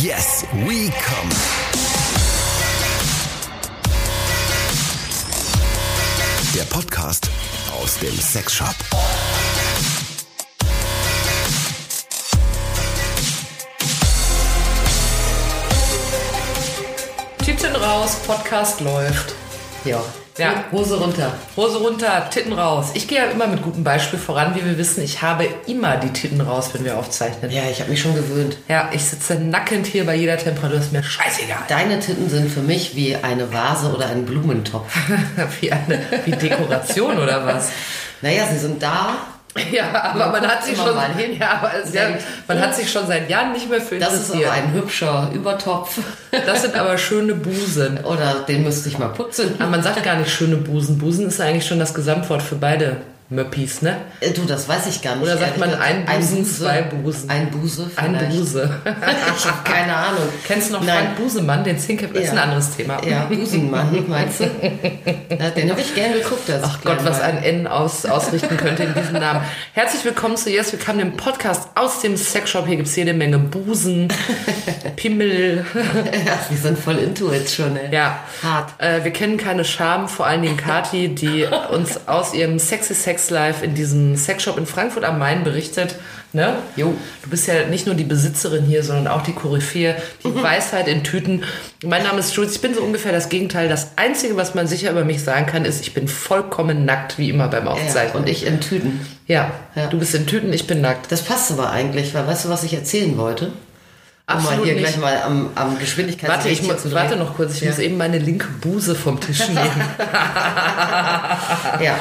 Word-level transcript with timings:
Yes, 0.00 0.46
we 0.66 0.90
come. 0.90 1.28
Der 6.54 6.64
Podcast 6.64 7.28
aus 7.78 7.98
dem 7.98 8.16
Sexshop. 8.18 8.74
Titten 17.44 17.76
raus, 17.76 18.16
Podcast 18.26 18.80
läuft. 18.80 19.34
Ja. 19.84 20.02
Ja. 20.38 20.64
Hose 20.72 20.98
runter. 20.98 21.34
Hose 21.56 21.78
runter, 21.78 22.28
Titten 22.30 22.54
raus. 22.54 22.90
Ich 22.94 23.06
gehe 23.06 23.18
ja 23.18 23.24
immer 23.24 23.46
mit 23.46 23.62
gutem 23.62 23.84
Beispiel 23.84 24.18
voran, 24.18 24.54
wie 24.54 24.64
wir 24.64 24.78
wissen. 24.78 25.02
Ich 25.02 25.20
habe 25.20 25.46
immer 25.66 25.96
die 25.96 26.10
Titten 26.10 26.40
raus, 26.40 26.70
wenn 26.72 26.84
wir 26.84 26.98
aufzeichnen. 26.98 27.50
Ja, 27.50 27.62
ich 27.70 27.80
habe 27.80 27.90
mich 27.90 28.00
schon 28.00 28.14
gewöhnt. 28.14 28.56
Ja, 28.68 28.90
ich 28.92 29.04
sitze 29.04 29.34
nackend 29.34 29.86
hier 29.86 30.06
bei 30.06 30.14
jeder 30.14 30.38
Temperatur, 30.38 30.78
ist 30.78 30.92
mir 30.92 31.02
scheißegal. 31.02 31.64
Deine 31.68 32.00
Titten 32.00 32.30
sind 32.30 32.50
für 32.50 32.62
mich 32.62 32.96
wie 32.96 33.16
eine 33.16 33.52
Vase 33.52 33.92
oder 33.92 34.06
ein 34.06 34.24
Blumentopf. 34.24 34.90
wie 35.60 35.72
eine 35.72 36.00
wie 36.24 36.30
Dekoration 36.30 37.18
oder 37.18 37.44
was? 37.46 37.70
Naja, 38.22 38.46
sie 38.50 38.58
sind 38.58 38.82
da. 38.82 39.16
Ja, 39.72 40.12
aber 40.14 40.28
man 40.28 40.46
hat 40.46 40.64
sich 40.64 40.76
schon 40.76 40.94
mal 40.94 41.12
hin. 41.14 41.38
Ja, 41.38 41.60
aber 41.60 41.72
es, 41.82 41.92
ja, 41.92 42.08
man 42.48 42.60
hat 42.60 42.74
sich 42.74 42.90
schon 42.90 43.06
seit 43.06 43.28
Jahren 43.28 43.52
nicht 43.52 43.68
mehr 43.68 43.80
für 43.80 43.98
Das 43.98 44.14
ist 44.14 44.34
aber 44.34 44.50
ein 44.50 44.72
hübscher 44.72 45.30
Übertopf. 45.32 45.98
das 46.46 46.62
sind 46.62 46.74
aber 46.74 46.98
schöne 46.98 47.34
Busen. 47.34 47.98
Oder 48.04 48.44
den 48.48 48.64
müsste 48.64 48.88
ich 48.88 48.98
mal 48.98 49.08
putzen. 49.08 49.54
Aber 49.58 49.70
man 49.70 49.82
sagt 49.82 50.02
gar 50.02 50.16
nicht 50.16 50.30
schöne 50.30 50.56
Busen. 50.56 50.98
Busen 50.98 51.26
ist 51.28 51.40
eigentlich 51.40 51.66
schon 51.66 51.78
das 51.78 51.94
Gesamtwort 51.94 52.42
für 52.42 52.56
beide 52.56 52.96
Möppis, 53.36 53.80
ne? 53.82 53.96
Äh, 54.20 54.30
Du, 54.32 54.44
das 54.44 54.68
weiß 54.68 54.86
ich 54.88 55.00
gar 55.00 55.16
nicht. 55.16 55.24
Oder 55.24 55.38
sagt 55.38 55.56
man 55.58 55.72
ein 55.74 56.04
Busen, 56.04 56.44
zwei 56.44 56.82
Busen? 56.82 57.30
Ein 57.30 57.50
Buse 57.50 57.90
Ein 57.96 58.14
vielleicht. 58.16 58.36
Buse. 58.36 58.70
ich 59.38 59.46
habe 59.46 59.58
keine 59.64 59.94
Ahnung. 59.96 60.28
Kennst 60.46 60.68
du 60.68 60.74
noch 60.74 60.82
Nein. 60.84 61.04
Frank 61.06 61.16
Busemann, 61.16 61.64
den 61.64 61.78
Zinke? 61.78 62.08
Das 62.08 62.22
ist 62.24 62.30
ein 62.30 62.36
Ja. 62.36 62.42
anderes 62.42 62.76
Thema. 62.76 63.02
Ja, 63.04 63.24
Busenmann, 63.24 64.04
meinst 64.08 64.40
du? 64.40 64.44
Ja, 64.44 65.50
den 65.50 65.70
habe 65.70 65.80
ich 65.80 65.94
gern 65.94 66.12
geguckt. 66.12 66.50
Als 66.50 66.62
Ach 66.62 66.78
Gott, 66.84 66.98
was 67.04 67.20
ein 67.20 67.42
N 67.42 67.66
aus, 67.66 68.04
ausrichten 68.04 68.56
könnte 68.56 68.82
in 68.84 68.94
diesem 68.94 69.14
Namen. 69.14 69.40
Herzlich 69.72 70.04
willkommen 70.04 70.36
zu 70.36 70.50
Yes, 70.50 70.72
wir 70.72 70.78
kamen 70.78 70.98
dem 70.98 71.16
Podcast 71.16 71.68
aus 71.74 72.00
dem 72.00 72.16
Sexshop. 72.18 72.66
Hier 72.66 72.76
gibt's 72.76 72.94
jede 72.96 73.14
Menge 73.14 73.38
Busen, 73.38 74.08
Pimmel. 74.96 75.64
Ja, 76.26 76.38
wir 76.50 76.58
sind 76.58 76.78
voll 76.78 76.98
into 76.98 77.32
it 77.32 77.50
schon, 77.50 77.76
ey. 77.76 77.92
Ja, 77.94 78.18
Hart. 78.42 78.74
Äh, 78.78 79.04
wir 79.04 79.10
kennen 79.12 79.38
keine 79.38 79.64
Scham, 79.64 80.08
vor 80.08 80.26
allen 80.26 80.42
Dingen 80.42 80.56
Kati, 80.58 81.08
die 81.14 81.46
uns 81.70 82.06
aus 82.06 82.34
ihrem 82.34 82.58
Sexy 82.58 82.94
Sex 82.94 83.21
Life 83.30 83.64
in 83.64 83.74
diesem 83.74 84.16
Sexshop 84.16 84.58
in 84.58 84.66
Frankfurt 84.66 85.04
am 85.04 85.18
Main 85.18 85.44
berichtet. 85.44 85.96
Ne? 86.34 86.54
Jo. 86.76 86.94
Du 87.22 87.28
bist 87.30 87.46
ja 87.46 87.66
nicht 87.66 87.84
nur 87.86 87.94
die 87.94 88.04
Besitzerin 88.04 88.64
hier, 88.64 88.82
sondern 88.82 89.06
auch 89.08 89.22
die 89.22 89.32
Koryphäe, 89.34 89.96
die 90.24 90.28
Mhm. 90.28 90.42
Weisheit 90.42 90.88
in 90.88 91.04
Tüten. 91.04 91.44
Mein 91.84 92.02
Name 92.04 92.20
ist 92.20 92.34
Jules, 92.34 92.52
ich 92.54 92.60
bin 92.62 92.74
so 92.74 92.80
ungefähr 92.80 93.12
das 93.12 93.28
Gegenteil. 93.28 93.68
Das 93.68 93.88
Einzige, 93.96 94.36
was 94.36 94.54
man 94.54 94.66
sicher 94.66 94.90
über 94.90 95.04
mich 95.04 95.22
sagen 95.22 95.44
kann, 95.46 95.64
ist, 95.66 95.82
ich 95.82 95.92
bin 95.92 96.08
vollkommen 96.08 96.84
nackt, 96.86 97.18
wie 97.18 97.28
immer 97.28 97.48
beim 97.48 97.66
Ja, 97.66 97.72
Aufzeichnen. 97.72 98.22
und 98.22 98.28
ich 98.30 98.46
in 98.46 98.60
Tüten. 98.60 99.06
ja, 99.26 99.50
Ja. 99.74 99.88
du 99.88 99.98
bist 99.98 100.14
in 100.14 100.26
Tüten, 100.26 100.52
ich 100.54 100.66
bin 100.66 100.80
nackt. 100.80 101.12
Das 101.12 101.20
passt 101.22 101.52
aber 101.52 101.70
eigentlich, 101.70 102.14
weil 102.14 102.26
weißt 102.26 102.46
du, 102.46 102.48
was 102.48 102.62
ich 102.64 102.72
erzählen 102.72 103.18
wollte? 103.18 103.52
Um 104.24 104.36
Absolut 104.38 104.58
mal 104.60 104.64
hier 104.64 104.74
nicht. 104.76 104.84
gleich 104.84 104.96
mal 104.98 105.20
am, 105.26 105.50
am 105.56 105.78
Geschwindigkeit 105.80 106.30
Warte, 106.30 106.48
ich 106.48 106.62
muss, 106.62 106.90
warte 106.94 107.16
noch 107.16 107.34
kurz, 107.36 107.56
ich 107.56 107.62
Ja. 107.62 107.70
muss 107.70 107.78
eben 107.80 107.98
meine 107.98 108.18
linke 108.18 108.46
Buse 108.62 108.94
vom 108.94 109.20
Tisch 109.20 109.40
nehmen. 109.48 109.58
Ja, 111.80 111.96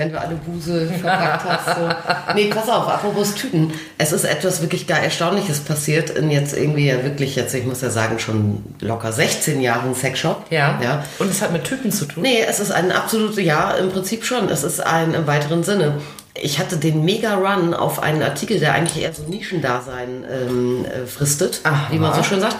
wenn 0.00 0.12
du 0.12 0.20
alle 0.20 0.34
Buse 0.34 0.86
verpackt 0.86 1.44
hast. 1.44 1.76
So. 1.76 1.88
Nee, 2.34 2.46
pass 2.46 2.68
auf, 2.68 2.88
apropos 2.88 3.34
Tüten. 3.34 3.72
Es 3.98 4.12
ist 4.12 4.24
etwas 4.24 4.62
wirklich 4.62 4.86
gar 4.86 4.98
Erstaunliches 4.98 5.60
passiert 5.60 6.10
in 6.10 6.30
jetzt 6.30 6.56
irgendwie 6.56 6.86
ja 6.86 7.04
wirklich 7.04 7.36
jetzt, 7.36 7.54
ich 7.54 7.66
muss 7.66 7.82
ja 7.82 7.90
sagen, 7.90 8.18
schon 8.18 8.64
locker 8.80 9.12
16 9.12 9.60
Jahren 9.60 9.94
Sexshop. 9.94 10.46
ja. 10.50 10.80
ja. 10.82 11.04
Und 11.18 11.30
es 11.30 11.42
hat 11.42 11.52
mit 11.52 11.64
Tüten 11.64 11.92
zu 11.92 12.06
tun. 12.06 12.22
Nee, 12.22 12.42
es 12.48 12.60
ist 12.60 12.70
ein 12.70 12.90
absolutes, 12.92 13.44
ja, 13.44 13.72
im 13.72 13.90
Prinzip 13.90 14.24
schon. 14.24 14.48
Es 14.48 14.64
ist 14.64 14.80
ein 14.80 15.12
im 15.12 15.26
weiteren 15.26 15.62
Sinne. 15.64 16.00
Ich 16.34 16.58
hatte 16.58 16.78
den 16.78 17.04
Mega-Run 17.04 17.74
auf 17.74 18.02
einen 18.02 18.22
Artikel, 18.22 18.58
der 18.58 18.72
eigentlich 18.72 19.02
eher 19.02 19.12
so 19.12 19.24
Nischendasein 19.24 20.24
ähm, 20.30 20.86
äh, 20.86 21.06
fristet, 21.06 21.60
Aha. 21.64 21.88
wie 21.90 21.98
man 21.98 22.14
so 22.14 22.22
schön 22.22 22.40
sagt. 22.40 22.56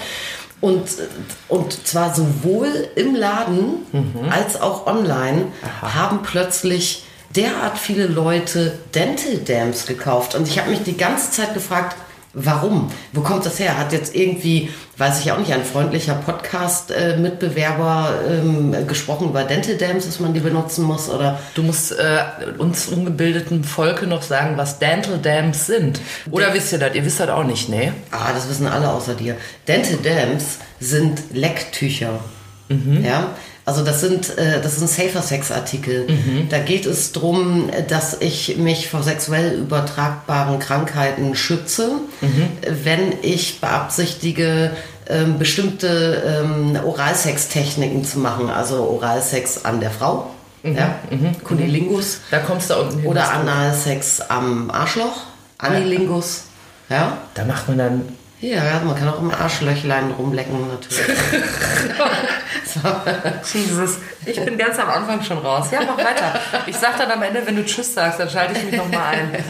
Und, 0.61 0.83
und 1.49 1.87
zwar 1.87 2.15
sowohl 2.15 2.89
im 2.95 3.15
Laden 3.15 3.87
als 4.31 4.61
auch 4.61 4.87
online 4.87 5.47
haben 5.81 6.21
plötzlich 6.23 7.05
derart 7.37 7.79
viele 7.79 8.07
Leute 8.07 8.79
Dental 8.95 9.39
Dams 9.39 9.87
gekauft. 9.87 10.35
Und 10.35 10.49
ich 10.49 10.59
habe 10.59 10.71
mich 10.71 10.83
die 10.83 10.97
ganze 10.97 11.31
Zeit 11.31 11.55
gefragt, 11.55 11.97
Warum? 12.33 12.93
Wo 13.13 13.23
kommt 13.23 13.45
das 13.45 13.59
her? 13.59 13.77
Hat 13.77 13.93
jetzt 13.93 14.15
irgendwie, 14.15 14.71
weiß 14.99 15.19
ich 15.19 15.33
auch 15.33 15.39
nicht, 15.39 15.53
ein 15.53 15.65
freundlicher 15.65 16.15
Podcast-Mitbewerber 16.15 18.21
ähm, 18.29 18.87
gesprochen 18.87 19.31
über 19.31 19.43
Dental 19.43 19.77
Dams, 19.77 20.07
dass 20.07 20.21
man 20.21 20.33
die 20.33 20.39
benutzen 20.39 20.85
muss? 20.85 21.11
Oder 21.11 21.41
Du 21.55 21.65
musst 21.65 21.91
äh, 21.91 22.23
uns 22.59 22.87
ungebildeten 22.87 23.65
Volke 23.65 24.07
noch 24.07 24.23
sagen, 24.23 24.57
was 24.57 24.79
Dental 24.79 25.19
Dams 25.19 25.67
sind. 25.67 26.01
Oder 26.31 26.55
wisst 26.55 26.71
ihr 26.71 26.79
das? 26.79 26.95
Ihr 26.95 27.05
wisst 27.05 27.19
das 27.19 27.31
auch 27.31 27.43
nicht, 27.43 27.69
ne? 27.69 27.95
Ah, 28.13 28.33
das 28.33 28.49
wissen 28.49 28.69
alle 28.69 28.91
außer 28.91 29.15
dir. 29.15 29.37
Dental 29.67 29.97
Dams 29.97 30.59
sind 30.79 31.21
Lecktücher. 31.33 32.21
Ja, 33.03 33.35
also 33.65 33.85
das 33.85 34.01
sind, 34.01 34.37
äh, 34.39 34.61
das 34.61 34.77
sind 34.77 34.89
Safer 34.89 35.23
Sex 35.23 35.53
Artikel. 35.53 36.07
Da 36.49 36.59
geht 36.59 36.87
es 36.87 37.13
darum, 37.13 37.71
dass 37.89 38.17
ich 38.21 38.57
mich 38.57 38.89
vor 38.89 39.03
sexuell 39.03 39.59
übertragbaren 39.59 40.59
Krankheiten 40.59 41.35
schütze, 41.35 41.93
wenn 42.85 43.13
ich 43.23 43.61
beabsichtige, 43.61 44.73
ähm, 45.09 45.39
bestimmte 45.39 46.43
ähm, 46.45 46.79
Oralsex-Techniken 46.85 48.05
zu 48.05 48.19
machen. 48.19 48.49
Also 48.49 48.83
Oralsex 48.89 49.65
an 49.65 49.81
der 49.81 49.91
Frau, 49.91 50.31
ja, 50.63 50.97
Kunilingus. 51.45 52.21
Da 52.31 52.39
kommst 52.39 52.71
du 52.71 52.79
unten 52.79 53.01
hin. 53.01 53.07
Oder 53.09 53.33
Analsex 53.33 54.21
am 54.21 54.71
Arschloch, 54.71 55.23
Anilingus. 55.59 56.45
Ja. 56.89 57.19
Da 57.35 57.45
macht 57.45 57.69
man 57.69 57.79
dann. 57.79 58.20
Ja, 58.41 58.81
man 58.85 58.97
kann 58.97 59.09
auch 59.09 59.21
im 59.21 59.31
Arschlöchlein 59.31 60.13
rumlecken 60.13 60.69
natürlich. 60.69 60.99
Jesus, 63.53 63.99
ich 64.27 64.45
bin 64.45 64.59
ganz 64.59 64.79
am 64.79 64.89
Anfang 64.91 65.23
schon 65.23 65.39
raus. 65.39 65.67
Ja, 65.73 65.81
mach 65.87 65.97
weiter. 65.97 66.39
Ich 66.67 66.77
sag 66.77 66.99
dann 66.99 67.11
am 67.11 67.23
Ende, 67.23 67.43
wenn 67.47 67.57
du 67.57 67.65
Tschüss 67.65 67.95
sagst, 67.95 68.21
dann 68.21 68.29
schalte 68.29 68.59
ich 68.59 68.65
mich 68.65 68.77
nochmal 68.77 69.15
ein. 69.15 69.45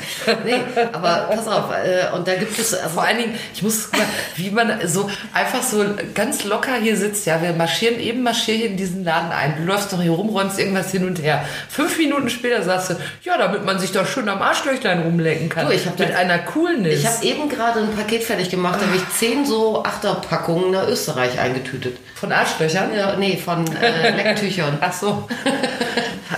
nee, 0.44 0.60
aber 0.92 1.28
pass 1.34 1.48
auf, 1.48 1.64
äh, 1.72 2.14
und 2.14 2.26
da 2.28 2.34
gibt 2.36 2.58
es 2.58 2.75
also 2.75 2.88
Vor 2.88 3.03
allen 3.04 3.19
Dingen, 3.19 3.34
ich 3.54 3.62
muss 3.62 3.91
gucken, 3.91 4.06
wie 4.36 4.50
man 4.50 4.86
so 4.86 5.10
einfach 5.32 5.62
so 5.62 5.84
ganz 6.14 6.44
locker 6.44 6.75
hier 6.81 6.97
sitzt. 6.97 7.26
Ja, 7.26 7.42
wir 7.42 7.53
marschieren 7.53 7.98
eben 7.98 8.22
marschier 8.22 8.54
hier 8.54 8.66
in 8.66 8.76
diesen 8.76 9.04
Laden 9.04 9.32
ein. 9.32 9.54
Du 9.58 9.64
läufst 9.64 9.92
doch 9.92 10.00
hier 10.00 10.12
rum, 10.12 10.28
räumst 10.31 10.58
irgendwas 10.58 10.91
hin 10.91 11.06
und 11.06 11.20
her. 11.22 11.44
Fünf 11.69 11.98
Minuten 11.98 12.31
später 12.31 12.62
sagst 12.62 12.91
du, 12.91 12.94
ja, 13.22 13.37
damit 13.38 13.64
man 13.64 13.78
sich 13.78 13.92
doch 13.92 14.06
schön 14.06 14.28
am 14.28 14.41
Arschlöchlein 14.41 15.00
rumlecken 15.02 15.48
kann. 15.48 15.66
Du, 15.66 15.72
ich 15.72 15.87
hab 15.87 15.98
Mit 15.98 16.10
da- 16.10 16.16
einer 16.16 16.38
Coolness. 16.38 17.00
ich 17.00 17.06
habe 17.06 17.25
eben 17.25 17.48
gerade 17.48 17.81
ein 17.81 17.94
Paket 17.97 18.22
fertig 18.22 18.50
gemacht, 18.50 18.78
da 18.81 18.87
habe 18.87 18.97
ich 18.97 19.08
zehn 19.16 19.44
so 19.44 19.82
Achterpackungen 19.82 20.70
nach 20.70 20.87
Österreich 20.87 21.38
eingetütet. 21.38 21.98
Von 22.14 22.32
Arschlöchern? 22.32 22.91
Ja, 22.94 23.16
nee, 23.16 23.37
von 23.37 23.64
äh, 23.76 24.10
Lecktüchern. 24.10 24.59
Ach 24.81 24.93
so. 24.93 25.28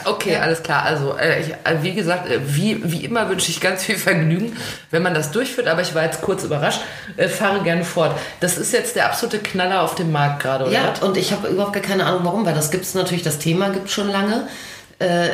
Okay, 0.04 0.36
alles 0.36 0.62
klar. 0.62 0.84
Also, 0.84 1.16
äh, 1.16 1.40
ich, 1.40 1.48
äh, 1.52 1.82
wie 1.82 1.92
gesagt, 1.94 2.28
äh, 2.28 2.40
wie, 2.46 2.80
wie 2.90 3.04
immer 3.04 3.28
wünsche 3.28 3.50
ich 3.50 3.60
ganz 3.60 3.84
viel 3.84 3.96
Vergnügen, 3.96 4.56
wenn 4.90 5.02
man 5.02 5.12
das 5.14 5.30
durchführt. 5.30 5.68
Aber 5.68 5.82
ich 5.82 5.94
war 5.94 6.02
jetzt 6.02 6.22
kurz 6.22 6.42
überrascht. 6.44 6.80
Äh, 7.16 7.28
fahre 7.28 7.62
gerne 7.62 7.84
fort. 7.84 8.16
Das 8.40 8.56
ist 8.58 8.72
jetzt 8.72 8.96
der 8.96 9.06
absolute 9.06 9.38
Knaller 9.38 9.82
auf 9.82 9.94
dem 9.94 10.10
Markt 10.10 10.42
gerade, 10.42 10.64
oder? 10.64 10.72
Ja, 10.72 10.94
und 11.02 11.16
ich 11.18 11.30
habe 11.30 11.48
überhaupt 11.48 11.74
gar 11.74 11.82
keine 11.82 12.06
Ahnung 12.06 12.20
warum, 12.24 12.44
weil 12.46 12.54
das 12.54 12.70
gibt 12.70 12.84
es 12.84 12.94
natürlich, 12.94 13.22
das 13.22 13.38
Thema 13.38 13.68
gibt 13.68 13.86
es 13.88 13.92
schon 13.92 14.08
lange. 14.10 14.48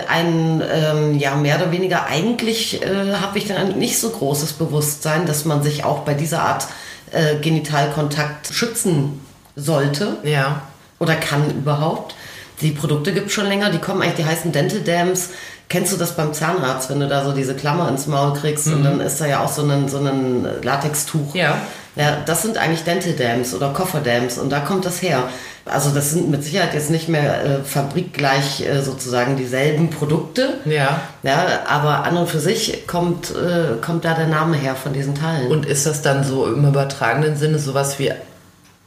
Ein, 0.09 0.63
ähm, 0.73 1.19
ja, 1.19 1.35
mehr 1.35 1.57
oder 1.57 1.71
weniger, 1.71 2.07
eigentlich 2.07 2.83
äh, 2.83 3.15
habe 3.21 3.37
ich 3.37 3.47
dann 3.49 3.59
ein 3.59 3.79
nicht 3.79 3.99
so 3.99 4.09
großes 4.09 4.55
Bewusstsein, 4.55 5.27
dass 5.27 5.45
man 5.45 5.63
sich 5.63 5.85
auch 5.85 6.01
bei 6.01 6.15
dieser 6.15 6.41
Art 6.41 6.67
äh, 7.13 7.37
Genitalkontakt 7.37 8.49
schützen 8.51 9.21
sollte 9.57 10.17
Ja. 10.25 10.63
oder 10.99 11.15
kann 11.17 11.51
überhaupt. 11.51 12.15
Die 12.61 12.73
Produkte 12.73 13.13
gibt 13.13 13.29
es 13.29 13.33
schon 13.33 13.47
länger, 13.47 13.71
die 13.71 13.79
kommen 13.79 14.03
eigentlich, 14.03 14.17
die 14.17 14.25
heißen 14.25 14.53
Dental 14.53 14.81
Dams. 14.81 15.31
Kennst 15.69 15.93
du 15.93 15.97
das 15.97 16.17
beim 16.17 16.33
Zahnarzt, 16.33 16.89
wenn 16.91 17.01
du 17.01 17.09
da 17.09 17.25
so 17.25 17.33
diese 17.33 17.55
Klammer 17.55 17.89
ins 17.89 18.07
Maul 18.07 18.33
kriegst 18.33 18.69
und 18.69 18.83
dann 18.83 19.01
ist 19.01 19.21
da 19.21 19.27
ja 19.27 19.45
auch 19.45 19.53
so 19.53 19.63
ein, 19.63 19.89
so 19.89 19.99
ein 19.99 20.47
Latextuch. 20.63 21.35
Ja. 21.35 21.59
Ja, 21.95 22.17
das 22.25 22.43
sind 22.43 22.59
eigentlich 22.59 22.85
Dental 22.85 23.13
Dams 23.13 23.55
oder 23.55 23.71
Kofferdams 23.71 24.39
und 24.39 24.51
da 24.51 24.61
kommt 24.61 24.87
das 24.87 25.03
her. 25.03 25.25
Also 25.65 25.91
das 25.91 26.13
sind 26.13 26.31
mit 26.31 26.45
Sicherheit 26.45 26.73
jetzt 26.73 26.91
nicht 26.91 27.09
mehr 27.09 27.45
äh, 27.45 27.65
fabrikgleich 27.65 28.61
äh, 28.61 28.83
sozusagen 28.83 29.37
dieselben 29.37 29.91
Produkte. 29.91 30.59
Ja. 30.65 31.01
Ja, 31.25 31.45
aber 31.67 32.05
an 32.05 32.17
und 32.17 32.29
für 32.29 32.39
sich 32.39 32.87
kommt, 32.87 33.31
äh, 33.31 33.77
kommt 33.85 34.05
da 34.05 34.15
der 34.15 34.29
Name 34.29 34.57
her 34.57 34.77
von 34.77 34.93
diesen 34.93 35.17
Teilen. 35.17 35.51
Und 35.51 35.67
ist 35.67 35.87
das 35.87 36.01
dann 36.01 36.25
so 36.25 36.47
im 36.47 36.65
übertragenen 36.65 37.37
Sinne 37.37 37.59
sowas 37.59 37.99
wie 37.99 38.13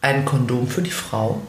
ein 0.01 0.25
Kondom 0.25 0.67
für 0.67 0.81
die 0.81 0.91
Frau? 0.91 1.41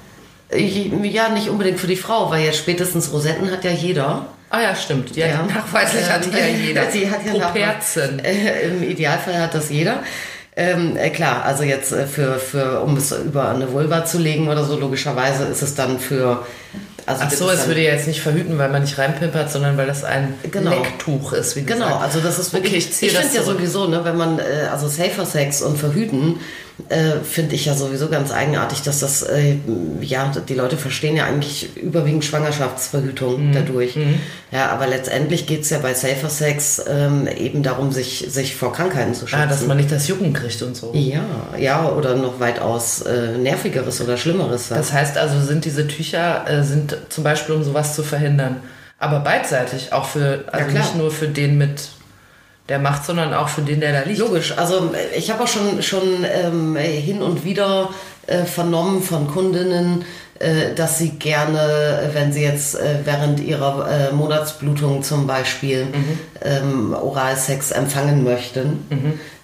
Ich- 0.54 0.90
ja, 1.04 1.28
nicht 1.30 1.48
unbedingt 1.48 1.80
für 1.80 1.86
die 1.86 1.96
Frau, 1.96 2.30
weil 2.30 2.44
jetzt 2.44 2.58
spätestens 2.58 3.12
Rosetten 3.12 3.50
hat 3.50 3.64
ja 3.64 3.70
jeder. 3.70 4.26
Ah 4.50 4.60
ja, 4.60 4.74
stimmt. 4.76 5.16
Ja, 5.16 5.26
Ja. 5.28 5.42
nachweislich 5.42 6.04
hat 6.10 6.24
die 6.26 6.30
ja 6.30 6.44
Ähm, 6.44 6.60
jeder. 6.66 6.90
Sie 6.90 7.10
hat 7.10 7.24
ja 7.24 7.32
Pro 7.32 7.38
Nachweis. 7.38 7.62
Perzen. 7.94 8.18
Äh, 8.24 8.66
Im 8.68 8.82
Idealfall 8.82 9.38
hat 9.40 9.54
das 9.54 9.70
jeder. 9.70 10.00
Ähm, 10.54 10.98
äh, 10.98 11.08
klar, 11.08 11.44
also 11.46 11.62
jetzt 11.62 11.92
äh, 11.92 12.06
für, 12.06 12.34
für, 12.34 12.80
um 12.82 12.96
es 12.98 13.10
über 13.12 13.48
eine 13.48 13.72
Vulva 13.72 14.04
zu 14.04 14.18
legen 14.18 14.48
oder 14.48 14.64
so, 14.64 14.78
logischerweise 14.78 15.44
ist 15.44 15.62
es 15.62 15.74
dann 15.74 15.98
für. 15.98 16.44
Also 17.06 17.24
Ach 17.26 17.30
so, 17.32 17.50
es 17.50 17.66
würde 17.66 17.80
ja 17.82 17.92
jetzt 17.94 18.06
nicht 18.06 18.20
verhüten, 18.20 18.58
weil 18.58 18.68
man 18.68 18.82
nicht 18.82 18.96
reinpimpert, 18.96 19.50
sondern 19.50 19.76
weil 19.78 19.86
das 19.86 20.04
ein 20.04 20.34
Genau. 20.50 20.70
Lecktuch 20.70 21.32
ist, 21.32 21.56
wie 21.56 21.62
Genau, 21.62 21.86
gesagt. 21.86 22.02
also 22.02 22.20
das 22.20 22.38
ist 22.38 22.52
wirklich, 22.52 22.86
Okay, 22.94 23.06
ich 23.06 23.12
das 23.14 23.22
finde 23.22 23.36
ja 23.38 23.42
sowieso, 23.42 23.88
ne, 23.88 24.04
wenn 24.04 24.16
man, 24.16 24.38
äh, 24.38 24.68
also 24.70 24.86
Safer 24.86 25.24
Sex 25.26 25.62
und 25.62 25.78
Verhüten, 25.78 26.38
äh, 26.88 27.20
finde 27.22 27.54
ich 27.54 27.66
ja 27.66 27.74
sowieso 27.74 28.08
ganz 28.08 28.32
eigenartig, 28.32 28.82
dass 28.82 29.00
das, 29.00 29.22
äh, 29.22 29.56
ja, 30.00 30.32
die 30.48 30.54
Leute 30.54 30.76
verstehen 30.76 31.16
ja 31.16 31.24
eigentlich 31.26 31.76
überwiegend 31.76 32.24
Schwangerschaftsverhütung 32.24 33.48
Mhm. 33.48 33.52
dadurch. 33.52 33.96
Ja, 34.50 34.70
aber 34.70 34.86
letztendlich 34.86 35.46
geht 35.46 35.62
es 35.62 35.70
ja 35.70 35.78
bei 35.78 35.94
Safer 35.94 36.28
Sex 36.28 36.82
ähm, 36.88 37.26
eben 37.26 37.62
darum, 37.62 37.92
sich, 37.92 38.26
sich 38.28 38.56
vor 38.56 38.72
Krankheiten 38.72 39.14
zu 39.14 39.26
schützen. 39.26 39.42
Ah, 39.42 39.46
dass 39.46 39.66
man 39.66 39.76
nicht 39.76 39.92
das 39.92 40.08
Jucken 40.08 40.32
kriegt 40.32 40.60
und 40.62 40.76
so. 40.76 40.92
ja, 40.94 41.22
ja, 41.58 41.88
oder 41.88 42.14
noch 42.16 42.40
weitaus 42.40 43.02
äh, 43.02 43.36
nervigeres 43.38 44.00
oder 44.00 44.16
schlimmeres. 44.16 44.68
ja. 44.70 44.76
Das 44.76 44.92
heißt 44.92 45.16
also, 45.18 45.40
sind 45.40 45.64
diese 45.64 45.86
Tücher 45.86 46.44
äh, 46.48 46.62
sind 46.62 46.96
zum 47.08 47.24
Beispiel, 47.24 47.54
um 47.54 47.62
sowas 47.62 47.94
zu 47.94 48.02
verhindern. 48.02 48.56
Aber 48.98 49.20
beidseitig, 49.20 49.92
auch 49.92 50.06
für, 50.06 50.44
also 50.52 50.68
klar. 50.68 50.82
nicht 50.82 50.96
nur 50.96 51.10
für 51.10 51.28
den 51.28 51.58
mit 51.58 51.88
der 52.68 52.78
Macht, 52.78 53.04
sondern 53.04 53.34
auch 53.34 53.48
für 53.48 53.62
den, 53.62 53.80
der 53.80 53.92
da 53.92 54.08
liegt. 54.08 54.20
Logisch, 54.20 54.56
also 54.56 54.94
ich 55.16 55.30
habe 55.30 55.44
auch 55.44 55.48
schon, 55.48 55.82
schon 55.82 56.24
ähm, 56.24 56.76
hin 56.76 57.22
und 57.22 57.44
wieder 57.44 57.90
äh, 58.26 58.44
vernommen 58.44 59.02
von 59.02 59.26
Kundinnen, 59.28 60.04
dass 60.74 60.98
sie 60.98 61.10
gerne, 61.10 61.60
äh, 62.10 62.14
wenn 62.14 62.32
sie 62.32 62.42
jetzt 62.42 62.74
äh, 62.74 62.96
während 63.04 63.38
ihrer 63.40 63.88
äh, 64.10 64.12
Monatsblutung 64.12 65.02
zum 65.02 65.26
Beispiel 65.26 65.86
ähm, 66.42 66.94
Oralsex 66.94 67.70
empfangen 67.70 68.24
möchten, 68.24 68.84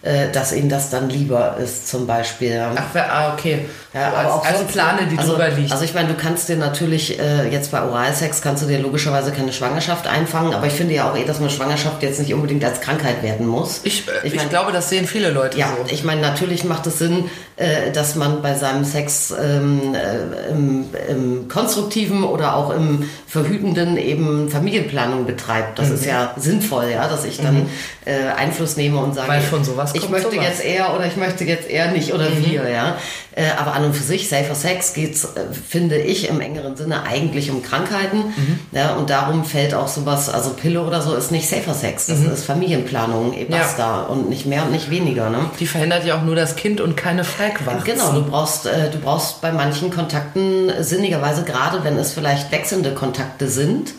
äh, 0.02 0.30
dass 0.32 0.52
ihnen 0.52 0.68
das 0.68 0.90
dann 0.90 1.08
lieber 1.10 1.56
ist 1.62 1.88
zum 1.88 2.06
Beispiel. 2.06 2.60
Ach, 2.74 2.82
ah, 2.96 3.32
okay. 3.34 3.66
Ja, 3.94 4.10
So 4.12 4.16
aber 4.18 4.46
als, 4.46 4.64
Plane, 4.64 5.00
die 5.10 5.18
also, 5.18 5.32
drüber 5.32 5.48
liegt. 5.48 5.72
Also 5.72 5.84
ich 5.84 5.94
meine, 5.94 6.08
du 6.08 6.14
kannst 6.14 6.48
dir 6.48 6.56
natürlich 6.56 7.18
äh, 7.18 7.48
jetzt 7.50 7.70
bei 7.72 7.82
Oralsex 7.82 8.42
kannst 8.42 8.62
du 8.62 8.66
dir 8.66 8.78
logischerweise 8.78 9.32
keine 9.32 9.52
Schwangerschaft 9.52 10.06
einfangen, 10.06 10.52
aber 10.54 10.66
ich 10.66 10.74
finde 10.74 10.94
ja 10.94 11.10
auch 11.10 11.16
eh, 11.16 11.24
dass 11.24 11.40
man 11.40 11.48
Schwangerschaft 11.50 12.02
jetzt 12.02 12.20
nicht 12.20 12.34
unbedingt 12.34 12.64
als 12.64 12.80
Krankheit 12.80 13.22
werden 13.22 13.46
muss. 13.46 13.80
ich 13.84 14.06
äh, 14.08 14.26
ich, 14.26 14.34
mein- 14.36 14.48
glaube, 14.50 14.72
das 14.72 14.88
sehen 14.90 15.06
viele 15.06 15.30
Leute 15.30 15.58
Ja, 15.58 15.68
so. 15.86 15.92
ich 15.92 16.04
meine, 16.04 16.20
natürlich 16.20 16.64
macht 16.64 16.86
es 16.86 16.98
Sinn, 16.98 17.24
äh, 17.56 17.90
dass 17.92 18.14
man 18.14 18.42
bei 18.42 18.54
seinem 18.54 18.84
Sex 18.84 19.32
ähm, 19.42 19.94
äh, 19.94 20.77
im, 20.78 21.16
im 21.16 21.48
konstruktiven 21.48 22.24
oder 22.24 22.56
auch 22.56 22.70
im 22.70 23.04
verhütenden 23.26 23.96
eben 23.96 24.48
Familienplanung 24.48 25.26
betreibt. 25.26 25.78
Das 25.78 25.90
ist 25.90 26.02
Mhm. 26.02 26.08
ja 26.08 26.34
sinnvoll, 26.36 26.90
ja, 26.92 27.08
dass 27.08 27.24
ich 27.24 27.38
dann 27.38 27.66
äh, 28.08 28.28
Einfluss 28.36 28.76
nehme 28.76 28.98
und 28.98 29.14
sage, 29.14 29.28
Weil 29.28 29.40
von 29.42 29.62
sowas 29.64 29.92
ich 29.94 30.08
möchte 30.08 30.30
sowas. 30.30 30.38
Mhm. 30.44 30.50
jetzt 30.50 30.64
eher 30.64 30.94
oder 30.94 31.06
ich 31.06 31.16
möchte 31.16 31.44
jetzt 31.44 31.68
eher 31.68 31.90
nicht 31.92 32.12
oder 32.14 32.26
wir, 32.36 32.68
ja. 32.68 32.96
Äh, 33.34 33.50
aber 33.56 33.74
an 33.74 33.84
und 33.84 33.94
für 33.94 34.02
sich, 34.02 34.28
Safer 34.28 34.54
Sex 34.54 34.94
geht's, 34.94 35.24
äh, 35.24 35.44
finde 35.68 35.98
ich, 35.98 36.28
im 36.28 36.40
engeren 36.40 36.74
Sinne 36.76 37.04
eigentlich 37.04 37.50
um 37.50 37.62
Krankheiten. 37.62 38.18
Mhm. 38.34 38.58
Ja, 38.72 38.94
und 38.96 39.10
darum 39.10 39.44
fällt 39.44 39.74
auch 39.74 39.88
sowas, 39.88 40.28
also 40.28 40.50
Pille 40.50 40.80
oder 40.82 41.02
so 41.02 41.14
ist 41.14 41.30
nicht 41.30 41.48
Safer 41.48 41.74
Sex, 41.74 42.06
das 42.06 42.20
ist 42.20 42.44
Familienplanung, 42.44 43.32
eh 43.34 43.44
Mhm. 43.44 43.52
Ja. 43.52 43.58
basta 43.58 44.00
und 44.02 44.28
nicht 44.30 44.46
mehr 44.46 44.62
und 44.64 44.72
nicht 44.72 44.90
weniger, 44.90 45.30
ne? 45.30 45.50
Die 45.60 45.66
verhindert 45.66 46.04
ja 46.04 46.16
auch 46.18 46.22
nur 46.22 46.34
das 46.34 46.56
Kind 46.56 46.80
und 46.80 46.96
keine 46.96 47.24
Feigwachs. 47.24 47.84
Genau, 47.84 48.12
du 48.12 48.22
brauchst, 48.24 48.64
du 48.64 48.98
brauchst 49.02 49.40
bei 49.40 49.52
manchen 49.52 49.90
Kontakten 49.90 50.72
sinnigerweise, 50.80 51.44
gerade 51.44 51.84
wenn 51.84 51.96
es 51.98 52.12
vielleicht 52.12 52.50
wechselnde 52.50 52.92
Kontakte 52.94 53.48
sind, 53.48 53.92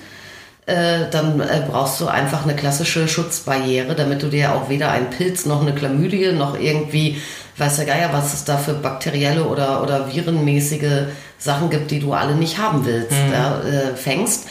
äh, 0.69 1.09
dann 1.09 1.39
äh, 1.39 1.63
brauchst 1.69 1.99
du 1.99 2.07
einfach 2.07 2.43
eine 2.43 2.55
klassische 2.55 3.07
Schutzbarriere, 3.07 3.95
damit 3.95 4.21
du 4.21 4.27
dir 4.27 4.53
auch 4.53 4.69
weder 4.69 4.91
einen 4.91 5.09
Pilz 5.09 5.45
noch 5.45 5.61
eine 5.61 5.73
Chlamydie 5.73 6.31
noch 6.31 6.59
irgendwie, 6.59 7.17
weiß 7.57 7.77
der 7.77 7.85
Geier, 7.85 8.09
was 8.13 8.33
es 8.33 8.45
da 8.45 8.57
für 8.57 8.73
bakterielle 8.73 9.43
oder, 9.45 9.81
oder 9.81 10.11
virenmäßige 10.11 11.07
Sachen 11.37 11.69
gibt, 11.69 11.91
die 11.91 11.99
du 11.99 12.13
alle 12.13 12.35
nicht 12.35 12.57
haben 12.57 12.85
willst, 12.85 13.11
ja, 13.31 13.61
äh, 13.61 13.95
fängst. 13.95 14.47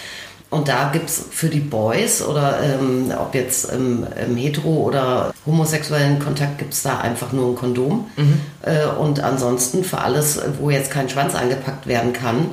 Und 0.51 0.69
da 0.69 0.89
gibt's 0.93 1.27
für 1.31 1.49
die 1.49 1.61
Boys 1.61 2.23
oder 2.23 2.59
ähm, 2.63 3.13
ob 3.19 3.35
jetzt 3.35 3.71
im, 3.71 4.07
im 4.27 4.35
hetero- 4.35 4.83
oder 4.83 5.35
homosexuellen 5.45 6.19
Kontakt 6.19 6.57
gibt's 6.59 6.83
da 6.83 7.01
einfach 7.01 7.33
nur 7.33 7.51
ein 7.51 7.55
Kondom. 7.55 8.07
Äh, 8.63 8.87
und 8.99 9.21
ansonsten 9.21 9.85
für 9.85 9.99
alles, 9.99 10.41
wo 10.59 10.71
jetzt 10.71 10.91
kein 10.91 11.11
Schwanz 11.11 11.35
angepackt 11.35 11.87
werden 11.87 12.15
kann, 12.15 12.47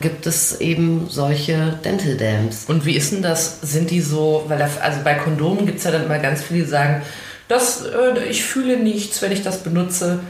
gibt 0.00 0.26
es 0.26 0.60
eben 0.60 1.06
solche 1.10 1.78
Dental 1.84 2.16
Dams. 2.16 2.64
Und 2.68 2.84
wie 2.86 2.94
ist 2.96 3.12
denn 3.12 3.22
das? 3.22 3.58
Sind 3.62 3.90
die 3.90 4.00
so, 4.00 4.44
weil 4.48 4.58
da, 4.58 4.68
also 4.80 5.00
bei 5.02 5.14
Kondomen 5.14 5.66
gibt 5.66 5.78
es 5.78 5.84
ja 5.84 5.90
dann 5.90 6.04
immer 6.04 6.18
ganz 6.18 6.42
viele, 6.42 6.60
die 6.64 6.68
sagen, 6.70 7.02
das, 7.48 7.84
äh, 7.84 8.24
ich 8.28 8.44
fühle 8.44 8.76
nichts, 8.76 9.20
wenn 9.22 9.32
ich 9.32 9.42
das 9.42 9.58
benutze. 9.58 10.20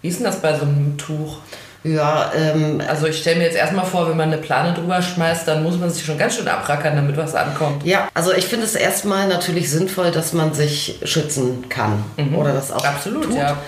Wie 0.00 0.08
ist 0.08 0.18
denn 0.18 0.24
das 0.26 0.40
bei 0.40 0.54
so 0.56 0.62
einem 0.62 0.96
Tuch? 0.96 1.38
Ja, 1.84 2.32
ähm, 2.36 2.80
Also 2.88 3.06
ich 3.06 3.18
stelle 3.18 3.36
mir 3.38 3.44
jetzt 3.44 3.56
erstmal 3.56 3.84
vor, 3.84 4.08
wenn 4.08 4.16
man 4.16 4.28
eine 4.32 4.38
Plane 4.38 4.74
drüber 4.74 5.00
schmeißt, 5.02 5.46
dann 5.46 5.62
muss 5.62 5.78
man 5.78 5.90
sich 5.90 6.04
schon 6.04 6.18
ganz 6.18 6.34
schön 6.36 6.48
abrackern, 6.48 6.96
damit 6.96 7.16
was 7.16 7.34
ankommt. 7.34 7.84
ja, 7.84 8.08
also 8.14 8.32
ich 8.32 8.46
finde 8.46 8.64
es 8.66 8.74
erstmal 8.74 9.28
natürlich 9.28 9.70
sinnvoll, 9.70 10.10
dass 10.10 10.32
man 10.32 10.54
sich 10.54 10.98
schützen 11.04 11.68
kann. 11.68 12.02
Oder 12.36 12.52
das 12.52 12.72
auch 12.72 12.84
Absolut, 12.84 13.24
tut. 13.24 13.36
ja. 13.36 13.58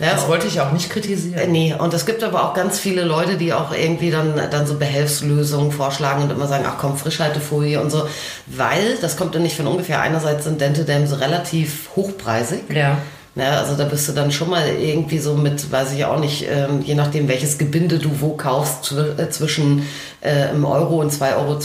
Ja, 0.00 0.14
Das 0.14 0.28
wollte 0.28 0.46
ich 0.46 0.60
auch 0.60 0.72
nicht 0.72 0.90
kritisieren. 0.90 1.52
Nee, 1.52 1.74
und 1.78 1.92
es 1.92 2.06
gibt 2.06 2.24
aber 2.24 2.44
auch 2.44 2.54
ganz 2.54 2.78
viele 2.78 3.04
Leute, 3.04 3.36
die 3.36 3.52
auch 3.52 3.72
irgendwie 3.72 4.10
dann, 4.10 4.34
dann 4.50 4.66
so 4.66 4.74
Behelfslösungen 4.74 5.72
vorschlagen 5.72 6.22
und 6.22 6.30
immer 6.30 6.46
sagen, 6.46 6.64
ach 6.66 6.78
komm, 6.78 6.96
Frischhaltefolie 6.96 7.80
und 7.80 7.90
so. 7.90 8.08
Weil, 8.46 8.96
das 9.00 9.16
kommt 9.16 9.34
ja 9.34 9.40
nicht 9.40 9.56
von 9.56 9.66
ungefähr, 9.66 10.00
einerseits 10.00 10.44
sind 10.44 10.60
Dental 10.60 10.84
Dams 10.84 11.20
relativ 11.20 11.90
hochpreisig. 11.96 12.62
Ja. 12.74 12.98
Ja, 13.36 13.60
also 13.60 13.76
da 13.76 13.84
bist 13.84 14.08
du 14.08 14.12
dann 14.12 14.32
schon 14.32 14.50
mal 14.50 14.66
irgendwie 14.68 15.18
so 15.18 15.34
mit, 15.34 15.70
weiß 15.70 15.92
ich 15.92 16.04
auch 16.04 16.18
nicht, 16.18 16.46
ähm, 16.50 16.82
je 16.82 16.96
nachdem 16.96 17.28
welches 17.28 17.58
Gebinde 17.58 17.98
du 17.98 18.20
wo 18.20 18.30
kaufst, 18.30 18.84
zw 18.84 19.22
äh, 19.22 19.30
zwischen 19.30 19.86
äh, 20.20 20.48
einem 20.48 20.64
Euro 20.64 21.00
und 21.00 21.12
2,20 21.12 21.36
Euro 21.36 21.58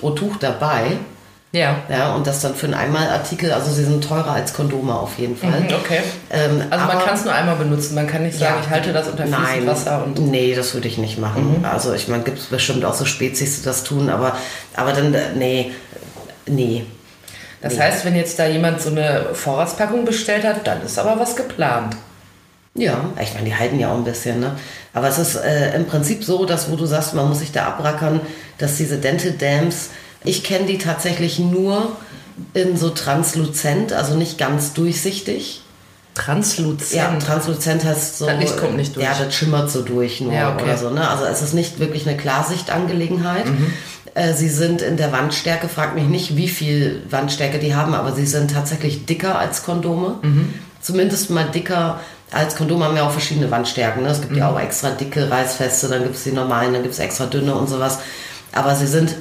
pro 0.00 0.10
Tuch 0.10 0.36
dabei. 0.40 0.96
Ja. 1.52 1.76
Ja, 1.90 2.14
und 2.14 2.26
das 2.26 2.40
dann 2.40 2.54
für 2.54 2.64
einen 2.64 2.74
Einmalartikel, 2.74 3.52
also 3.52 3.70
sie 3.70 3.84
sind 3.84 4.02
teurer 4.02 4.32
als 4.32 4.54
Kondome 4.54 4.94
auf 4.94 5.18
jeden 5.18 5.36
Fall. 5.36 5.60
Mhm, 5.60 5.74
okay. 5.74 6.00
Ähm, 6.30 6.62
Also 6.70 6.86
man 6.86 6.98
kann 6.98 7.14
es 7.14 7.24
nur 7.24 7.34
einmal 7.34 7.56
benutzen. 7.56 7.94
Man 7.94 8.06
kann 8.06 8.22
nicht 8.22 8.38
sagen, 8.38 8.56
ich 8.62 8.70
halte 8.70 8.92
das 8.92 9.06
unter 9.08 9.24
fließend 9.24 9.44
Nein, 9.44 9.66
Wasser 9.66 10.02
und. 10.04 10.18
Mhm. 10.18 10.30
nee, 10.30 10.54
das 10.54 10.72
würde 10.72 10.88
ich 10.88 10.96
nicht 10.96 11.18
machen. 11.18 11.62
Also 11.70 11.92
ich 11.92 12.08
meine, 12.08 12.22
gibt 12.22 12.38
es 12.38 12.46
bestimmt 12.46 12.84
auch 12.86 12.94
so 12.94 13.04
Spezies, 13.04 13.58
die 13.58 13.64
das 13.64 13.84
tun, 13.84 14.08
aber, 14.08 14.34
aber 14.74 14.92
dann, 14.92 15.12
äh, 15.12 15.20
nee, 15.34 15.72
nee. 16.46 16.86
Das 17.60 17.78
heißt, 17.78 18.04
wenn 18.04 18.16
jetzt 18.16 18.38
da 18.38 18.46
jemand 18.46 18.80
so 18.80 18.90
eine 18.90 19.26
Vorratspackung 19.34 20.04
bestellt 20.04 20.44
hat, 20.44 20.66
dann 20.66 20.82
ist 20.82 20.98
aber 20.98 21.20
was 21.20 21.36
geplant. 21.36 21.94
Ja, 22.74 23.04
ich 23.20 23.34
meine, 23.34 23.44
die 23.44 23.54
halten 23.54 23.78
ja 23.78 23.92
auch 23.92 23.96
ein 23.96 24.04
bisschen, 24.04 24.40
ne? 24.40 24.56
Aber 24.94 25.06
es 25.08 25.18
ist 25.18 25.36
äh, 25.36 25.76
im 25.76 25.86
Prinzip 25.86 26.24
so, 26.24 26.46
dass 26.46 26.70
wo 26.70 26.76
du 26.76 26.86
sagst, 26.86 27.14
man 27.14 27.28
muss 27.28 27.40
sich 27.40 27.52
da 27.52 27.66
abrackern, 27.66 28.20
dass 28.58 28.76
diese 28.78 28.96
Dental 28.96 29.32
Dams, 29.32 29.90
ich 30.24 30.42
kenne 30.44 30.66
die 30.66 30.78
tatsächlich 30.78 31.38
nur 31.38 31.92
in 32.54 32.76
so 32.76 32.90
transluzent, 32.90 33.92
also 33.92 34.14
nicht 34.14 34.38
ganz 34.38 34.72
durchsichtig. 34.72 35.60
Transluzent. 36.14 36.92
Ja, 36.92 37.16
transluzent 37.18 37.84
heißt 37.84 38.18
so. 38.18 38.26
Das 38.26 38.38
Licht 38.38 38.56
kommt 38.58 38.76
nicht 38.76 38.94
durch. 38.96 39.04
Ja, 39.04 39.14
das 39.18 39.34
schimmert 39.34 39.70
so 39.70 39.82
durch 39.82 40.20
nur 40.20 40.32
Ja, 40.32 40.52
okay. 40.52 40.64
oder 40.64 40.76
so. 40.76 40.90
Ne? 40.90 41.08
Also 41.08 41.24
es 41.24 41.40
ist 41.40 41.54
nicht 41.54 41.78
wirklich 41.78 42.06
eine 42.06 42.16
Klarsichtangelegenheit. 42.18 43.46
Mhm. 43.46 43.72
Äh, 44.14 44.34
sie 44.34 44.50
sind 44.50 44.82
in 44.82 44.98
der 44.98 45.10
Wandstärke, 45.12 45.68
frag 45.68 45.94
mich 45.94 46.04
nicht, 46.04 46.36
wie 46.36 46.48
viel 46.48 47.02
Wandstärke 47.08 47.58
die 47.58 47.74
haben, 47.74 47.94
aber 47.94 48.12
sie 48.12 48.26
sind 48.26 48.50
tatsächlich 48.50 49.06
dicker 49.06 49.38
als 49.38 49.62
Kondome. 49.62 50.16
Mhm. 50.20 50.52
Zumindest 50.82 51.30
mal 51.30 51.44
dicker 51.44 52.00
als 52.30 52.56
Kondome 52.56 52.84
haben 52.84 52.96
ja 52.96 53.06
auch 53.06 53.10
verschiedene 53.12 53.50
Wandstärken. 53.50 54.02
Ne? 54.02 54.10
Es 54.10 54.20
gibt 54.20 54.36
ja 54.36 54.50
Mhm. 54.50 54.56
auch 54.56 54.60
extra 54.60 54.90
dicke, 54.90 55.30
reißfeste, 55.30 55.88
dann 55.88 56.02
gibt 56.02 56.16
es 56.16 56.24
die 56.24 56.32
normalen, 56.32 56.74
dann 56.74 56.82
gibt 56.82 56.92
es 56.94 57.00
extra 57.00 57.24
dünne 57.26 57.54
und 57.54 57.68
sowas. 57.70 57.98
Aber 58.52 58.74
sie 58.74 58.86
sind 58.86 59.14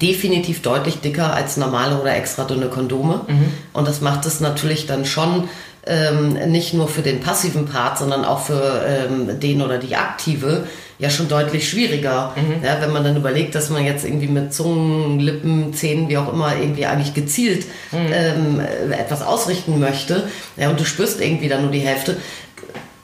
definitiv 0.00 0.62
deutlich 0.62 1.00
dicker 1.00 1.32
als 1.34 1.56
normale 1.56 2.00
oder 2.00 2.14
extra 2.14 2.44
dünne 2.44 2.68
Kondome. 2.68 3.22
Und 3.72 3.88
das 3.88 4.00
macht 4.00 4.26
es 4.26 4.40
natürlich 4.40 4.86
dann 4.86 5.04
schon 5.04 5.48
ähm, 5.86 6.34
nicht 6.50 6.74
nur 6.74 6.88
für 6.88 7.02
den 7.02 7.20
passiven 7.20 7.66
Part, 7.66 7.98
sondern 7.98 8.24
auch 8.24 8.40
für 8.40 8.84
ähm, 8.86 9.40
den 9.40 9.62
oder 9.62 9.78
die 9.78 9.96
aktive 9.96 10.66
ja 10.98 11.10
schon 11.10 11.26
deutlich 11.26 11.68
schwieriger. 11.68 12.32
Ja, 12.62 12.80
wenn 12.80 12.92
man 12.92 13.02
dann 13.02 13.16
überlegt, 13.16 13.56
dass 13.56 13.70
man 13.70 13.84
jetzt 13.84 14.04
irgendwie 14.04 14.28
mit 14.28 14.54
Zungen, 14.54 15.18
Lippen, 15.18 15.74
Zähnen, 15.74 16.08
wie 16.08 16.16
auch 16.16 16.32
immer, 16.32 16.56
irgendwie 16.56 16.86
eigentlich 16.86 17.12
gezielt 17.12 17.66
ähm, 17.92 18.60
äh, 18.60 18.94
etwas 18.94 19.22
ausrichten 19.22 19.80
möchte. 19.80 20.28
Ja, 20.56 20.70
und 20.70 20.78
du 20.78 20.84
spürst 20.84 21.20
irgendwie 21.20 21.48
dann 21.48 21.62
nur 21.62 21.72
die 21.72 21.80
Hälfte. 21.80 22.18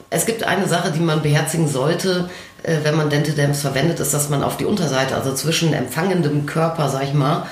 Es 0.09 0.25
gibt 0.25 0.43
eine 0.43 0.67
Sache, 0.67 0.91
die 0.91 1.01
man 1.01 1.21
beherzigen 1.21 1.67
sollte, 1.67 2.29
wenn 2.83 2.95
man 2.95 3.09
Dental 3.09 3.35
Dams 3.35 3.61
verwendet, 3.61 3.99
ist, 3.99 4.13
dass 4.13 4.29
man 4.29 4.43
auf 4.43 4.57
die 4.57 4.65
Unterseite, 4.65 5.15
also 5.15 5.33
zwischen 5.33 5.73
empfangendem 5.73 6.45
Körper, 6.45 6.89
sag 6.89 7.03
ich 7.03 7.13
mal, 7.13 7.45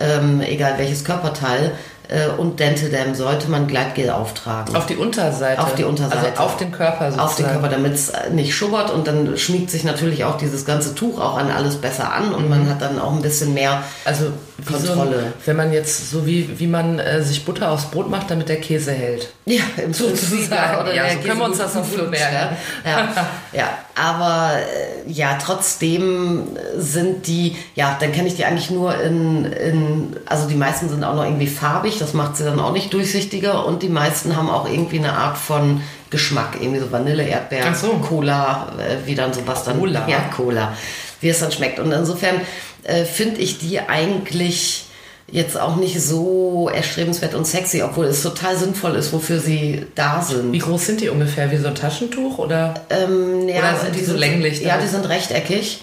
ähm, 0.00 0.40
egal 0.40 0.78
welches 0.78 1.04
Körperteil, 1.04 1.72
äh, 2.08 2.28
und 2.28 2.58
Dentedam 2.58 3.14
sollte 3.14 3.50
man 3.50 3.66
Gleitgel 3.66 4.10
auftragen. 4.10 4.74
Auf 4.74 4.86
die 4.86 4.96
Unterseite. 4.96 5.62
Auf 5.62 5.74
die 5.74 5.84
Unterseite. 5.84 6.30
Also 6.30 6.42
auf 6.42 6.56
den 6.56 6.72
Körper 6.72 7.12
sozusagen. 7.12 7.20
Auf 7.20 7.36
den 7.36 7.46
Körper, 7.46 7.68
damit 7.68 7.94
es 7.94 8.12
nicht 8.32 8.54
schubbert 8.54 8.90
und 8.90 9.06
dann 9.06 9.36
schmiegt 9.36 9.70
sich 9.70 9.84
natürlich 9.84 10.24
auch 10.24 10.38
dieses 10.38 10.64
ganze 10.64 10.94
Tuch 10.94 11.20
auch 11.20 11.36
an 11.36 11.50
alles 11.50 11.76
besser 11.76 12.12
an 12.12 12.32
und 12.32 12.48
man 12.48 12.68
hat 12.68 12.80
dann 12.80 12.98
auch 12.98 13.12
ein 13.12 13.22
bisschen 13.22 13.54
mehr 13.54 13.82
Also 14.04 14.32
Kontrolle. 14.66 15.20
So, 15.20 15.46
wenn 15.46 15.56
man 15.56 15.72
jetzt 15.72 16.10
so 16.10 16.26
wie, 16.26 16.58
wie 16.58 16.66
man 16.66 16.98
äh, 16.98 17.22
sich 17.22 17.44
Butter 17.44 17.70
aufs 17.70 17.86
Brot 17.86 18.10
macht, 18.10 18.30
damit 18.30 18.48
der 18.48 18.60
Käse 18.60 18.90
hält. 18.90 19.32
Ja, 19.44 19.62
im 19.82 19.94
Sozusagen. 19.94 20.80
oder 20.80 20.94
Ja, 20.94 21.10
so 21.10 21.18
können 21.18 21.38
wir 21.38 21.44
uns 21.44 21.58
das 21.58 21.74
noch 21.74 21.88
gut 21.88 22.10
merken. 22.10 22.56
Ja, 22.84 22.90
ja, 22.90 23.26
ja. 23.52 23.68
aber 23.94 24.54
äh, 24.56 25.10
ja, 25.10 25.38
trotzdem 25.40 26.48
sind 26.76 27.28
die, 27.28 27.56
ja, 27.76 27.96
dann 28.00 28.10
kenne 28.10 28.26
ich 28.26 28.34
die 28.34 28.44
eigentlich 28.44 28.70
nur 28.70 29.00
in, 29.00 29.44
in, 29.44 30.16
also 30.26 30.48
die 30.48 30.56
meisten 30.56 30.88
sind 30.88 31.04
auch 31.04 31.14
noch 31.14 31.24
irgendwie 31.24 31.46
farbig, 31.46 31.97
das 31.98 32.14
macht 32.14 32.36
sie 32.36 32.44
dann 32.44 32.60
auch 32.60 32.72
nicht 32.72 32.92
durchsichtiger 32.92 33.66
und 33.66 33.82
die 33.82 33.88
meisten 33.88 34.36
haben 34.36 34.48
auch 34.50 34.68
irgendwie 34.68 34.98
eine 34.98 35.12
Art 35.12 35.38
von 35.38 35.82
Geschmack, 36.10 36.56
irgendwie 36.60 36.80
so 36.80 36.90
Vanille, 36.90 37.22
Erdbeer, 37.24 37.66
Ach 37.70 37.74
so. 37.74 37.88
Cola, 37.98 38.72
äh, 38.78 39.06
wie 39.06 39.14
dann 39.14 39.32
sowas 39.32 39.64
dann. 39.64 39.78
Cola. 39.78 40.06
Ja, 40.08 40.20
Cola, 40.34 40.74
wie 41.20 41.28
es 41.28 41.40
dann 41.40 41.52
schmeckt. 41.52 41.78
Und 41.78 41.92
insofern 41.92 42.40
äh, 42.84 43.04
finde 43.04 43.40
ich 43.40 43.58
die 43.58 43.80
eigentlich 43.80 44.84
jetzt 45.30 45.60
auch 45.60 45.76
nicht 45.76 46.00
so 46.00 46.70
erstrebenswert 46.72 47.34
und 47.34 47.46
sexy, 47.46 47.82
obwohl 47.82 48.06
es 48.06 48.22
total 48.22 48.56
sinnvoll 48.56 48.94
ist, 48.94 49.12
wofür 49.12 49.38
sie 49.38 49.84
da 49.94 50.22
sind. 50.22 50.52
Wie 50.52 50.58
groß 50.58 50.86
sind 50.86 51.00
die 51.02 51.10
ungefähr? 51.10 51.50
Wie 51.50 51.58
so 51.58 51.68
ein 51.68 51.74
Taschentuch 51.74 52.38
oder? 52.38 52.74
Ähm, 52.88 53.46
ja, 53.46 53.58
Oder 53.58 53.76
sind 53.76 53.96
die 53.96 54.04
so 54.04 54.16
länglich 54.16 54.62
Ja, 54.62 54.78
die 54.78 54.86
sind 54.86 55.06
rechteckig 55.06 55.80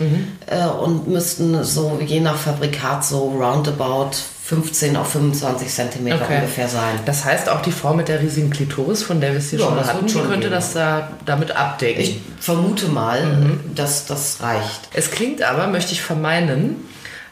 äh, 0.47 0.65
und 0.65 1.07
müssten 1.07 1.63
so 1.63 1.99
je 2.03 2.21
nach 2.21 2.37
Fabrikat 2.37 3.05
so 3.05 3.35
roundabout 3.39 4.11
15 4.47 4.95
auf 4.95 5.09
25 5.11 5.67
Zentimeter 5.69 6.21
Okay. 6.23 6.35
ungefähr 6.35 6.67
sein. 6.67 6.99
Das 7.05 7.25
heißt, 7.25 7.49
auch 7.49 7.61
die 7.61 7.71
Frau 7.71 7.95
mit 7.95 8.07
der 8.09 8.21
riesigen 8.21 8.51
Klitoris, 8.51 9.01
von 9.01 9.19
der 9.19 9.31
wir 9.31 9.39
es 9.39 9.49
hier 9.49 9.57
Ja, 9.59 9.65
schon 9.65 9.83
hatten, 9.83 10.07
schon 10.09 10.21
könnte 10.27 10.41
gehen. 10.41 10.51
das 10.51 10.73
da 10.73 11.09
damit 11.25 11.55
abdecken. 11.55 11.99
Ich 12.01 12.21
vermute 12.39 12.87
mal, 12.87 13.25
Mhm. 13.25 13.59
dass 13.73 14.05
das 14.05 14.37
reicht. 14.41 14.89
es 14.93 15.09
klingt 15.09 15.41
aber, 15.41 15.65
möchte 15.65 15.93
ich 15.93 16.01
vermeinen, 16.03 16.75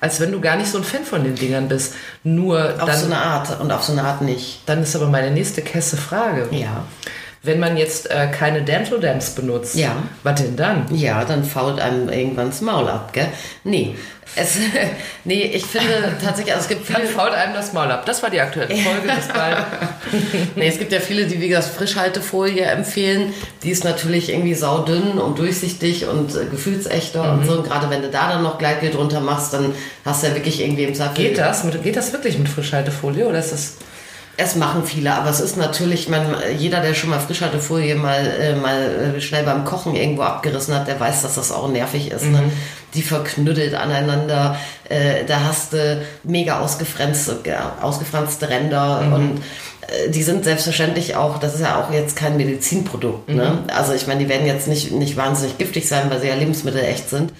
als 0.02 0.20
wenn 0.20 0.32
du 0.32 0.42
gar 0.42 0.56
nicht 0.56 0.72
so 0.72 0.80
ein 0.80 0.84
Fan 0.84 1.04
von 1.06 1.24
den 1.24 1.36
Dingern 1.36 1.68
bist. 1.68 1.94
Nur 2.24 2.74
Auf 2.80 2.90
dann, 2.90 3.00
so 3.00 3.06
eine 3.06 3.18
Art 3.20 3.60
und 3.62 3.72
auf 3.72 3.84
so 3.84 3.92
eine 3.92 4.04
Art 4.04 4.22
nicht. 4.24 4.62
dann 4.66 4.82
ist 4.82 4.96
aber 4.96 5.08
meine 5.08 5.30
nächste 5.30 5.62
Kesse 5.62 5.98
Frage. 5.98 6.48
Ja. 6.52 6.84
Wenn 7.46 7.60
man 7.60 7.76
jetzt 7.76 8.10
äh, 8.10 8.28
keine 8.28 8.62
Dental 8.62 9.00
Dams 9.02 9.32
benutzt, 9.32 9.76
Ja. 9.76 9.98
was 10.24 10.42
denn 10.42 10.56
dann? 10.56 10.86
Ja, 10.96 11.26
dann 11.26 11.44
fault 11.44 11.78
einem 11.80 12.08
irgendwann 12.08 12.48
das 12.52 12.62
Maul 12.62 12.88
ab, 12.88 13.12
gell? 13.12 13.28
Nee. 13.66 13.96
Es, 14.38 14.58
nee, 15.26 15.44
ich 15.54 15.66
finde 15.66 16.14
tatsächlich, 16.24 16.54
also 16.56 16.64
es 16.64 16.70
gibt 16.70 16.90
Dann 16.90 17.02
viele, 17.02 17.08
fault 17.10 17.34
einem 17.34 17.54
das 17.54 17.74
Maul 17.74 17.92
ab. 17.92 18.06
Das 18.06 18.24
war 18.24 18.30
die 18.30 18.40
aktuelle 18.40 18.74
Folge. 18.74 19.02
Bis 19.14 19.28
bald. 19.34 19.58
nee, 20.56 20.68
es 20.70 20.80
gibt 20.80 20.94
ja 20.94 21.02
viele, 21.02 21.26
die 21.26 21.42
wie 21.42 21.50
gesagt 21.50 21.68
Frischhaltefolie 21.76 22.64
empfehlen. 22.64 23.34
Die 23.64 23.72
ist 23.72 23.84
natürlich 23.84 24.30
irgendwie 24.32 24.54
saudünn 24.56 25.20
und 25.20 25.38
durchsichtig 25.38 26.06
und 26.08 26.34
äh, 26.36 26.46
gefühlsechter 26.46 27.24
Mhm. 27.34 27.40
und 27.40 27.46
so. 27.46 27.58
Und 27.58 27.64
gerade 27.66 27.90
wenn 27.90 28.02
du 28.02 28.10
da 28.10 28.30
dann 28.32 28.44
noch 28.44 28.58
Gleitgel 28.58 28.90
drunter 28.92 29.20
machst, 29.20 29.52
dann 29.54 29.76
hast 30.06 30.24
du 30.24 30.28
ja 30.28 30.36
wirklich 30.36 30.62
irgendwie 30.62 30.84
im 30.84 30.96
Zweifel... 30.96 31.16
Geht 31.16 31.38
das? 31.38 31.66
Mit, 31.66 31.84
geht 31.84 31.98
das 31.98 32.14
wirklich 32.14 32.38
mit 32.38 32.48
Frischhaltefolie 32.48 33.28
oder 33.28 33.40
ist 33.40 33.52
das... 33.52 33.74
Es 34.36 34.56
machen 34.56 34.84
viele, 34.84 35.14
aber 35.14 35.30
es 35.30 35.40
ist 35.40 35.58
natürlich, 35.58 36.10
man, 36.10 36.36
jeder, 36.58 36.82
der 36.82 36.96
schon 36.96 37.12
mal 37.12 37.20
Frischhaltefolie 37.20 37.94
mal, 37.94 38.26
äh, 38.26 38.56
mal 38.56 39.14
äh, 39.18 39.22
schnell 39.22 39.44
beim 39.44 39.64
Kochen 39.64 39.96
irgendwo 39.96 40.24
abgerissen 40.24 40.74
hat, 40.74 40.88
der 40.88 41.00
weiß, 41.00 41.22
dass 41.22 41.36
das 41.36 41.52
auch 41.52 41.70
nervig 41.70 42.10
ist. 42.10 42.26
Ne? 42.26 42.42
Die 42.96 43.04
verknüttelt 43.04 43.76
aneinander, 43.76 44.58
äh, 44.90 45.24
da 45.28 45.42
hast 45.42 45.74
du 45.74 46.02
mega 46.24 46.60
ausgefranste, 46.60 47.42
ja, 47.46 47.78
ausgefranste 47.82 48.50
Ränder 48.50 49.02
und 49.14 49.38
äh, 49.88 50.10
die 50.10 50.24
sind 50.24 50.44
selbstverständlich 50.46 51.16
auch, 51.16 51.38
das 51.38 51.54
ist 51.54 51.62
ja 51.62 51.80
auch 51.80 51.94
jetzt 51.94 52.16
kein 52.16 52.36
Medizinprodukt. 52.36 53.30
Ne? 53.30 53.60
Also 53.68 53.94
ich 53.94 54.08
meine, 54.08 54.22
die 54.22 54.30
werden 54.30 54.48
jetzt 54.48 54.68
nicht, 54.68 54.92
nicht 54.92 55.16
wahnsinnig 55.16 55.60
giftig 55.60 55.88
sein, 55.88 56.10
weil 56.10 56.20
sie 56.22 56.28
ja 56.30 56.36
lebensmittelecht 56.36 57.08
sind. 57.08 57.34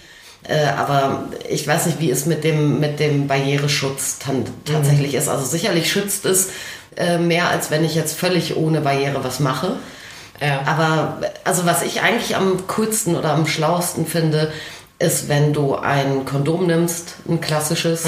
Äh, 0.48 0.66
aber 0.78 1.30
ich 1.50 1.66
weiß 1.66 1.86
nicht, 1.88 2.02
wie 2.02 2.12
es 2.12 2.26
mit 2.26 2.44
dem, 2.44 2.80
mit 2.80 3.00
dem 3.00 3.28
Barriereschutz 3.28 4.20
tan- 4.20 4.46
tatsächlich 4.66 5.14
ist. 5.16 5.30
Also 5.30 5.46
sicherlich 5.46 5.90
schützt 5.92 6.26
es 6.26 6.50
äh, 6.98 7.18
mehr, 7.18 7.50
als 7.50 7.72
wenn 7.72 7.84
ich 7.84 7.96
jetzt 7.96 8.18
völlig 8.18 8.56
ohne 8.56 8.82
Barriere 8.82 9.24
was 9.24 9.40
mache. 9.40 9.78
Ja. 10.42 10.62
Aber 10.66 11.20
also 11.44 11.66
was 11.66 11.84
ich 11.84 12.02
eigentlich 12.02 12.36
am 12.36 12.68
coolsten 12.68 13.16
oder 13.16 13.32
am 13.34 13.48
schlauesten 13.48 14.06
finde, 14.06 14.52
ist, 15.00 15.30
wenn 15.30 15.54
du 15.54 15.76
ein 15.76 16.26
Kondom 16.26 16.68
nimmst, 16.68 17.16
ein 17.28 17.42
klassisches. 17.42 18.06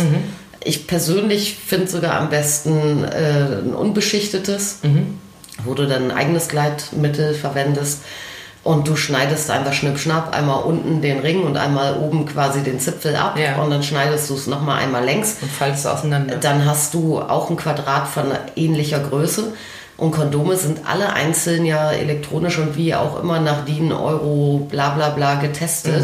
Ich 0.63 0.87
persönlich 0.87 1.57
finde 1.65 1.87
sogar 1.87 2.15
am 2.19 2.29
besten 2.29 3.03
äh, 3.03 3.61
ein 3.63 3.73
unbeschichtetes, 3.73 4.79
wo 5.63 5.73
du 5.73 5.85
dann 5.85 6.09
ein 6.09 6.11
eigenes 6.11 6.47
Gleitmittel 6.47 7.33
verwendest. 7.33 8.01
Und 8.65 8.87
du 8.87 8.95
schneidest 8.95 9.51
einfach 9.51 9.73
schnipp-schnapp 9.73 10.35
einmal 10.35 10.63
unten 10.63 10.99
den 10.99 11.19
Ring 11.19 11.43
und 11.43 11.55
einmal 11.55 11.99
oben 11.99 12.25
quasi 12.25 12.63
den 12.63 12.79
Zipfel 12.79 13.15
ab. 13.15 13.37
Ja. 13.37 13.61
Und 13.61 13.69
dann 13.69 13.83
schneidest 13.83 14.27
du 14.31 14.33
es 14.33 14.47
nochmal 14.47 14.81
einmal 14.81 15.05
längs. 15.05 15.37
Und 15.39 15.51
falls 15.51 15.81
es 15.81 15.85
auseinander. 15.85 16.37
Dann 16.37 16.65
hast 16.65 16.95
du 16.95 17.21
auch 17.21 17.51
ein 17.51 17.57
Quadrat 17.57 18.07
von 18.07 18.25
ähnlicher 18.55 18.99
Größe. 18.99 19.53
Und 19.97 20.11
Kondome 20.11 20.57
sind 20.57 20.79
alle 20.87 21.13
einzeln 21.13 21.63
ja 21.63 21.91
elektronisch 21.91 22.57
und 22.57 22.75
wie 22.75 22.95
auch 22.95 23.21
immer 23.21 23.39
nach 23.39 23.65
DIN, 23.65 23.91
Euro, 23.91 24.67
bla 24.67 24.89
bla 24.89 25.09
bla 25.09 25.35
getestet. 25.35 26.03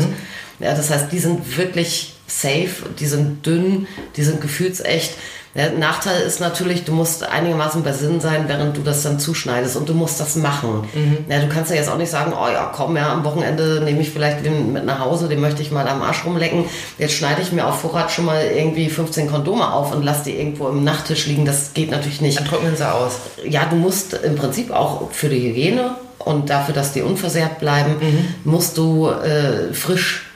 Ja, 0.60 0.76
das 0.76 0.92
heißt, 0.92 1.12
die 1.12 1.18
sind 1.18 1.58
wirklich 1.58 2.14
safe, 2.28 2.90
die 3.00 3.08
sind 3.08 3.44
dünn, 3.44 3.88
die 4.16 4.24
sind 4.24 4.40
gefühlsecht. 4.40 5.16
Der 5.54 5.72
Nachteil 5.72 6.22
ist 6.22 6.40
natürlich, 6.40 6.86
du 6.86 6.94
musst 6.94 7.24
einigermaßen 7.24 7.84
bei 7.84 7.92
Sinn 7.92 8.22
sein, 8.22 8.46
während 8.48 8.78
du 8.78 8.82
das 8.82 9.04
dann 9.04 9.20
zuschneidest 9.20 9.76
und 9.76 9.90
du 9.90 9.94
musst 9.94 10.20
das 10.20 10.36
machen. 10.38 10.88
Ja, 11.28 11.40
du 11.40 11.50
kannst 11.50 11.72
ja 11.72 11.78
jetzt 11.78 11.90
auch 11.90 11.98
nicht 11.98 12.10
sagen, 12.10 12.34
oh 12.34 12.48
ja, 12.48 12.72
komm, 12.74 12.96
ja, 12.96 13.12
am 13.12 13.26
Wochenende 13.26 13.82
nehme 13.84 14.02
ich 14.02 14.12
vielleicht 14.12 14.46
den 14.46 14.72
mit 14.72 14.86
nach 14.86 15.00
Hause, 15.00 15.28
den 15.28 15.42
möchte 15.42 15.62
ich 15.62 15.72
mal 15.72 15.88
am 15.88 16.02
Arsch 16.02 16.26
rumlecken. 16.26 16.66
Jetzt 16.98 17.14
schneide 17.14 17.42
ich 17.42 17.52
mir 17.52 17.68
auf 17.68 17.82
Vorrat 17.82 18.12
schon 18.12 18.26
mal 18.26 18.44
irgendwie 18.46 18.90
15 18.90 19.30
Kondome 19.30 19.74
auf 19.74 19.94
und 19.94 20.04
lass 20.04 20.24
die 20.24 20.38
irgendwo 20.38 20.70
im 20.70 20.84
Nachttisch 20.84 21.28
liegen. 21.28 21.46
Das 21.46 21.74
geht 21.74 21.92
natürlich 21.92 22.22
nicht. 22.22 22.40
Dann 22.40 22.46
trocknen 22.46 22.78
sie 22.78 22.90
aus. 22.90 23.20
Ja, 23.46 23.66
du 23.66 23.76
musst 23.76 24.14
im 24.14 24.36
Prinzip 24.36 24.72
auch 24.72 25.12
für 25.12 25.28
die 25.28 25.50
Hygiene 25.50 25.96
und 26.20 26.50
dafür, 26.50 26.74
dass 26.74 26.94
die 26.94 27.02
unversehrt 27.02 27.60
bleiben, 27.60 27.96
musst 28.44 28.78
du 28.78 29.10
äh, 29.10 29.74
frisch 29.74 30.31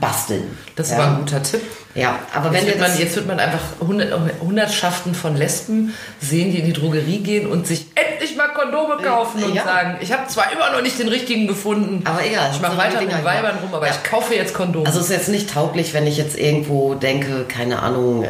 basteln. 0.00 0.56
Das 0.76 0.90
ja. 0.90 0.98
war 0.98 1.08
ein 1.08 1.16
guter 1.18 1.42
Tipp. 1.42 1.62
Ja, 1.94 2.18
aber 2.34 2.46
wenn 2.52 2.66
Jetzt 2.66 2.74
dir 2.76 2.80
wird, 2.80 2.88
man, 2.88 2.98
jetzt 2.98 3.16
wird 3.16 3.26
man 3.28 3.40
einfach 3.40 3.60
hundert, 3.80 4.12
Hundertschaften 4.40 5.14
von 5.14 5.36
Lesben 5.36 5.94
sehen, 6.20 6.50
die 6.50 6.58
in 6.58 6.66
die 6.66 6.72
Drogerie 6.72 7.18
gehen 7.18 7.46
und 7.46 7.66
sich 7.68 7.86
endlich 7.94 8.36
mal 8.36 8.48
Kondome 8.48 8.96
kaufen 8.96 9.44
und 9.44 9.54
ja. 9.54 9.62
sagen, 9.64 9.98
ich 10.00 10.12
habe 10.12 10.26
zwar 10.26 10.52
immer 10.52 10.72
noch 10.72 10.82
nicht 10.82 10.98
den 10.98 11.08
richtigen 11.08 11.46
gefunden, 11.46 12.02
Aber 12.04 12.24
egal, 12.26 12.50
ich 12.52 12.60
mache 12.60 12.72
so 12.72 12.78
weiter 12.78 13.00
mit 13.00 13.12
Weibern 13.12 13.56
ja. 13.56 13.60
rum, 13.62 13.72
aber 13.72 13.86
Ja. 13.86 13.92
ich 13.92 14.10
kaufe 14.10 14.34
jetzt 14.34 14.54
Kondome. 14.54 14.86
also 14.86 14.98
es 14.98 15.06
ist 15.06 15.12
jetzt 15.12 15.28
nicht 15.28 15.50
tauglich, 15.50 15.94
wenn 15.94 16.06
ich 16.06 16.16
jetzt 16.16 16.36
irgendwo 16.36 16.94
denke, 16.94 17.44
keine 17.46 17.82
Ahnung, 17.82 18.24
äh, 18.24 18.28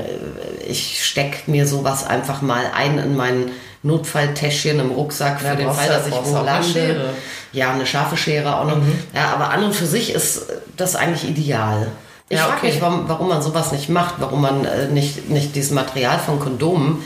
ich 0.66 1.04
steck 1.04 1.48
mir 1.48 1.66
sowas 1.66 2.06
einfach 2.06 2.42
mal 2.42 2.64
ein 2.74 2.98
in 2.98 3.16
mein 3.16 3.50
Notfalltäschchen 3.84 4.80
im 4.80 4.90
Rucksack 4.90 5.40
für 5.40 5.46
Ja, 5.48 5.54
den 5.54 5.66
brauchst 5.66 5.80
Fall, 5.80 5.88
dass 5.88 6.06
ich 6.08 6.14
wo 6.14 6.42
lande. 6.42 6.94
Mhm. 6.94 7.16
Ja, 7.52 7.72
eine 7.72 7.86
scharfe 7.86 8.16
Schere 8.16 8.56
auch 8.58 8.64
noch. 8.64 8.78
Ja, 9.14 9.32
aber 9.34 9.50
an 9.50 9.62
und 9.62 9.74
für 9.74 9.86
sich 9.86 10.12
ist 10.12 10.46
das 10.76 10.96
eigentlich 10.96 11.28
ideal. 11.30 11.88
Ich 12.28 12.38
Ja, 12.38 12.46
frage 12.46 12.58
okay. 12.58 12.72
mich, 12.72 12.80
warum, 12.80 13.08
warum 13.08 13.28
man 13.28 13.42
sowas 13.42 13.70
nicht 13.72 13.90
macht, 13.90 14.14
warum 14.18 14.40
man 14.40 14.64
äh, 14.64 14.88
nicht, 14.88 15.28
nicht 15.28 15.54
dieses 15.54 15.70
Material 15.70 16.18
von 16.18 16.40
Kondomen 16.40 17.02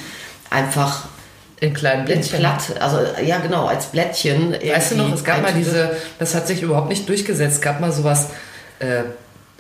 einfach 0.50 1.06
in 1.61 1.75
kleinen 1.75 2.06
in 2.06 2.20
Blättchen. 2.20 2.38
platt, 2.38 2.62
also 2.80 2.99
ja 3.26 3.38
genau, 3.38 3.66
als 3.66 3.87
Blättchen. 3.87 4.52
Weißt 4.52 4.92
du 4.92 4.97
noch, 4.97 5.12
es 5.12 5.25
gab 5.25 5.42
mal 5.42 5.52
diese, 5.52 5.97
das 6.20 6.37
hat 6.37 6.47
sich 6.47 6.62
überhaupt 6.62 6.88
nicht 6.88 7.08
durchgesetzt, 7.08 7.56
es 7.56 7.61
gab 7.61 7.80
mal 7.80 7.90
sowas, 7.90 8.28
äh, 8.78 9.02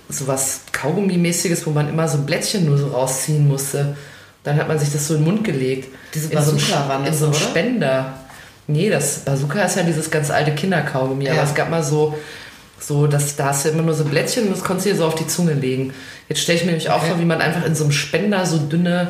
sowas 0.08 0.60
Kaugummi-mäßiges, 0.72 1.66
wo 1.66 1.70
man 1.70 1.88
immer 1.88 2.06
so 2.06 2.18
ein 2.18 2.26
Blättchen 2.26 2.64
nur 2.64 2.78
so 2.78 2.86
rausziehen 2.88 3.48
musste. 3.48 3.96
Dann 4.48 4.56
hat 4.58 4.66
man 4.66 4.78
sich 4.78 4.90
das 4.90 5.06
so 5.06 5.14
in 5.14 5.20
den 5.20 5.30
Mund 5.32 5.44
gelegt. 5.44 5.88
Diese 6.14 6.28
in 6.30 6.34
Bazooka 6.36 6.88
waren 6.88 7.04
in 7.04 7.10
das, 7.10 7.18
so 7.20 7.26
einem? 7.26 7.34
Spender. 7.34 8.14
Nee, 8.66 8.88
das 8.88 9.18
Bazooka 9.20 9.60
ist 9.62 9.76
ja 9.76 9.82
dieses 9.82 10.10
ganz 10.10 10.30
alte 10.30 10.52
Kinderkaugummi, 10.52 11.26
Ja. 11.26 11.32
aber 11.34 11.42
es 11.42 11.54
gab 11.54 11.70
mal 11.70 11.82
so, 11.82 12.16
so 12.80 13.06
dass 13.06 13.36
da 13.36 13.46
hast 13.46 13.66
du 13.66 13.68
immer 13.68 13.82
nur 13.82 13.94
so 13.94 14.04
Blättchen 14.04 14.44
und 14.46 14.52
das 14.56 14.64
konntest 14.64 14.86
du 14.86 14.90
dir 14.92 14.96
so 14.96 15.04
auf 15.06 15.14
die 15.16 15.26
Zunge 15.26 15.52
legen. 15.52 15.92
Jetzt 16.30 16.40
stelle 16.40 16.58
ich 16.58 16.64
mir 16.64 16.70
nämlich 16.72 16.88
auch 16.88 16.98
Okay. 17.02 17.10
vor, 17.10 17.20
wie 17.20 17.24
man 17.26 17.40
einfach 17.42 17.64
in 17.66 17.74
so 17.74 17.84
einem 17.84 17.92
Spender 17.92 18.46
so 18.46 18.56
dünne 18.58 19.08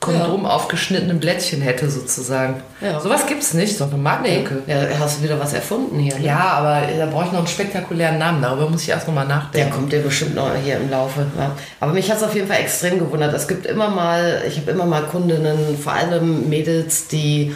Kondom 0.00 0.46
aufgeschnittene 0.46 1.14
Blättchen 1.14 1.60
hätte 1.60 1.90
sozusagen. 1.90 2.62
Ja. 2.80 3.00
Sowas 3.00 3.26
gibt's 3.26 3.52
nicht, 3.54 3.76
so 3.76 3.84
eine 3.84 3.94
Nee, 3.94 3.98
Marktlücke. 4.00 4.62
ja, 4.66 4.76
hast 5.00 5.18
du 5.18 5.24
wieder 5.24 5.40
was 5.40 5.52
erfunden 5.52 5.98
hier. 5.98 6.16
ne? 6.18 6.24
Ja, 6.24 6.38
aber 6.38 6.82
da 6.96 7.06
brauche 7.06 7.24
ich 7.26 7.32
noch 7.32 7.38
einen 7.40 7.48
spektakulären 7.48 8.16
Namen. 8.18 8.40
Darüber 8.40 8.68
muss 8.70 8.82
ich 8.82 8.90
erst 8.90 9.08
noch 9.08 9.14
mal 9.14 9.26
Der 9.26 9.36
nachdenken. 9.36 9.70
kommt 9.72 9.92
dir 9.92 10.00
bestimmt 10.00 10.34
noch 10.36 10.50
hier 10.64 10.76
im 10.76 10.88
Laufe. 10.90 11.26
Ja. 11.36 11.50
Aber 11.80 11.92
mich 11.92 12.08
hat 12.10 12.18
es 12.18 12.22
auf 12.22 12.34
jeden 12.34 12.46
Fall 12.46 12.60
extrem 12.60 12.98
gewundert. 13.00 13.34
Es 13.34 13.48
gibt 13.48 13.66
immer 13.66 13.88
mal, 13.88 14.42
ich 14.46 14.56
habe 14.58 14.70
immer 14.70 14.86
mal 14.86 15.02
Kundinnen, 15.02 15.76
vor 15.82 15.92
allem 15.94 16.48
Mädels, 16.48 17.08
die 17.08 17.54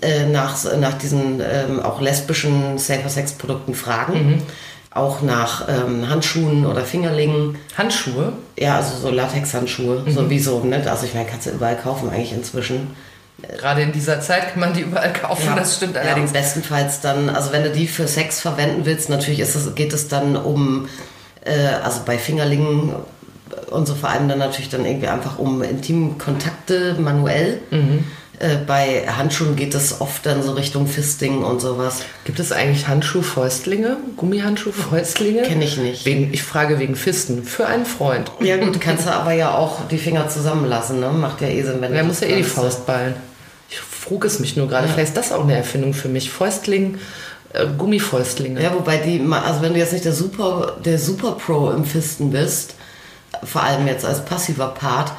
äh, 0.00 0.26
nach, 0.26 0.56
nach 0.78 0.94
diesen 0.94 1.40
ähm, 1.40 1.80
auch 1.82 2.00
lesbischen 2.00 2.78
Safer-Sex-Produkten 2.78 3.74
fragen. 3.74 4.42
Auch 4.92 5.22
nach 5.22 5.68
ähm, 5.68 6.08
Handschuhen 6.08 6.66
oder 6.66 6.82
Fingerlingen. 6.82 7.56
Handschuhe? 7.78 8.32
Ja, 8.58 8.76
also 8.76 8.96
so 8.96 9.10
Latex-Handschuhe, 9.10 10.04
sowieso. 10.10 10.64
Ne? 10.64 10.82
Also 10.90 11.06
ich 11.06 11.14
meine, 11.14 11.26
kannst 11.26 11.46
du 11.46 11.50
überall 11.50 11.76
kaufen 11.76 12.10
eigentlich 12.10 12.32
inzwischen. 12.32 12.96
Gerade 13.58 13.82
in 13.82 13.92
dieser 13.92 14.20
Zeit 14.20 14.50
kann 14.50 14.60
man 14.60 14.74
die 14.74 14.80
überall 14.82 15.12
kaufen, 15.12 15.54
das 15.56 15.76
stimmt 15.76 15.94
ja, 15.94 16.02
allerdings. 16.02 16.30
und 16.30 16.34
bestenfalls 16.34 17.00
dann, 17.00 17.30
also 17.30 17.52
wenn 17.52 17.62
du 17.62 17.70
die 17.70 17.86
für 17.86 18.06
Sex 18.06 18.40
verwenden 18.40 18.84
willst, 18.84 19.08
natürlich 19.08 19.40
ist 19.40 19.54
es, 19.54 19.74
geht 19.74 19.92
es 19.92 20.08
dann 20.08 20.36
um, 20.36 20.88
äh, 21.44 21.66
also 21.82 22.02
bei 22.04 22.18
Fingerlingen 22.18 22.92
und 23.70 23.86
so 23.86 23.94
vor 23.94 24.10
allem 24.10 24.28
dann 24.28 24.38
natürlich 24.38 24.68
dann 24.68 24.84
irgendwie 24.84 25.08
einfach 25.08 25.38
um 25.38 25.62
intime 25.62 26.16
Kontakte 26.18 26.96
manuell. 26.98 27.60
Mhm. 27.70 28.04
Äh, 28.40 28.56
bei 28.66 29.06
Handschuhen 29.06 29.54
geht 29.54 29.74
es 29.74 30.00
oft 30.00 30.24
dann 30.24 30.42
so 30.42 30.52
Richtung 30.52 30.86
Fisting 30.86 31.44
und 31.44 31.60
sowas. 31.60 32.02
Gibt 32.24 32.40
es 32.40 32.52
eigentlich 32.52 32.88
Handschuh-Fäustlinge? 32.88 33.98
Gummihandschuh-Fäustlinge? 34.16 35.42
Kenn 35.42 35.60
ich 35.60 35.76
nicht. 35.76 36.06
Wegen, 36.06 36.32
ich 36.32 36.42
frage 36.42 36.78
wegen 36.78 36.96
Fisten. 36.96 37.44
Für 37.44 37.66
einen 37.66 37.84
Freund. 37.84 38.32
Ja 38.40 38.56
gut, 38.56 38.80
kannst 38.80 39.06
du 39.06 39.10
aber 39.12 39.32
ja 39.32 39.54
auch 39.54 39.86
die 39.88 39.98
Finger 39.98 40.26
zusammenlassen, 40.30 41.00
ne? 41.00 41.10
Macht 41.10 41.42
ja 41.42 41.48
eh 41.48 41.62
Sinn, 41.62 41.76
wenn 41.80 41.92
Er 41.92 42.00
du 42.00 42.08
muss 42.08 42.20
ja 42.20 42.28
eh 42.28 42.36
die. 42.36 42.42
Faust 42.42 42.86
ballen. 42.86 43.14
Ich 43.68 43.78
frug 43.78 44.24
es 44.24 44.40
mich 44.40 44.56
nur 44.56 44.68
gerade. 44.68 44.88
Vielleicht 44.88 45.08
ist 45.08 45.16
das 45.18 45.32
auch 45.32 45.44
eine 45.44 45.56
Erfindung 45.56 45.92
für 45.92 46.08
mich. 46.08 46.30
Fäustling, 46.30 46.98
äh, 47.52 47.66
Gummifäustlinge. 47.76 48.62
Ja, 48.62 48.72
wobei 48.72 48.96
die, 48.96 49.20
also 49.30 49.60
wenn 49.60 49.74
du 49.74 49.78
jetzt 49.78 49.92
nicht 49.92 50.06
der 50.06 50.14
Super, 50.14 50.78
der 50.82 50.98
Super 50.98 51.32
Pro 51.32 51.70
im 51.72 51.84
Fisten 51.84 52.30
bist, 52.30 52.74
vor 53.44 53.62
allem 53.62 53.86
jetzt 53.86 54.06
als 54.06 54.24
passiver 54.24 54.68
Part, 54.68 55.12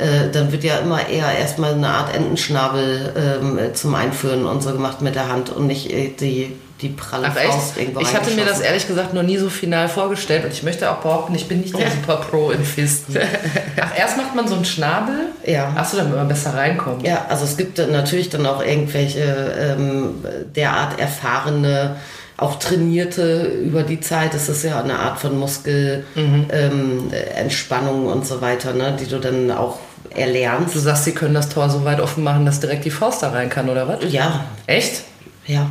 äh, 0.00 0.30
dann 0.32 0.50
wird 0.50 0.64
ja 0.64 0.78
immer 0.78 1.08
eher 1.08 1.30
erstmal 1.38 1.74
eine 1.74 1.88
Art 1.88 2.14
Entenschnabel 2.14 3.12
ähm, 3.16 3.74
zum 3.74 3.94
Einführen 3.94 4.46
und 4.46 4.62
so 4.62 4.72
gemacht 4.72 5.02
mit 5.02 5.14
der 5.14 5.28
Hand 5.28 5.50
und 5.50 5.66
nicht 5.66 5.92
äh, 5.92 6.08
die, 6.18 6.56
die 6.80 6.88
pralle 6.88 7.28
Ach 7.30 7.36
echt? 7.36 7.52
Faust 7.52 7.76
irgendwo 7.76 8.00
Ich 8.00 8.14
hatte 8.14 8.30
mir 8.30 8.44
das 8.44 8.60
ehrlich 8.60 8.86
gesagt 8.86 9.12
noch 9.12 9.22
nie 9.22 9.36
so 9.36 9.50
final 9.50 9.88
vorgestellt 9.88 10.44
und 10.44 10.52
ich 10.52 10.62
möchte 10.62 10.90
auch 10.90 10.96
behaupten, 10.96 11.34
ich 11.34 11.48
bin 11.48 11.60
nicht 11.60 11.78
der 11.78 11.90
Super 11.90 12.16
Pro 12.16 12.50
im 12.50 12.64
Fisten. 12.64 13.16
Ach, 13.80 13.98
erst 13.98 14.16
macht 14.16 14.34
man 14.34 14.48
so 14.48 14.54
einen 14.54 14.64
Schnabel. 14.64 15.26
Ja. 15.44 15.72
Achso, 15.76 15.98
damit 15.98 16.16
man 16.16 16.28
besser 16.28 16.54
reinkommt. 16.54 17.06
Ja, 17.06 17.26
also 17.28 17.44
es 17.44 17.56
gibt 17.56 17.78
natürlich 17.78 18.30
dann 18.30 18.46
auch 18.46 18.64
irgendwelche 18.64 19.20
ähm, 19.20 20.24
derart 20.56 20.98
erfahrene, 20.98 21.96
auch 22.38 22.58
trainierte 22.58 23.42
über 23.42 23.82
die 23.82 24.00
Zeit. 24.00 24.32
Es 24.32 24.48
ist 24.48 24.64
ja 24.64 24.82
eine 24.82 24.98
Art 24.98 25.18
von 25.18 25.38
Muskelentspannung 25.38 26.48
ähm, 26.50 27.12
Entspannung 27.36 28.06
und 28.06 28.26
so 28.26 28.40
weiter, 28.40 28.72
ne, 28.72 28.96
die 28.98 29.06
du 29.06 29.18
dann 29.18 29.50
auch 29.50 29.78
erlernst. 30.14 30.74
Du 30.74 30.78
sagst, 30.78 31.04
sie 31.04 31.12
können 31.12 31.34
das 31.34 31.48
Tor 31.48 31.68
so 31.70 31.84
weit 31.84 32.00
offen 32.00 32.24
machen, 32.24 32.46
dass 32.46 32.60
direkt 32.60 32.84
die 32.84 32.90
Faust 32.90 33.22
da 33.22 33.30
rein 33.30 33.48
kann, 33.48 33.68
oder 33.68 33.88
was? 33.88 34.12
Ja, 34.12 34.44
Echt? 34.66 35.02
ja. 35.46 35.70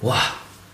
Wow. 0.00 0.14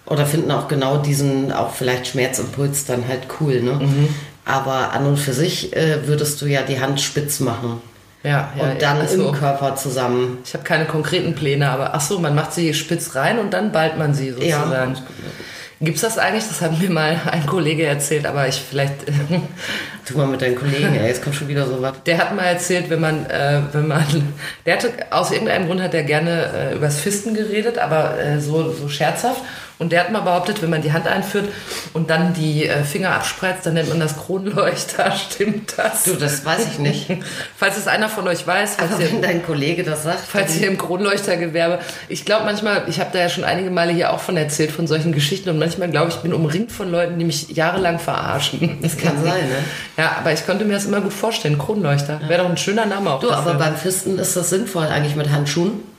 Oder 0.07 0.27
finden 0.27 0.51
auch 0.51 0.69
genau 0.69 0.99
diesen, 0.99 1.53
auch 1.53 1.73
vielleicht 1.73 2.09
Schmerzimpuls 2.09 2.85
dann 2.85 3.07
halt 3.07 3.23
cool, 3.41 3.63
ne? 3.63 3.73
Mhm. 3.73 4.09
Aber 4.45 4.93
an 4.93 5.07
und 5.07 5.17
für 5.17 5.33
sich 5.33 5.75
äh, 5.77 6.07
würdest 6.07 6.43
du 6.43 6.47
ja 6.47 6.63
die 6.63 6.81
Hand 6.81 7.01
spitz 7.01 7.39
machen. 7.41 7.81
Ja, 8.25 8.53
ja. 8.57 8.65
und 8.65 8.83
dann 8.83 8.97
ja, 8.97 9.03
also, 9.03 9.29
im 9.29 9.35
Körper 9.35 9.77
zusammen. 9.77 10.39
Ich 10.45 10.55
habe 10.55 10.65
keine 10.65 10.87
konkreten 10.87 11.35
Pläne, 11.35 11.71
aber 11.71 11.95
ach 11.95 12.01
so, 12.01 12.19
man 12.19 12.35
macht 12.35 12.53
sie 12.53 12.75
spitz 12.75 13.15
rein 13.15 13.39
und 13.39 13.53
dann 13.53 13.73
ballt 13.73 13.99
man 13.99 14.15
sie 14.15 14.31
sozusagen. 14.31 14.97
Gibt's 15.83 16.03
das 16.03 16.17
eigentlich? 16.17 16.47
Das 16.47 16.61
hat 16.61 16.79
mir 16.79 16.91
mal 16.91 17.21
ein 17.31 17.45
Kollege 17.45 17.85
erzählt, 17.85 18.25
aber 18.25 18.47
ich 18.47 18.55
vielleicht. 18.55 18.95
Tu 20.05 20.17
mal 20.17 20.27
mit 20.27 20.43
deinen 20.43 20.57
Kollegen, 20.57 20.97
ey, 20.97 21.07
jetzt 21.07 21.23
kommt 21.23 21.37
schon 21.37 21.47
wieder 21.47 21.65
so 21.65 21.81
was. 21.81 22.03
Der 22.05 22.19
hat 22.19 22.35
mal 22.35 22.43
erzählt, 22.43 22.91
wenn 22.91 23.01
man, 23.01 23.25
äh, 23.27 23.61
wenn 23.73 23.87
man, 23.87 24.05
der 24.67 24.75
hatte 24.75 24.93
aus 25.11 25.31
irgendeinem 25.31 25.67
Grund 25.67 25.81
hat 25.81 25.95
er 25.95 26.03
gerne 26.03 26.71
äh, 26.73 26.75
übers 26.75 26.99
Fisten 26.99 27.35
geredet, 27.35 27.79
aber 27.79 28.19
äh, 28.19 28.41
so, 28.41 28.73
so 28.73 28.89
scherzhaft. 28.89 29.43
Und 29.83 29.91
der 29.91 29.99
hat 29.99 30.13
mal 30.13 30.21
behauptet, 30.21 30.63
wenn 30.63 30.71
man 30.71 30.81
die 30.81 30.93
Hand 30.93 31.09
einführt 31.09 31.49
und 31.93 32.09
dann 32.09 32.35
die 32.35 32.69
äh, 32.69 32.85
Finger 32.85 33.17
abspreizt, 33.17 33.67
dann 33.67 33.75
nennt 33.75 33.89
man 33.89 33.99
das 33.99 34.17
Kronleuchter. 34.17 35.11
Stimmt 35.31 35.75
das? 35.77 36.05
Du, 36.05 36.15
das 36.15 36.45
weiß 36.45 36.69
ich 36.71 36.79
nicht. 36.79 37.11
Falls 37.57 37.77
es 37.77 37.89
einer 37.89 38.09
von 38.09 38.29
euch 38.29 38.47
weiß, 38.47 38.77
falls 38.77 38.93
Aber 38.93 39.03
ihr, 39.03 39.11
wenn 39.11 39.23
dein 39.23 39.45
Kollege 39.45 39.83
das 39.83 40.05
sagt, 40.05 40.21
falls 40.21 40.57
ihr 40.57 40.69
im 40.69 40.79
Kronleuchtergewerbe, 40.79 41.81
ich 42.09 42.25
glaube 42.25 42.45
manchmal, 42.45 42.85
ich 42.87 43.01
habe 43.01 43.11
da 43.13 43.19
ja 43.19 43.29
schon 43.29 43.43
einige 43.43 43.71
Male 43.71 43.93
hier 43.93 44.13
auch 44.13 44.21
von 44.21 44.37
erzählt, 44.37 44.71
von 44.71 44.87
solchen 44.87 45.11
Geschichten 45.11 45.51
und 45.51 45.59
manchmal 45.59 45.91
glaube 45.91 46.11
ich, 46.11 46.17
bin 46.19 46.33
umringt 46.33 46.71
von 46.71 46.89
Leuten, 46.89 47.19
die 47.19 47.25
mich 47.25 47.49
jahrelang 47.51 47.99
verarschen. 47.99 48.79
Das 48.83 48.97
kann 48.97 49.17
sein, 49.25 49.49
ne? 49.49 49.65
Ja, 49.97 50.17
aber 50.21 50.33
ich 50.33 50.47
konnte 50.47 50.65
mir 50.65 50.75
das 50.75 50.85
immer 50.85 51.01
gut 51.01 51.13
vorstellen. 51.13 51.59
Kronleuchter. 51.59 52.21
Wäre 52.29 52.45
doch 52.45 52.51
ein 52.51 52.57
schöner 52.57 52.87
Name 52.87 53.11
auch. 53.11 53.21
Du, 53.21 53.33
aber 53.33 53.55
beim 53.55 53.75
Fisten 53.75 54.21
ist 54.21 54.37
das 54.37 54.51
sinnvoll 54.51 54.87
eigentlich 54.87 55.17
mit 55.17 55.31
Handschuhen. 55.31 55.92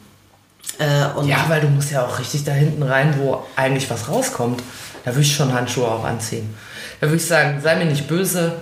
Äh, 0.79 1.17
und 1.17 1.27
Ja, 1.27 1.45
weil 1.47 1.61
du 1.61 1.67
musst 1.67 1.91
ja 1.91 2.05
auch 2.05 2.19
richtig 2.19 2.43
da 2.43 2.51
hinten 2.51 2.83
rein, 2.83 3.15
wo 3.17 3.45
eigentlich 3.55 3.89
was 3.89 4.09
rauskommt. 4.09 4.61
Da 5.05 5.11
würde 5.11 5.21
ich 5.21 5.35
schon 5.35 5.53
Handschuhe 5.53 5.87
auch 5.87 6.03
anziehen. 6.03 6.55
Da 6.99 7.07
würde 7.07 7.17
ich 7.17 7.25
sagen, 7.25 7.59
sei 7.61 7.75
mir 7.75 7.85
nicht 7.85 8.07
böse. 8.07 8.53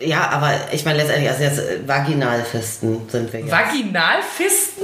Ja, 0.00 0.28
aber 0.30 0.52
ich 0.72 0.84
meine 0.84 0.98
letztendlich, 0.98 1.30
also 1.30 1.42
jetzt 1.44 1.58
äh, 1.60 1.86
Vaginalfisten 1.86 3.08
sind 3.08 3.32
wir 3.32 3.40
jetzt. 3.40 3.50
Vaginalfisten? 3.52 4.82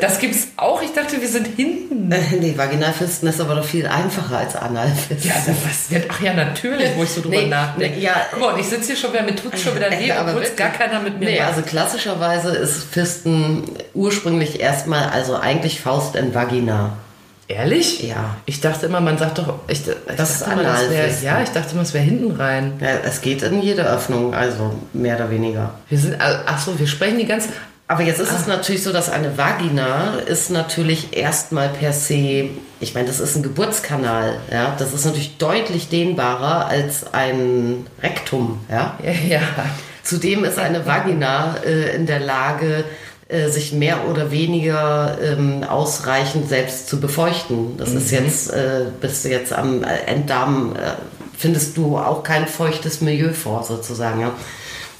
Das 0.00 0.18
gibt's 0.18 0.48
auch. 0.56 0.82
Ich 0.82 0.92
dachte, 0.92 1.20
wir 1.20 1.28
sind 1.28 1.46
hinten. 1.56 2.12
Äh, 2.12 2.18
nee, 2.38 2.52
Vaginalfisten 2.56 3.28
ist 3.28 3.40
aber 3.40 3.54
doch 3.54 3.64
viel 3.64 3.86
einfacher 3.86 4.38
als 4.38 4.54
Analfisten. 4.54 5.18
Ja, 5.22 5.34
was 5.66 5.90
wird? 5.90 6.06
Ach 6.10 6.20
ja, 6.20 6.34
natürlich, 6.34 6.90
wo 6.96 7.02
ich 7.04 7.10
so 7.10 7.22
drüber 7.22 7.36
Nee, 7.36 7.46
nachdenke. 7.46 7.98
ja. 7.98 8.14
Guck 8.30 8.40
mal, 8.40 8.52
und 8.54 8.60
ich 8.60 8.66
sitze 8.68 8.88
hier 8.88 8.96
schon 8.96 9.12
wieder, 9.14 9.22
mir 9.22 9.36
tut's 9.36 9.62
schon 9.62 9.74
wieder 9.74 9.92
Ja, 10.00 10.20
aber 10.20 10.34
wirklich. 10.34 10.54
gar 10.56 10.70
keiner 10.70 11.00
mit 11.00 11.18
mir 11.18 11.26
Nee, 11.26 11.38
macht. 11.38 11.48
also 11.48 11.62
klassischerweise 11.62 12.50
ist 12.50 12.84
Fisten 12.84 13.64
ursprünglich 13.94 14.60
erstmal, 14.60 15.08
also 15.08 15.36
eigentlich 15.36 15.80
Faust 15.80 16.14
in 16.14 16.34
Vagina. 16.34 16.92
Ehrlich? 17.48 18.02
Ja. 18.02 18.36
Ich 18.44 18.60
dachte 18.60 18.86
immer, 18.86 19.00
man 19.00 19.18
sagt 19.18 19.38
doch, 19.38 19.60
ich, 19.68 19.86
ich 19.86 19.94
Das 20.16 20.30
ist 20.30 20.42
dachte 20.42 20.52
immer, 20.52 20.62
das 20.64 20.90
wär, 20.90 21.08
ja, 21.22 21.42
ich 21.42 21.50
dachte 21.50 21.72
immer, 21.72 21.82
es 21.82 21.94
wäre 21.94 22.04
hinten 22.04 22.32
rein. 22.32 22.72
Ja, 22.80 22.88
es 23.04 23.20
geht 23.20 23.42
in 23.42 23.62
jede 23.62 23.86
Öffnung, 23.86 24.34
also 24.34 24.74
mehr 24.92 25.16
oder 25.16 25.30
weniger. 25.30 25.74
Wir 25.88 25.98
sind, 25.98 26.20
also, 26.20 26.38
ach 26.46 26.58
so, 26.58 26.78
wir 26.78 26.88
sprechen 26.88 27.18
die 27.18 27.26
ganze, 27.26 27.50
Aber 27.88 28.02
jetzt 28.02 28.18
ist 28.18 28.32
es 28.32 28.48
natürlich 28.48 28.82
so, 28.82 28.92
dass 28.92 29.08
eine 29.10 29.38
Vagina 29.38 30.14
ist 30.26 30.50
natürlich 30.50 31.16
erstmal 31.16 31.68
per 31.68 31.92
se, 31.92 32.50
ich 32.80 32.94
meine, 32.94 33.06
das 33.06 33.20
ist 33.20 33.36
ein 33.36 33.44
Geburtskanal, 33.44 34.38
ja, 34.50 34.74
das 34.76 34.92
ist 34.92 35.04
natürlich 35.04 35.38
deutlich 35.38 35.88
dehnbarer 35.88 36.66
als 36.66 37.14
ein 37.14 37.86
Rektum, 38.02 38.58
ja. 38.68 38.98
ja, 39.04 39.12
ja. 39.28 39.40
Zudem 40.02 40.42
ist 40.42 40.58
eine 40.58 40.84
Vagina 40.84 41.56
äh, 41.64 41.94
in 41.94 42.06
der 42.06 42.20
Lage, 42.20 42.84
äh, 43.28 43.48
sich 43.48 43.72
mehr 43.72 44.08
oder 44.08 44.30
weniger 44.30 45.18
ähm, 45.20 45.64
ausreichend 45.64 46.48
selbst 46.48 46.88
zu 46.88 47.00
befeuchten. 47.00 47.76
Das 47.76 47.90
ist 47.92 48.12
jetzt, 48.12 48.52
äh, 48.52 48.84
bist 49.00 49.24
du 49.24 49.30
jetzt 49.30 49.52
am 49.52 49.82
äh, 49.82 49.86
Enddarm, 50.06 50.76
äh, 50.76 50.92
findest 51.36 51.76
du 51.76 51.98
auch 51.98 52.22
kein 52.22 52.46
feuchtes 52.46 53.00
Milieu 53.00 53.32
vor, 53.32 53.64
sozusagen, 53.64 54.20
ja. 54.20 54.32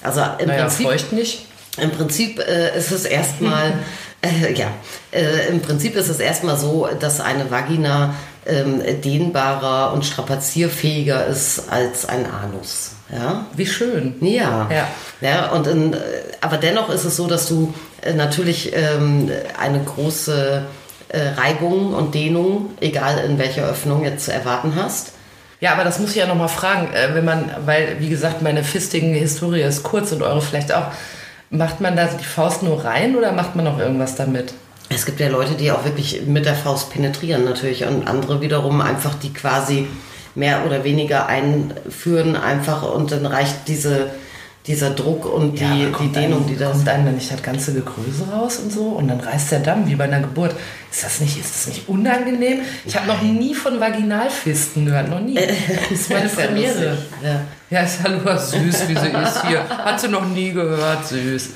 Also 0.03 0.23
im 0.39 0.49
Naja, 0.49 0.62
Prinzip 0.65 0.87
feucht 0.87 1.12
nicht. 1.12 1.47
im 1.81 1.91
Prinzip 1.93 2.41
äh, 2.41 2.77
ist 2.77 2.91
es 2.91 3.05
erstmal, 3.05 3.75
äh, 4.23 4.53
ja, 4.55 4.69
äh, 5.12 5.49
im 5.49 5.61
Prinzip 5.61 5.95
ist 5.95 6.09
es 6.09 6.19
erstmal 6.19 6.57
so, 6.57 6.89
dass 6.99 7.21
eine 7.21 7.51
Vagina 7.51 8.15
ähm, 8.45 8.83
dehnbarer 9.03 9.93
und 9.93 10.05
strapazierfähiger 10.05 11.27
ist 11.27 11.62
als 11.71 12.07
ein 12.09 12.27
Anus. 12.27 12.95
Ja, 13.12 13.47
Wie 13.55 13.66
schön. 13.66 14.14
ja. 14.21 14.69
Ja. 14.71 14.88
ja 15.21 15.51
und 15.51 15.66
in, 15.66 15.97
aber 16.40 16.57
dennoch 16.57 16.90
ist 16.90 17.05
es 17.05 17.16
so, 17.16 17.27
dass 17.27 17.47
du 17.47 17.73
äh, 18.03 18.12
natürlich 18.12 18.73
ähm, 18.75 19.31
eine 19.59 19.83
große 19.83 20.62
äh, 21.09 21.29
Reibung 21.37 21.95
und 21.95 22.14
Dehnung, 22.14 22.71
egal 22.81 23.19
in 23.25 23.38
welcher 23.38 23.64
Öffnung 23.64 24.05
jetzt 24.05 24.25
zu 24.25 24.33
erwarten 24.33 24.75
hast. 24.75 25.12
Ja, 25.61 25.73
aber 25.73 25.85
das 25.85 25.99
muss 25.99 26.11
ich 26.11 26.16
ja 26.16 26.27
nochmal 26.27 26.49
fragen, 26.49 26.92
äh, 26.92 27.14
wenn 27.14 27.25
man, 27.25 27.51
weil, 27.64 27.97
wie 28.01 28.09
gesagt, 28.09 28.42
meine 28.42 28.62
Fisting-Historie 28.62 29.62
ist 29.62 29.83
kurz 29.85 30.12
und 30.12 30.23
eure 30.23 30.42
vielleicht 30.42 30.73
auch. 30.73 30.87
Macht 31.49 31.81
man 31.81 31.95
da 31.95 32.07
die 32.07 32.25
Faust 32.25 32.64
nur 32.64 32.85
rein 32.85 33.14
oder 33.14 33.31
macht 33.31 33.55
man 33.55 33.64
noch 33.64 33.79
irgendwas 33.79 34.16
damit? 34.16 34.53
Es 34.88 35.07
gibt 35.07 35.21
ja 35.21 35.29
Leute, 35.29 35.55
die 35.55 35.71
auch 35.71 35.85
wirklich 35.85 36.23
mit 36.27 36.45
der 36.45 36.57
Faust 36.57 36.90
penetrieren 36.90 37.45
natürlich 37.45 37.85
und 37.85 38.09
andere 38.09 38.40
wiederum 38.40 38.81
einfach 38.81 39.14
die 39.14 39.33
quasi 39.33 39.87
mehr 40.37 40.64
oder 40.66 40.85
weniger 40.85 41.27
einführen 41.27 42.37
einfach 42.37 42.83
und 42.94 43.11
dann 43.11 43.27
reicht 43.27 43.66
diese, 43.68 44.11
dieser 44.66 44.90
Druck 44.90 45.25
und 45.27 45.59
die, 45.59 45.64
aber 45.64 45.75
die 45.75 45.90
kommt 45.92 46.16
Dehnung, 46.16 46.40
einem, 46.40 46.46
die 46.49 46.57
das... 46.57 46.72
Kommt 46.72 46.88
einem 46.88 47.07
dann 47.07 47.14
nicht 47.14 47.33
das 47.33 47.42
ganze 47.42 47.72
Gegröße 47.72 48.29
raus 48.33 48.59
und 48.59 48.72
so 48.72 48.88
und 48.88 49.09
dann 49.09 49.20
reißt 49.20 49.53
der 49.53 49.61
Damm 49.61 49.88
wie 49.88 49.94
bei 49.94 50.05
einer 50.05 50.20
Geburt. 50.20 50.55
Ist 50.90 51.05
das 51.05 51.20
nicht, 51.20 51.38
ist 51.38 51.55
das 51.55 51.66
nicht 51.68 51.88
unangenehm? 51.88 52.61
Ich 52.85 52.96
habe 52.96 53.07
noch 53.07 53.22
nie 53.22 53.55
von 53.55 53.81
Vaginalfisten 53.81 54.87
gehört, 54.87 55.09
noch 55.09 55.20
nie. 55.20 55.35
Das 55.90 55.90
ist 55.90 56.11
meine 56.11 56.29
ja 56.29 56.35
Premiere. 56.35 56.99
ja. 57.22 57.40
Ja, 57.68 57.81
ist 57.81 57.99
ja 58.05 58.11
nur 58.11 58.38
süß, 58.38 58.88
wie 58.88 58.96
sie 58.96 59.09
ist 59.09 59.46
hier. 59.46 59.68
Hat 59.68 60.01
sie 60.01 60.09
noch 60.09 60.27
nie 60.27 60.53
gehört, 60.53 61.07
süß. 61.09 61.51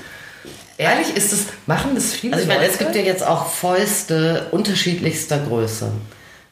Ehrlich, 0.76 1.14
ist 1.14 1.32
es, 1.32 1.46
machen 1.66 1.90
das 1.94 2.12
viele 2.14 2.32
Also 2.32 2.44
ich 2.44 2.48
meine, 2.48 2.62
Leute? 2.62 2.72
es 2.72 2.78
gibt 2.78 2.96
ja 2.96 3.02
jetzt 3.02 3.24
auch 3.24 3.46
Fäuste 3.46 4.46
unterschiedlichster 4.50 5.38
Größe. 5.38 5.92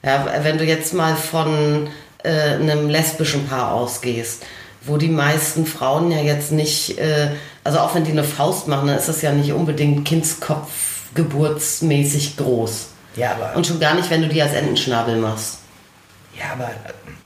Ja, 0.05 0.27
wenn 0.43 0.59
du 0.59 0.65
jetzt 0.65 0.93
mal 0.95 1.17
von 1.17 1.89
äh, 2.25 2.55
einem 2.55 2.89
lesbischen 2.89 3.47
Paar 3.47 3.73
ausgehst, 3.73 4.45
wo 4.83 4.97
die 4.97 5.09
meisten 5.09 5.67
Frauen 5.67 6.11
ja 6.11 6.19
jetzt 6.21 6.53
nicht, 6.53 6.99
äh, 6.99 7.31
also 7.65 7.79
auch 7.81 7.95
wenn 7.95 8.05
die 8.05 8.13
eine 8.13 8.25
Faust 8.25 8.69
machen, 8.69 8.89
dann 8.89 8.97
ist 8.99 9.09
das 9.09 9.23
ja 9.23 9.33
nicht 9.33 9.53
unbedingt 9.53 10.05
Kindskopf 10.07 10.71
geburtsmäßig 11.15 12.37
groß. 12.37 12.89
ja, 13.17 13.33
aber, 13.33 13.57
Und 13.57 13.67
schon 13.67 13.81
gar 13.81 13.95
nicht, 13.95 14.11
wenn 14.11 14.23
du 14.23 14.29
die 14.29 14.43
als 14.43 14.53
Entenschnabel 14.53 15.17
machst. 15.17 15.59
ja, 16.39 16.53
aber 16.53 16.71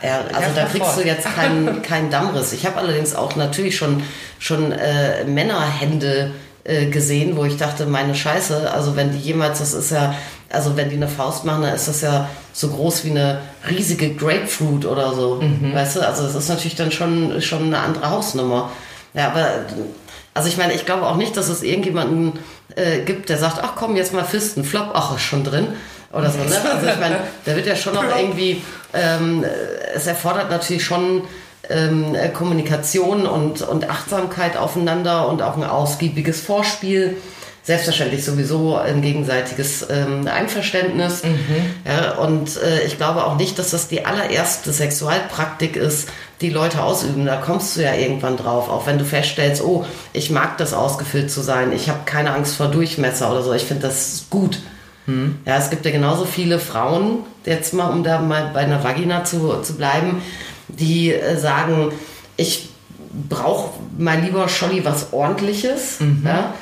Ja, 0.02 0.20
also 0.34 0.50
da 0.54 0.64
kriegst 0.64 0.92
fort. 0.92 0.96
du 0.98 1.06
jetzt 1.06 1.26
keinen 1.34 1.82
keinen 1.90 2.10
Dammriss. 2.10 2.52
Ich 2.52 2.66
habe 2.66 2.78
allerdings 2.78 3.14
auch 3.14 3.36
natürlich 3.36 3.76
schon, 3.76 4.02
schon 4.38 4.72
äh, 4.72 5.24
Männerhände 5.24 6.32
äh, 6.64 6.86
gesehen, 6.86 7.36
wo 7.36 7.44
ich 7.44 7.56
dachte, 7.56 7.86
meine 7.86 8.14
Scheiße, 8.14 8.70
also 8.72 8.96
wenn 8.96 9.12
die 9.12 9.18
jemals, 9.18 9.58
das 9.58 9.74
ist 9.74 9.90
ja, 9.90 10.14
also 10.52 10.76
wenn 10.76 10.90
die 10.90 10.96
eine 10.96 11.08
Faust 11.08 11.44
machen, 11.44 11.62
dann 11.62 11.74
ist 11.74 11.88
das 11.88 12.00
ja 12.02 12.28
so 12.52 12.68
groß 12.68 13.04
wie 13.04 13.10
eine 13.10 13.40
riesige 13.68 14.14
Grapefruit 14.14 14.84
oder 14.84 15.14
so, 15.14 15.40
Mhm. 15.42 15.74
weißt 15.74 15.96
du? 15.96 16.00
Also 16.06 16.22
das 16.24 16.34
ist 16.34 16.48
natürlich 16.48 16.76
dann 16.76 16.92
schon, 16.92 17.40
schon 17.40 17.64
eine 17.64 17.78
andere 17.78 18.10
Hausnummer. 18.10 18.70
Ja, 19.14 19.28
aber 19.28 19.46
also 20.34 20.48
ich 20.48 20.56
meine, 20.56 20.72
ich 20.72 20.86
glaube 20.86 21.06
auch 21.06 21.16
nicht, 21.16 21.36
dass 21.36 21.48
es 21.48 21.62
irgendjemanden 21.62 22.38
äh, 22.76 23.00
gibt, 23.00 23.28
der 23.28 23.38
sagt, 23.38 23.58
ach 23.62 23.72
komm, 23.76 23.96
jetzt 23.96 24.14
mal 24.14 24.24
Fisten, 24.24 24.64
Flop, 24.64 24.90
ach, 24.94 25.14
ist 25.16 25.22
schon 25.22 25.44
drin. 25.44 25.68
Oder 26.12 26.30
so, 26.30 26.38
ne? 26.38 26.56
Also 26.74 26.86
ich 26.86 26.98
meine, 27.00 27.16
da 27.44 27.56
wird 27.56 27.66
ja 27.66 27.76
schon 27.76 27.96
auch 27.96 28.04
irgendwie, 28.16 28.62
ähm, 28.94 29.44
es 29.94 30.06
erfordert 30.06 30.50
natürlich 30.50 30.84
schon 30.84 31.22
ähm, 31.70 32.14
äh, 32.14 32.28
Kommunikation 32.28 33.26
und, 33.26 33.62
und 33.62 33.88
Achtsamkeit 33.88 34.56
aufeinander 34.56 35.28
und 35.28 35.42
auch 35.42 35.56
ein 35.56 35.64
ausgiebiges 35.64 36.40
Vorspiel. 36.40 37.16
Selbstverständlich 37.64 38.24
sowieso 38.24 38.76
ein 38.76 39.02
gegenseitiges 39.02 39.86
ähm, 39.88 40.26
Einverständnis. 40.26 41.22
Ja, 41.84 42.12
und 42.18 42.56
äh, 42.56 42.84
ich 42.84 42.96
glaube 42.96 43.24
auch 43.24 43.36
nicht, 43.36 43.58
dass 43.58 43.70
das 43.70 43.86
die 43.86 44.04
allererste 44.04 44.72
Sexualpraktik 44.72 45.76
ist, 45.76 46.08
die 46.40 46.50
Leute 46.50 46.82
ausüben. 46.82 47.24
Da 47.24 47.36
kommst 47.36 47.76
du 47.76 47.82
ja 47.82 47.94
irgendwann 47.94 48.36
drauf, 48.36 48.68
auch 48.68 48.86
wenn 48.86 48.98
du 48.98 49.04
feststellst, 49.04 49.62
oh, 49.62 49.84
ich 50.12 50.30
mag 50.30 50.58
das 50.58 50.74
ausgefüllt 50.74 51.30
zu 51.30 51.40
sein, 51.40 51.72
ich 51.72 51.88
habe 51.88 52.00
keine 52.04 52.32
Angst 52.34 52.56
vor 52.56 52.66
Durchmesser 52.66 53.30
oder 53.30 53.42
so. 53.42 53.52
Ich 53.52 53.62
finde 53.62 53.86
das 53.86 54.24
gut. 54.28 54.58
Ja, 55.46 55.56
es 55.56 55.70
gibt 55.70 55.84
ja 55.84 55.90
genauso 55.90 56.24
viele 56.24 56.58
Frauen, 56.58 57.18
jetzt 57.44 57.74
mal, 57.74 57.90
um 57.90 58.02
da 58.04 58.20
mal 58.20 58.50
bei 58.54 58.60
einer 58.60 58.82
Vagina 58.82 59.24
zu, 59.24 59.60
zu 59.62 59.74
bleiben, 59.74 60.22
die 60.68 61.12
äh, 61.12 61.36
sagen, 61.36 61.92
ich 62.36 62.70
brauche 63.28 63.70
mal 63.98 64.18
lieber 64.20 64.48
Scholli 64.48 64.84
was 64.84 65.12
ordentliches, 65.12 65.98
ja? 66.24 66.54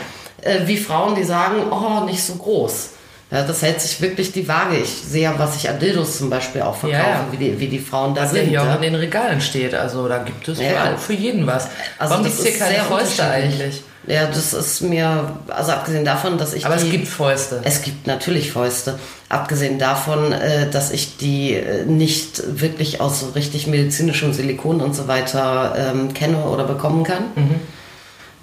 Äh, 0.43 0.67
wie 0.67 0.77
Frauen, 0.77 1.15
die 1.15 1.25
sagen, 1.25 1.71
oh, 1.71 2.05
nicht 2.05 2.23
so 2.23 2.35
groß. 2.35 2.91
Ja, 3.31 3.43
das 3.45 3.63
hält 3.63 3.81
sich 3.81 4.01
wirklich 4.01 4.33
die 4.33 4.49
Waage. 4.49 4.77
Ich 4.79 4.91
sehe 4.91 5.23
ja, 5.23 5.35
was 5.39 5.55
ich 5.55 5.69
an 5.71 5.79
Dildos 5.79 6.19
zum 6.19 6.31
Beispiel 6.31 6.63
auch 6.63 6.75
verkaufe, 6.75 7.01
Ja, 7.01 7.11
ja. 7.11 7.27
Wie, 7.31 7.37
die, 7.37 7.61
wie 7.61 7.69
die 7.69 7.79
Frauen 7.79 8.13
da 8.13 8.23
ja 8.23 8.29
sind. 8.29 8.49
hier 8.49 8.61
auch 8.61 8.67
ja. 8.67 8.75
in 8.75 8.83
den 8.83 8.95
Regalen 8.97 9.41
steht. 9.41 9.73
Also 9.73 10.09
da 10.09 10.19
gibt 10.19 10.49
es 10.49 10.61
Ja, 10.61 10.97
für, 10.97 11.13
jeden 11.13 11.47
was. 11.47 11.69
Also 11.97 12.15
Warum 12.15 12.25
das 12.25 12.37
gibt 12.37 12.49
es 12.49 12.55
hier 12.55 12.59
keine 12.59 12.75
sehr 12.75 12.85
Fäuste 12.85 13.25
eigentlich? 13.25 13.83
Ja, 14.07 14.27
das 14.27 14.53
ist 14.53 14.81
mir, 14.81 15.37
also 15.49 15.73
abgesehen 15.73 16.05
davon, 16.05 16.39
dass 16.39 16.55
ich 16.55 16.67
Aber 16.67 16.75
die, 16.75 16.87
es 16.87 16.91
gibt 16.91 17.07
Fäuste. 17.07 17.61
Es 17.63 17.83
gibt 17.83 18.09
natürlich 18.09 18.51
Fäuste. 18.51 18.99
Abgesehen 19.29 19.79
davon, 19.79 20.33
äh, 20.33 20.69
dass 20.69 20.91
ich 20.91 21.17
die 21.19 21.55
äh, 21.55 21.85
nicht 21.85 22.43
wirklich 22.61 23.01
aus 23.01 23.21
so 23.21 23.29
richtig 23.29 23.69
medizinischem 23.69 24.33
Silikon 24.33 24.81
und 24.81 24.97
so 24.97 25.07
weiter 25.07 25.75
ähm, 25.77 26.15
kenne 26.15 26.39
oder 26.45 26.65
bekommen 26.65 27.05
kann, 27.05 27.25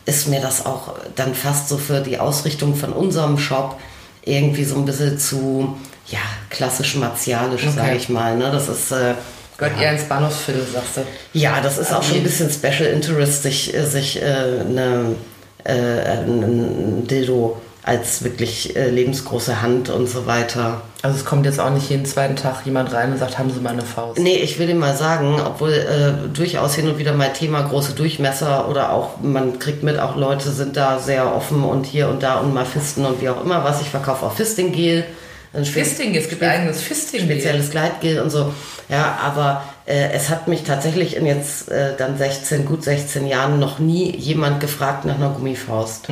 ist 0.07 0.27
mir 0.27 0.41
das 0.41 0.65
auch 0.65 0.95
dann 1.15 1.35
fast 1.35 1.69
so 1.69 1.77
für 1.77 1.99
die 2.01 2.17
Ausrichtung 2.17 2.75
von 2.75 2.93
unserem 2.93 3.37
Shop 3.37 3.77
irgendwie 4.23 4.63
so 4.63 4.75
ein 4.77 4.85
bisschen 4.85 5.19
zu, 5.19 5.75
ja, 6.07 6.19
klassisch 6.49 6.95
martialisch, 6.95 7.63
Okay. 7.63 7.73
sage 7.75 7.95
ich 7.97 8.09
mal. 8.09 8.35
Ne? 8.37 8.49
Das 8.51 8.67
ist... 8.69 8.91
Äh, 8.91 9.13
Gehört 9.57 9.79
eher 9.81 9.91
ins 9.91 10.03
Bahnhofsviertel, 10.03 10.65
sagst 10.71 10.97
du. 10.97 11.01
ja, 11.33 11.61
das 11.61 11.77
ist 11.77 11.91
auch 11.93 12.03
schon 12.03 12.17
ein 12.17 12.23
bisschen 12.23 12.49
Special 12.51 12.85
Interest, 12.89 13.41
sich, 13.43 13.73
äh, 13.73 13.85
sich 13.85 14.21
äh, 14.21 14.25
eine, 14.25 15.15
äh, 15.63 15.73
ein 15.73 17.07
Dildo 17.07 17.59
als 17.83 18.23
wirklich 18.23 18.75
äh, 18.75 18.89
lebensgroße 18.89 19.61
Hand 19.61 19.89
und 19.89 20.07
so 20.07 20.25
weiter. 20.27 20.81
Also 21.03 21.17
es 21.17 21.25
kommt 21.25 21.45
jetzt 21.45 21.60
auch 21.60 21.69
nicht 21.69 21.89
jeden 21.91 22.05
zweiten 22.05 22.36
Tag 22.36 22.65
jemand 22.65 22.91
rein 22.91 23.12
und 23.12 23.19
sagt, 23.19 23.38
haben 23.38 23.51
Sie 23.53 23.60
mal 23.60 23.69
eine 23.73 23.83
Faust. 23.83 24.17
Nee, 24.19 24.38
ich 24.38 24.57
will 24.57 24.65
dir 24.65 24.73
mal 24.75 24.95
sagen, 24.95 25.39
obwohl 25.45 25.71
äh, 25.71 26.27
durchaus 26.36 26.73
hin 26.73 26.88
und 26.89 26.97
wieder 26.97 27.13
mal 27.13 27.31
Thema 27.33 27.62
große 27.62 27.93
Durchmesser 27.93 28.67
oder 28.67 28.91
auch, 28.91 29.12
man 29.21 29.60
kriegt 29.60 29.83
mit, 29.83 29.99
auch 29.99 30.15
Leute 30.15 30.49
sind 30.49 30.75
da 30.75 30.97
sehr 30.97 31.36
offen 31.36 31.63
und 31.63 31.86
hier 31.86 32.10
und 32.10 32.23
da 32.23 32.39
und 32.39 32.51
mal 32.53 32.65
Fisten 32.65 33.05
und 33.05 33.21
wie 33.21 33.29
auch 33.29 33.43
immer 33.43 33.63
was. 33.63 33.79
Ich 33.81 33.89
verkaufe 33.89 34.25
auch 34.25 34.33
Fisting-Gel. 34.33 35.05
ein 35.53 35.65
Fisting, 35.65 36.15
es 36.15 36.29
gibt 36.29 36.41
spe- 36.41 36.49
eigenes 36.51 36.81
Fisting. 36.81 37.21
spezielles 37.21 37.69
Gleitgel 37.69 38.19
und 38.19 38.31
so. 38.31 38.51
Ja, 38.89 39.19
aber 39.23 39.63
äh, 39.86 40.12
es 40.13 40.29
hat 40.29 40.47
mich 40.47 40.63
tatsächlich 40.63 41.15
in 41.15 41.27
jetzt 41.27 41.69
äh, 41.69 41.95
dann 41.95 42.17
16, 42.17 42.65
gut 42.65 42.83
16 42.83 43.27
Jahren 43.27 43.60
noch 43.60 43.77
nie 43.77 44.15
jemand 44.17 44.62
gefragt 44.62 45.05
nach 45.05 45.15
einer 45.15 45.29
Gummifaust. 45.29 46.07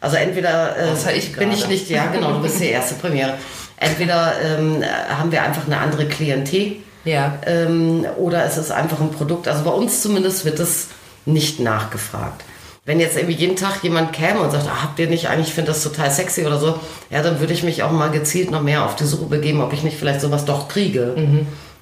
Also 0.00 0.16
entweder 0.16 0.74
äh, 0.76 1.16
ich 1.16 1.36
bin 1.36 1.52
ich 1.52 1.68
nicht, 1.68 1.90
ja 1.90 2.06
genau, 2.06 2.32
du 2.32 2.40
bist 2.40 2.60
die 2.60 2.68
erste 2.68 2.94
Premiere. 2.94 3.34
Entweder 3.78 4.32
ähm, 4.42 4.82
haben 5.08 5.30
wir 5.32 5.42
einfach 5.42 5.66
eine 5.66 5.78
andere 5.78 6.06
Klientel 6.06 6.76
Ja. 7.04 7.38
ähm, 7.46 8.06
oder 8.16 8.44
es 8.44 8.56
ist 8.56 8.70
einfach 8.70 9.00
ein 9.00 9.10
Produkt. 9.10 9.48
Also 9.48 9.64
bei 9.64 9.70
uns 9.70 10.02
zumindest 10.02 10.44
wird 10.44 10.58
es 10.60 10.88
nicht 11.26 11.60
nachgefragt. 11.60 12.42
Wenn 12.86 13.00
jetzt 13.00 13.16
irgendwie 13.16 13.34
jeden 13.34 13.56
Tag 13.56 13.82
jemand 13.82 14.12
käme 14.12 14.38
und 14.38 14.52
sagt, 14.52 14.66
ah, 14.68 14.84
habt 14.84 14.98
ihr 15.00 15.08
nicht 15.08 15.28
eigentlich, 15.28 15.48
ich 15.48 15.54
finde 15.54 15.72
das 15.72 15.82
total 15.82 16.08
sexy 16.10 16.46
oder 16.46 16.58
so, 16.58 16.78
ja, 17.10 17.20
dann 17.20 17.40
würde 17.40 17.52
ich 17.52 17.64
mich 17.64 17.82
auch 17.82 17.90
mal 17.90 18.10
gezielt 18.10 18.52
noch 18.52 18.62
mehr 18.62 18.84
auf 18.84 18.94
die 18.94 19.04
Suche 19.04 19.24
begeben, 19.26 19.60
ob 19.60 19.72
ich 19.72 19.82
nicht 19.82 19.98
vielleicht 19.98 20.20
sowas 20.20 20.44
doch 20.44 20.68
kriege. 20.68 21.14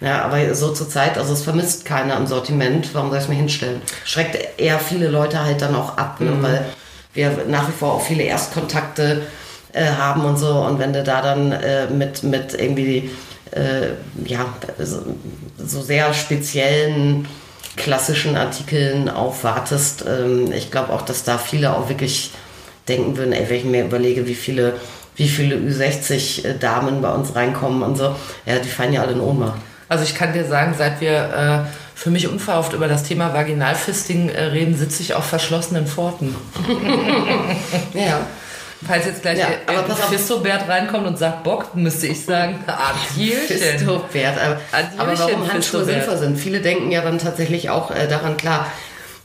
Ja, 0.00 0.22
aber 0.22 0.54
so 0.54 0.72
zur 0.72 0.88
Zeit, 0.88 1.18
also 1.18 1.34
es 1.34 1.42
vermisst 1.42 1.84
keiner 1.84 2.16
im 2.16 2.26
Sortiment, 2.26 2.88
warum 2.94 3.10
soll 3.10 3.18
ich 3.18 3.24
es 3.24 3.28
mir 3.28 3.36
hinstellen? 3.36 3.82
Schreckt 4.04 4.58
eher 4.58 4.78
viele 4.78 5.08
Leute 5.08 5.44
halt 5.44 5.60
dann 5.62 5.74
auch 5.76 5.98
ab, 5.98 6.20
ne? 6.20 6.32
weil 6.40 6.64
wir 7.12 7.44
nach 7.48 7.68
wie 7.68 7.72
vor 7.72 7.92
auch 7.92 8.02
viele 8.02 8.22
Erstkontakte 8.24 9.12
äh, 9.12 9.43
haben 9.80 10.24
und 10.24 10.38
so. 10.38 10.50
Und 10.60 10.78
wenn 10.78 10.92
du 10.92 11.02
da 11.02 11.20
dann 11.20 11.52
äh, 11.52 11.86
mit, 11.88 12.22
mit 12.22 12.54
irgendwie 12.54 13.10
äh, 13.50 13.88
ja, 14.24 14.46
so, 14.78 15.02
so 15.58 15.82
sehr 15.82 16.12
speziellen 16.14 17.26
klassischen 17.76 18.36
Artikeln 18.36 19.08
aufwartest, 19.08 20.04
ähm, 20.08 20.52
ich 20.52 20.70
glaube 20.70 20.92
auch, 20.92 21.02
dass 21.02 21.24
da 21.24 21.38
viele 21.38 21.76
auch 21.76 21.88
wirklich 21.88 22.30
denken 22.88 23.16
würden, 23.16 23.32
ey, 23.32 23.48
wenn 23.48 23.56
ich 23.56 23.64
mir 23.64 23.84
überlege, 23.84 24.26
wie 24.26 24.34
viele, 24.34 24.74
wie 25.16 25.28
viele 25.28 25.56
Ü60-Damen 25.56 27.02
bei 27.02 27.12
uns 27.12 27.34
reinkommen 27.34 27.82
und 27.82 27.96
so, 27.96 28.14
ja, 28.46 28.58
die 28.58 28.68
fallen 28.68 28.92
ja 28.92 29.02
alle 29.02 29.12
in 29.12 29.20
Ohnmacht. 29.20 29.60
Also 29.88 30.04
ich 30.04 30.14
kann 30.14 30.32
dir 30.32 30.44
sagen, 30.44 30.74
seit 30.76 31.00
wir 31.00 31.64
äh, 31.66 31.70
für 31.94 32.10
mich 32.10 32.28
unverhofft 32.28 32.72
über 32.72 32.88
das 32.88 33.04
Thema 33.04 33.32
Vaginalfisting 33.34 34.28
äh, 34.28 34.44
reden, 34.44 34.76
sitze 34.76 35.02
ich 35.02 35.14
auf 35.14 35.24
verschlossenen 35.24 35.86
Pforten. 35.86 36.34
Ja. 37.94 38.20
Falls 38.86 39.06
jetzt 39.06 39.22
gleich 39.22 39.38
Ja, 39.38 39.46
aber 39.66 39.82
pass 39.82 40.00
auf. 40.02 40.68
Reinkommt 40.68 41.06
und 41.06 41.18
sagt 41.18 41.42
Bock, 41.44 41.74
müsste 41.74 42.06
ich 42.06 42.24
sagen, 42.24 42.62
Adierchen. 42.66 43.56
Fistobert. 43.56 44.38
Aber, 44.38 44.60
Adierchen, 44.72 44.98
aber 45.00 45.18
warum 45.18 45.52
Handschuhe 45.52 45.84
sinnvoll 45.84 46.18
sind? 46.18 46.38
Viele 46.38 46.60
denken 46.60 46.90
ja 46.90 47.00
dann 47.00 47.18
tatsächlich 47.18 47.70
auch 47.70 47.90
äh, 47.90 48.06
daran, 48.08 48.36
klar, 48.36 48.66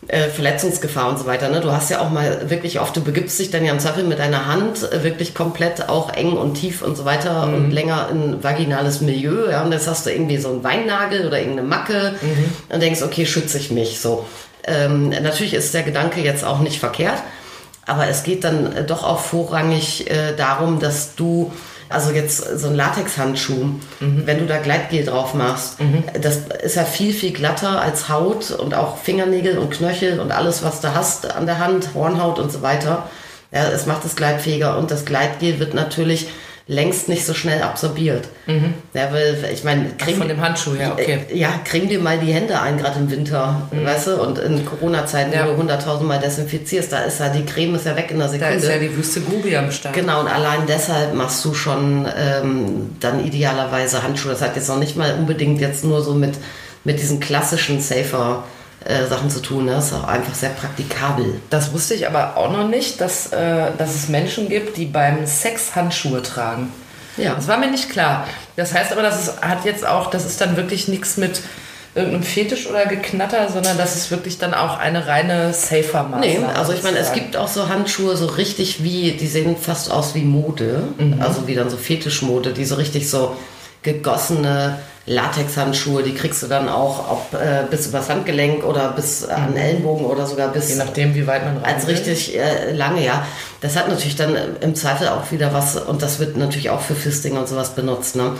äh, 0.07 0.29
Verletzungsgefahr 0.29 1.09
und 1.09 1.19
so 1.19 1.25
weiter. 1.25 1.49
Ne? 1.49 1.59
Du 1.59 1.71
hast 1.71 1.89
ja 1.89 1.99
auch 1.99 2.09
mal 2.09 2.49
wirklich 2.49 2.79
oft, 2.79 2.95
du 2.95 3.01
begibst 3.03 3.37
dich 3.37 3.51
dann 3.51 3.65
ja 3.65 3.73
im 3.73 3.79
Zweifel 3.79 4.05
mit 4.05 4.17
deiner 4.19 4.47
Hand 4.47 4.89
äh, 4.91 5.03
wirklich 5.03 5.35
komplett 5.35 5.89
auch 5.89 6.13
eng 6.13 6.31
und 6.33 6.53
tief 6.55 6.81
und 6.81 6.95
so 6.95 7.03
weiter 7.05 7.45
Mhm. 7.47 7.53
und 7.53 7.71
länger 7.71 8.07
in 8.11 8.41
vaginales 8.43 9.01
Milieu. 9.01 9.49
Ja? 9.51 9.63
Und 9.63 9.73
jetzt 9.73 9.87
hast 9.89 10.05
du 10.05 10.09
irgendwie 10.11 10.37
so 10.37 10.49
einen 10.49 10.63
Weinnagel 10.63 11.27
oder 11.27 11.37
irgendeine 11.39 11.67
Macke 11.67 12.15
Mhm. 12.21 12.53
und 12.73 12.81
denkst, 12.81 13.01
okay, 13.03 13.25
schütze 13.25 13.57
ich 13.57 13.71
mich 13.71 13.99
so. 13.99 14.25
Ähm, 14.63 15.09
natürlich 15.09 15.53
ist 15.53 15.73
der 15.73 15.83
Gedanke 15.83 16.21
jetzt 16.21 16.43
auch 16.45 16.59
nicht 16.59 16.79
verkehrt. 16.79 17.21
Aber 17.89 18.07
es 18.07 18.23
geht 18.23 18.43
dann 18.43 18.75
äh, 18.75 18.85
doch 18.85 19.03
auch 19.03 19.19
vorrangig 19.19 20.09
äh, 20.09 20.35
darum, 20.35 20.79
dass 20.79 21.15
du, 21.15 21.51
also 21.89 22.11
jetzt 22.11 22.59
so 22.59 22.67
ein 22.67 22.75
Latexhandschuh, 22.75 23.71
wenn 23.99 24.37
du 24.37 24.45
da 24.45 24.59
Gleitgel 24.59 25.03
drauf 25.03 25.33
machst, 25.33 25.79
äh, 26.13 26.19
das 26.19 26.41
ist 26.63 26.75
ja 26.75 26.83
viel, 26.83 27.13
viel 27.13 27.33
glatter 27.33 27.81
als 27.81 28.09
Haut 28.09 28.51
und 28.51 28.75
auch 28.75 28.97
Fingernägel 28.97 29.57
und 29.57 29.71
Knöchel 29.71 30.19
und 30.19 30.31
alles, 30.31 30.63
was 30.63 30.81
du 30.81 30.93
hast 30.93 31.35
an 31.35 31.47
der 31.47 31.57
Hand, 31.57 31.89
Hornhaut 31.95 32.37
und 32.37 32.51
so 32.51 32.61
weiter. 32.61 33.09
Ja, 33.51 33.67
es 33.69 33.87
macht 33.87 34.05
es 34.05 34.15
gleitfähiger 34.15 34.77
und 34.77 34.91
das 34.91 35.05
Gleitgel 35.05 35.59
wird 35.59 35.73
natürlich 35.73 36.27
längst 36.71 37.09
nicht 37.09 37.25
so 37.25 37.33
schnell 37.33 37.63
absorbiert. 37.63 38.27
Ja, 38.93 39.11
weil 39.11 39.35
ich 39.51 39.63
meine, 39.63 39.89
kriegen- 39.97 40.19
Von 40.19 40.27
dem 40.27 40.39
Handschuh, 40.39 40.75
ja, 40.75 40.91
okay. 40.93 41.21
äh, 41.31 41.35
Ja, 41.35 41.49
kriegen 41.65 41.89
dir 41.89 41.99
mal 41.99 42.19
die 42.19 42.31
Hände 42.31 42.61
ein, 42.61 42.77
gerade 42.77 42.99
im 42.99 43.09
Winter, 43.09 43.67
weißt 43.71 44.05
du? 44.07 44.21
Und 44.21 44.37
in 44.37 44.63
Corona-Zeiten, 44.65 45.31
Mhm. 45.31 45.35
Ja. 45.35 45.45
wo 45.47 45.51
du 45.53 45.57
hunderttausendmal 45.57 46.19
desinfizierst, 46.19 46.91
da 46.93 46.99
ist 46.99 47.19
ja 47.19 47.29
die 47.29 47.43
Creme 47.43 47.73
ist 47.75 47.87
ja 47.87 47.95
weg 47.95 48.11
in 48.11 48.19
Da 48.19 48.27
Sekunde. 48.29 48.53
ist 48.53 48.67
ja 48.69 48.77
die 48.77 48.95
Wüste 48.95 49.21
Gobi 49.21 49.57
am 49.57 49.71
Start. 49.71 49.95
Genau, 49.95 50.19
und 50.19 50.27
allein 50.27 50.67
deshalb 50.67 51.15
machst 51.15 51.43
du 51.43 51.55
schon 51.55 52.07
ähm, 52.15 52.91
dann 52.99 53.25
idealerweise 53.25 54.03
Handschuhe. 54.03 54.31
Das 54.33 54.41
hat 54.43 54.55
jetzt 54.55 54.69
noch 54.69 54.77
nicht 54.77 54.95
mal 54.95 55.15
unbedingt 55.17 55.59
jetzt 55.59 55.83
nur 55.83 56.03
so 56.03 56.13
mit, 56.13 56.35
mit 56.83 56.99
diesen 57.01 57.19
klassischen 57.19 57.81
Safer 57.81 58.43
äh, 58.85 59.05
Sachen 59.07 59.29
zu 59.29 59.41
tun. 59.41 59.65
Ne? 59.65 59.71
Das 59.73 59.87
ist 59.87 59.93
auch 59.93 60.07
einfach 60.07 60.33
sehr 60.33 60.49
praktikabel. 60.51 61.41
Das 61.49 61.73
wusste 61.73 61.93
ich 61.93 62.07
aber 62.07 62.37
auch 62.37 62.51
noch 62.51 62.67
nicht, 62.67 63.01
dass, 63.01 63.27
äh, 63.33 63.71
dass 63.77 63.95
es 63.95 64.07
Menschen 64.09 64.49
gibt, 64.49 64.77
die 64.77 64.85
beim 64.85 65.25
Sex 65.25 65.75
Handschuhe 65.75 66.21
tragen. 66.21 66.71
Ja. 67.17 67.35
Das 67.35 67.47
war 67.47 67.57
mir 67.57 67.69
nicht 67.69 67.89
klar. 67.89 68.25
Das 68.55 68.73
heißt 68.73 68.91
aber, 68.93 69.01
das 69.01 69.21
ist, 69.21 69.41
hat 69.41 69.65
jetzt 69.65 69.85
auch, 69.85 70.09
das 70.09 70.25
ist 70.25 70.39
dann 70.39 70.55
wirklich 70.55 70.87
nichts 70.87 71.17
mit 71.17 71.41
irgendeinem 71.95 72.23
Fetisch 72.23 72.67
oder 72.67 72.85
Geknatter, 72.85 73.49
sondern 73.51 73.77
das 73.77 73.95
ist 73.95 74.11
wirklich 74.11 74.37
dann 74.37 74.53
auch 74.53 74.77
eine 74.77 75.07
reine 75.07 75.51
safer 75.53 76.03
Maßnahme. 76.03 76.19
Nee, 76.21 76.39
also 76.55 76.71
ich 76.71 76.83
meine, 76.83 76.99
es 76.99 77.11
gibt 77.11 77.35
auch 77.35 77.47
so 77.49 77.67
Handschuhe, 77.67 78.15
so 78.15 78.27
richtig 78.27 78.83
wie, 78.83 79.11
die 79.13 79.27
sehen 79.27 79.57
fast 79.57 79.91
aus 79.91 80.15
wie 80.15 80.21
Mode, 80.23 80.83
Mhm. 80.97 81.21
also 81.21 81.47
wie 81.47 81.55
dann 81.55 81.69
so 81.69 81.75
Fetischmode, 81.77 82.53
die 82.53 82.63
so 82.63 82.75
richtig 82.75 83.09
so 83.09 83.35
gegossene 83.81 84.79
Latexhandschuhe, 85.09 86.03
die 86.03 86.13
kriegst 86.13 86.43
du 86.43 86.47
dann 86.47 86.69
auch 86.69 87.11
ob, 87.11 87.33
äh, 87.33 87.63
bis 87.69 87.87
übers 87.87 88.09
Handgelenk 88.09 88.63
oder 88.63 88.91
bis 88.91 89.23
äh, 89.23 89.31
an 89.31 89.53
den 89.53 89.57
Ellenbogen 89.57 90.05
oder 90.05 90.27
sogar 90.27 90.49
bis 90.49 90.69
Je 90.69 90.75
nachdem, 90.75 91.15
wie 91.15 91.25
weit 91.25 91.43
man 91.43 91.57
rein 91.57 91.73
als 91.75 91.87
richtig 91.87 92.37
äh, 92.37 92.71
lange, 92.73 93.03
ja. 93.03 93.25
Das 93.59 93.75
hat 93.75 93.89
natürlich 93.89 94.15
dann 94.15 94.37
im 94.61 94.75
Zweifel 94.75 95.07
auch 95.07 95.31
wieder 95.31 95.51
was 95.51 95.75
und 95.75 96.03
das 96.03 96.19
wird 96.19 96.37
natürlich 96.37 96.69
auch 96.69 96.81
für 96.81 96.93
Fisting 96.93 97.37
und 97.37 97.47
sowas 97.47 97.73
benutzt. 97.73 98.15
Ne? 98.15 98.33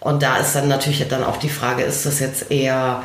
Und 0.00 0.22
da 0.22 0.38
ist 0.38 0.54
dann 0.54 0.66
natürlich 0.66 1.06
dann 1.08 1.24
auch 1.24 1.36
die 1.36 1.50
Frage, 1.50 1.82
ist 1.82 2.06
das 2.06 2.20
jetzt 2.20 2.50
eher 2.50 3.02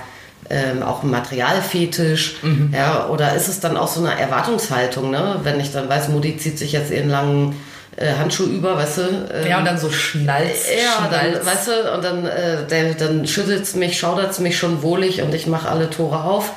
ähm, 0.50 0.82
auch 0.82 1.04
ein 1.04 1.10
Materialfetisch, 1.10 2.38
ja, 2.72 3.08
oder 3.10 3.36
ist 3.36 3.50
es 3.50 3.60
dann 3.60 3.76
auch 3.76 3.90
so 3.90 4.00
eine 4.00 4.18
Erwartungshaltung, 4.18 5.12
ne? 5.12 5.42
Wenn 5.44 5.60
ich 5.60 5.72
dann 5.72 5.90
weiß, 5.90 6.08
Mutti 6.08 6.38
zieht 6.38 6.58
sich 6.58 6.72
jetzt 6.72 6.92
ihren 6.92 7.10
langen 7.10 7.56
äh, 8.00 8.14
Handschuh 8.20 8.46
über, 8.46 8.76
weißt 8.78 8.98
du? 8.98 9.02
ähm, 9.34 9.48
Ja, 9.48 9.60
und 9.60 9.66
dann 9.66 9.78
so 9.78 9.90
Schnalz. 9.92 10.68
ja, 10.70 11.08
dann, 11.10 11.46
weißt 11.46 11.68
du, 11.68 11.94
und 11.96 12.04
dann, 12.04 12.26
äh, 12.26 12.66
der, 12.70 12.94
dann 12.94 13.28
schüttelt 13.28 13.64
es 13.64 13.76
mich, 13.76 13.98
schaudert 14.00 14.32
es 14.32 14.40
mich 14.40 14.58
schon 14.58 14.82
wohlig 14.82 15.22
und 15.22 15.34
ich 15.34 15.48
mache 15.48 15.70
alle 15.70 15.90
Tore 15.90 16.24
auf. 16.24 16.52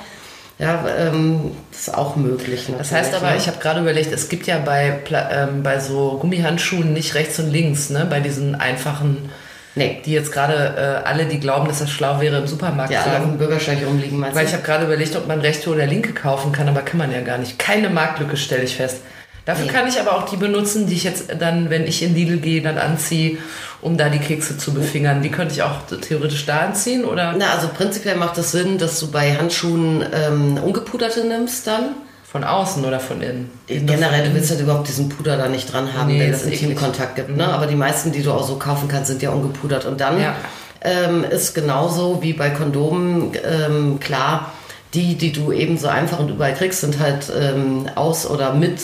Ja, 0.59 0.85
ähm, 0.97 1.53
das 1.73 1.81
ist 1.89 1.95
auch 1.95 2.15
möglich. 2.15 2.69
Das 2.79 2.93
heißt 2.93 3.15
aber, 3.15 3.35
ich 3.37 3.49
habe 3.49 3.59
gerade 3.59 3.81
überlegt, 3.81 4.13
es 4.13 4.29
gibt 4.29 4.47
ja 4.47 4.59
bei, 4.59 5.01
ähm, 5.33 5.63
bei 5.63 5.81
so 5.81 6.19
Gummihandschuhen 6.21 6.93
nicht 6.93 7.15
rechts 7.15 7.39
und 7.41 7.51
links, 7.51 7.91
ne? 7.91 8.07
Bei 8.09 8.21
diesen 8.21 8.55
einfachen, 8.55 9.31
Nee, 9.75 10.03
die 10.05 10.13
jetzt 10.13 10.31
gerade 10.33 11.03
äh, 11.03 11.09
alle, 11.09 11.25
die 11.25 11.41
glauben, 11.41 11.67
dass 11.67 11.79
das 11.79 11.91
schlau 11.91 12.21
wäre, 12.21 12.37
im 12.37 12.47
Supermarkt 12.47 12.95
auf 12.95 13.05
tragen. 13.05 13.25
dem 13.31 13.39
Bürgersteig 13.39 13.79
rumliegen, 13.87 14.19
meinst 14.21 14.37
Weil 14.37 14.45
ich 14.45 14.53
habe 14.53 14.63
gerade 14.63 14.85
überlegt, 14.85 15.17
ob 15.17 15.27
man 15.27 15.41
rechte 15.41 15.71
oder 15.71 15.87
linke 15.87 16.13
kaufen 16.13 16.53
kann, 16.53 16.69
aber 16.69 16.83
kann 16.83 16.99
man 16.99 17.11
ja 17.11 17.23
gar 17.23 17.39
nicht. 17.39 17.59
Keine 17.59 17.89
Marktlücke 17.89 18.37
stelle 18.37 18.65
ich 18.65 18.77
fest. 18.77 18.99
Dafür 19.45 19.67
kann 19.67 19.89
ich 19.89 19.99
aber 20.01 20.17
auch 20.17 20.29
die 20.29 20.37
benutzen, 20.37 20.87
die 20.87 20.95
ich 20.95 21.05
jetzt 21.05 21.25
dann, 21.41 21.69
wenn 21.69 21.85
ich 21.87 22.03
in 22.03 22.15
Lidl 22.15 22.37
gehe, 22.39 22.63
dann 22.63 22.79
anziehe, 22.79 23.39
um 23.81 23.97
da 23.97 24.09
die 24.09 24.21
Kekse 24.21 24.57
zu 24.57 24.73
befingern. 24.73 25.21
Die 25.23 25.31
könnte 25.31 25.55
ich 25.55 25.63
auch 25.65 25.79
theoretisch 26.01 26.47
da 26.47 26.61
anziehen, 26.61 27.05
oder? 27.05 27.35
Na, 27.37 27.51
also 27.51 27.69
prinzipiell 27.69 28.15
macht 28.17 28.39
es 28.39 28.53
Sinn, 28.53 28.79
dass 28.79 29.01
du 29.01 29.11
bei 29.11 29.35
Handschuhen 29.37 30.05
ähm, 30.15 30.59
ungepuderte 30.63 31.25
nimmst 31.27 31.67
dann. 31.67 31.97
Von 32.31 32.45
außen 32.45 32.83
oder 32.87 32.99
von 32.99 33.21
innen? 33.21 33.51
Generell, 33.67 34.27
du 34.29 34.35
willst 34.35 34.51
halt 34.51 34.61
überhaupt 34.61 34.89
diesen 34.89 35.11
Puder 35.11 35.37
da 35.37 35.49
nicht 35.49 35.71
dran 35.71 35.93
haben, 35.93 36.07
Nee, 36.09 36.21
wenn 36.21 36.33
das 36.33 36.45
es. 36.45 36.53
Intimkontakt 36.63 37.17
gibt. 37.17 37.37
Ne? 37.37 37.47
Aber 37.47 37.67
die 37.67 37.75
meisten, 37.75 38.11
die 38.11 38.23
du 38.23 38.33
auch 38.33 38.47
so 38.47 38.57
kaufen 38.57 38.89
kannst, 38.89 39.09
sind 39.09 39.21
ja 39.21 39.31
ungepudert. 39.31 39.85
Und 39.85 40.01
dann 40.01 40.19
Ja. 40.19 40.35
ähm, 40.81 41.25
ist 41.25 41.55
genauso 41.55 42.23
wie 42.23 42.33
bei 42.33 42.49
Kondomen 42.49 43.33
ähm, 43.45 44.01
klar, 44.01 44.53
die, 44.95 45.17
die 45.17 45.33
du 45.33 45.53
eben 45.53 45.77
so 45.77 45.89
einfach 45.89 46.21
und 46.21 46.31
überall 46.31 46.55
kriegst, 46.55 46.81
sind 46.81 46.99
halt 47.01 47.31
ähm, 47.39 47.87
aus 47.97 48.25
oder 48.27 48.55
mit 48.55 48.79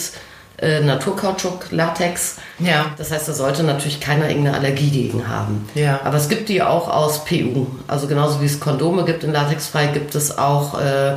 äh, 0.58 0.80
Naturkautschuk, 0.80 1.66
Latex. 1.70 2.36
Ja. 2.58 2.86
Das 2.96 3.10
heißt, 3.12 3.28
da 3.28 3.32
sollte 3.32 3.62
natürlich 3.62 4.00
keiner 4.00 4.28
irgendeine 4.28 4.56
Allergie 4.56 4.90
gegen 4.90 5.28
haben. 5.28 5.68
Ja. 5.74 6.00
Aber 6.04 6.16
es 6.16 6.28
gibt 6.28 6.48
die 6.48 6.62
auch 6.62 6.88
aus 6.88 7.24
PU. 7.24 7.66
Also 7.86 8.08
genauso 8.08 8.40
wie 8.40 8.46
es 8.46 8.58
Kondome 8.58 9.04
gibt 9.04 9.24
in 9.24 9.32
Latexfrei, 9.32 9.86
gibt 9.86 10.14
es 10.14 10.36
auch, 10.36 10.80
äh, 10.80 11.14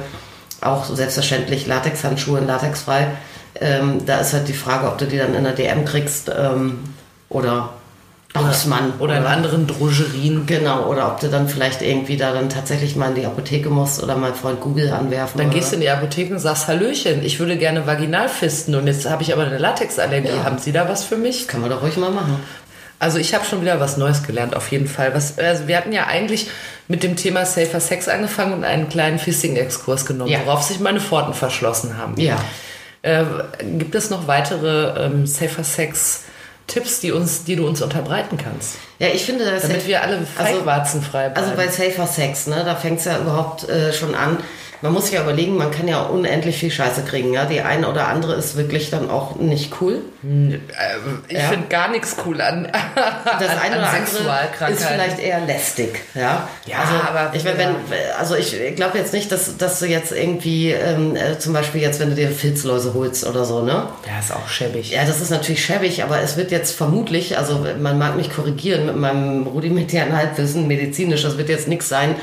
auch 0.62 0.86
selbstverständlich 0.86 1.66
Latexhandschuhe 1.66 2.40
in 2.40 2.48
Latexfrei. 2.48 3.08
Ähm, 3.60 4.06
da 4.06 4.20
ist 4.20 4.34
halt 4.34 4.48
die 4.48 4.54
Frage, 4.54 4.88
ob 4.88 4.98
du 4.98 5.06
die 5.06 5.18
dann 5.18 5.34
in 5.34 5.44
der 5.44 5.54
DM 5.54 5.86
kriegst 5.86 6.32
ähm, 6.36 6.80
oder 7.30 7.70
Bauchsmann. 8.34 8.94
Oder 9.00 9.18
in 9.18 9.26
anderen 9.26 9.68
Drogerien. 9.68 10.46
Genau, 10.46 10.86
oder 10.88 11.08
ob 11.08 11.20
du 11.20 11.28
dann 11.28 11.48
vielleicht 11.50 11.82
irgendwie 11.82 12.18
da 12.18 12.32
dann 12.34 12.50
tatsächlich 12.50 12.96
mal 12.96 13.10
in 13.10 13.16
die 13.16 13.26
Apotheke 13.26 13.70
musst 13.70 14.02
oder 14.02 14.16
mal 14.16 14.34
Freund 14.34 14.62
Google 14.62 14.92
anwerfen. 14.92 15.38
Dann 15.38 15.48
oder 15.48 15.56
gehst 15.56 15.72
du 15.72 15.76
in 15.76 15.82
die 15.82 15.90
Apotheke 15.90 16.34
und 16.34 16.40
sagst, 16.40 16.68
Hallöchen, 16.68 17.24
ich 17.26 17.40
würde 17.40 17.58
gerne 17.58 17.86
vaginal 17.88 18.30
fisten 18.30 18.76
und 18.76 18.88
jetzt 18.88 19.10
habe 19.10 19.24
ich 19.24 19.34
aber 19.34 19.44
eine 19.46 19.58
Latexallergie. 19.58 20.30
Ja. 20.30 20.44
Haben 20.46 20.60
Sie 20.60 20.72
da 20.72 20.88
was 20.88 21.04
für 21.04 21.18
mich? 21.18 21.48
Kann 21.48 21.62
man 21.62 21.70
doch 21.70 21.82
ruhig 21.82 21.98
mal 21.98 22.12
machen. 22.12 22.40
Also 23.00 23.18
ich 23.18 23.34
habe 23.34 23.44
schon 23.46 23.62
wieder 23.62 23.80
was 23.80 23.98
Neues 23.98 24.22
gelernt, 24.24 24.56
auf 24.56 24.72
jeden 24.72 24.88
Fall. 24.88 25.16
Was, 25.16 25.40
also 25.40 25.68
wir 25.68 25.76
hatten 25.76 25.92
ja 25.92 26.06
eigentlich 26.06 26.50
mit 26.88 27.02
dem 27.02 27.16
Thema 27.16 27.46
Safer 27.46 27.80
Sex 27.80 28.08
angefangen 28.08 28.54
und 28.54 28.64
einen 28.64 28.90
kleinen 28.90 29.18
Fisting-Exkurs 29.18 30.06
genommen, 30.06 30.30
Ja. 30.32 30.40
worauf 30.46 30.62
sich 30.62 30.80
meine 30.80 31.00
Pforten 31.00 31.34
verschlossen 31.34 31.98
haben. 31.98 32.14
Ja. 32.22 32.38
Äh, 33.02 33.24
gibt 33.80 33.96
es 33.96 34.12
noch 34.12 34.28
weitere 34.28 35.06
ähm, 35.06 35.26
Safer 35.26 35.64
Sex 35.64 36.26
Tipps, 36.68 37.00
die, 37.02 37.12
uns, 37.12 37.44
die 37.44 37.56
du 37.56 37.68
uns 37.68 37.82
unterbreiten 37.82 38.38
kannst? 38.38 38.76
Ja, 39.00 39.08
ich 39.08 39.24
finde, 39.26 39.46
das 39.46 39.64
Damit 39.64 39.88
wir 39.88 40.02
alle 40.02 40.18
Also- 40.18 40.26
feigwarzenfrei 40.36 41.30
bleiben. 41.30 41.36
Also 41.46 41.56
bei 41.58 41.68
Safer 41.68 42.08
Sex, 42.08 42.48
ne, 42.48 42.64
da 42.64 42.76
fängt 42.76 43.00
es 43.00 43.06
ja 43.06 43.20
überhaupt 43.20 43.68
äh, 43.68 43.92
schon 43.94 44.16
an. 44.16 44.38
Man 44.82 44.94
muss 44.94 45.06
sich 45.06 45.14
ja 45.14 45.22
überlegen, 45.22 45.58
man 45.58 45.70
kann 45.70 45.88
ja 45.88 46.02
unendlich 46.02 46.58
viel 46.58 46.72
Scheiße 46.72 47.04
kriegen. 47.04 47.34
Ja? 47.34 47.46
Die 47.46 47.62
eine 47.62 47.88
oder 47.88 48.08
andere 48.08 48.34
ist 48.34 48.58
wirklich 48.58 48.90
dann 48.90 49.10
auch 49.12 49.36
nicht 49.36 49.74
cool. 49.80 50.02
ich 51.28 51.38
ja. 51.38 51.50
finde 51.50 51.68
gar 51.68 51.90
nichts 51.90 52.16
cool 52.26 52.42
an, 52.42 52.68
Das 53.40 53.50
an, 53.50 53.58
eine 53.60 53.78
oder 53.78 53.90
an 53.90 53.96
andere 53.96 54.72
ist 54.72 54.84
vielleicht 54.84 55.20
eher 55.20 55.42
lästig. 55.42 56.02
Ja, 56.16 56.48
Ja, 56.66 56.78
also, 56.80 56.94
aber- 57.08 57.36
ich, 57.36 57.44
mein, 57.44 57.58
wenn, 57.58 57.76
also 58.18 58.36
ich 58.36 58.76
glaube 58.76 58.98
jetzt 58.98 59.14
nicht, 59.14 59.32
dass, 59.32 59.58
dass 59.58 59.80
du 59.80 59.86
jetzt 59.86 60.12
irgendwie 60.12 60.72
ähm, 60.72 61.16
äh, 61.16 61.38
zum 61.38 61.54
Beispiel 61.54 61.82
jetzt, 61.82 62.00
wenn 62.00 62.10
du 62.10 62.16
dir 62.16 62.30
Filzläuse 62.30 62.94
holst 62.94 63.26
oder 63.26 63.46
so, 63.46 63.62
ne? 63.62 63.88
Ja, 64.08 64.20
ist 64.20 64.34
auch 64.34 64.48
schäbig. 64.50 64.92
Ja, 64.92 65.06
das 65.06 65.22
ist 65.22 65.30
natürlich 65.30 65.64
schäbig, 65.64 66.04
aber 66.04 66.22
es 66.22 66.38
wird 66.38 66.52
jetzt 66.52 66.76
vermutlich, 66.76 67.38
also 67.38 67.66
man 67.80 67.98
mag 68.00 68.16
mich 68.16 68.34
korrigieren 68.34 68.88
mit 68.88 68.96
meinem 68.96 69.46
rudimentären 69.46 70.16
Halbwissen 70.16 70.68
medizinisch, 70.68 71.22
das 71.22 71.38
wird 71.38 71.50
jetzt 71.50 71.68
nichts 71.68 71.88
sein, 71.88 72.16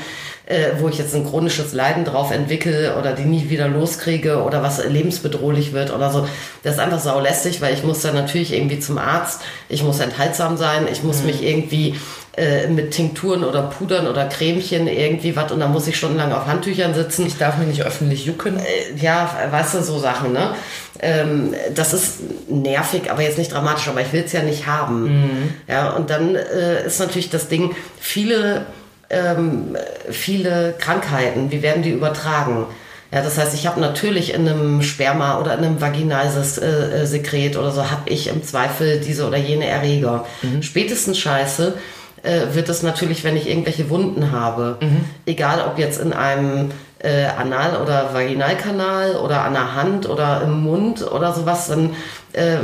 äh, 0.49 0.79
wo 0.79 0.89
ich 0.89 0.97
jetzt 0.97 1.15
ein 1.15 1.25
chronisches 1.25 1.73
Leiden 1.73 2.05
drauf 2.05 2.31
entwickle 2.31 2.97
oder 2.97 3.13
die 3.13 3.23
nie 3.23 3.49
wieder 3.49 3.67
loskriege 3.67 4.41
oder 4.41 4.63
was 4.63 4.83
lebensbedrohlich 4.83 5.73
wird 5.73 5.93
oder 5.93 6.11
so. 6.11 6.27
Das 6.63 6.73
ist 6.73 6.79
einfach 6.79 6.99
saulästig, 6.99 7.61
weil 7.61 7.73
ich 7.73 7.83
muss 7.83 8.01
dann 8.01 8.15
natürlich 8.15 8.53
irgendwie 8.53 8.79
zum 8.79 8.97
Arzt, 8.97 9.41
ich 9.69 9.83
muss 9.83 9.99
enthaltsam 9.99 10.57
sein, 10.57 10.87
ich 10.91 11.03
muss 11.03 11.21
mich 11.21 11.43
irgendwie 11.43 11.95
äh, 12.35 12.67
mit 12.67 12.91
Tinkturen 12.91 13.43
oder 13.43 13.61
Pudern 13.61 14.07
oder 14.07 14.25
Cremchen 14.25 14.87
irgendwie 14.87 15.35
was 15.35 15.51
und 15.51 15.59
dann 15.59 15.71
muss 15.71 15.87
ich 15.87 15.97
stundenlang 15.97 16.33
auf 16.33 16.47
Handtüchern 16.47 16.95
sitzen 16.95 17.27
Ich 17.27 17.37
darf 17.37 17.59
mich 17.59 17.67
nicht 17.67 17.83
öffentlich 17.83 18.25
jucken. 18.25 18.59
ja, 18.99 19.29
weißt 19.51 19.75
du, 19.75 19.83
so 19.83 19.99
Sachen, 19.99 20.33
ne? 20.33 20.55
Ähm, 20.99 21.53
das 21.75 21.93
ist 21.93 22.17
nervig, 22.49 23.11
aber 23.11 23.21
jetzt 23.21 23.37
nicht 23.37 23.53
dramatisch, 23.53 23.87
aber 23.87 24.01
ich 24.01 24.11
will 24.13 24.23
es 24.25 24.33
ja 24.33 24.41
nicht 24.41 24.65
haben. 24.65 25.53
Ja, 25.67 25.91
und 25.91 26.09
dann 26.09 26.35
äh, 26.35 26.85
ist 26.85 26.99
natürlich 26.99 27.29
das 27.29 27.49
Ding, 27.49 27.75
viele, 27.99 28.65
ähm, 29.09 29.75
viele 30.09 30.75
Krankheiten, 30.77 31.51
wie 31.51 31.61
werden 31.61 31.83
die 31.83 31.91
übertragen? 31.91 32.65
Ja, 33.11 33.23
das 33.23 33.39
heißt, 33.39 33.55
ich 33.55 33.65
habe 33.65 33.79
natürlich 33.79 34.35
in 34.35 34.47
einem 34.47 34.83
Sperma 34.83 35.39
oder 35.39 35.57
in 35.57 35.63
einem 35.63 35.81
Vaginalsekret 35.81 36.93
äh, 36.93 37.05
Sekret 37.07 37.57
oder 37.57 37.71
so, 37.71 37.89
habe 37.89 38.07
ich 38.09 38.27
im 38.27 38.43
Zweifel 38.43 38.99
diese 38.99 39.27
oder 39.27 39.37
jene 39.37 39.67
Erreger. 39.67 40.25
Spätestens 40.61 41.17
scheiße 41.17 41.73
äh, 42.21 42.53
wird 42.53 42.69
es 42.69 42.83
natürlich, 42.83 43.23
wenn 43.23 43.35
ich 43.35 43.49
irgendwelche 43.49 43.89
Wunden 43.89 44.31
habe. 44.31 44.77
Egal, 45.25 45.65
ob 45.67 45.79
jetzt 45.79 45.99
in 45.99 46.13
einem 46.13 46.71
äh, 46.99 47.25
Anal- 47.25 47.81
oder 47.81 48.13
Vaginalkanal 48.13 49.15
oder 49.15 49.43
an 49.43 49.53
der 49.53 49.73
Hand 49.75 50.07
oder 50.07 50.41
im 50.43 50.63
Mund 50.63 51.01
oder 51.11 51.33
sowas, 51.33 51.67
dann 51.67 51.95
äh, 52.33 52.57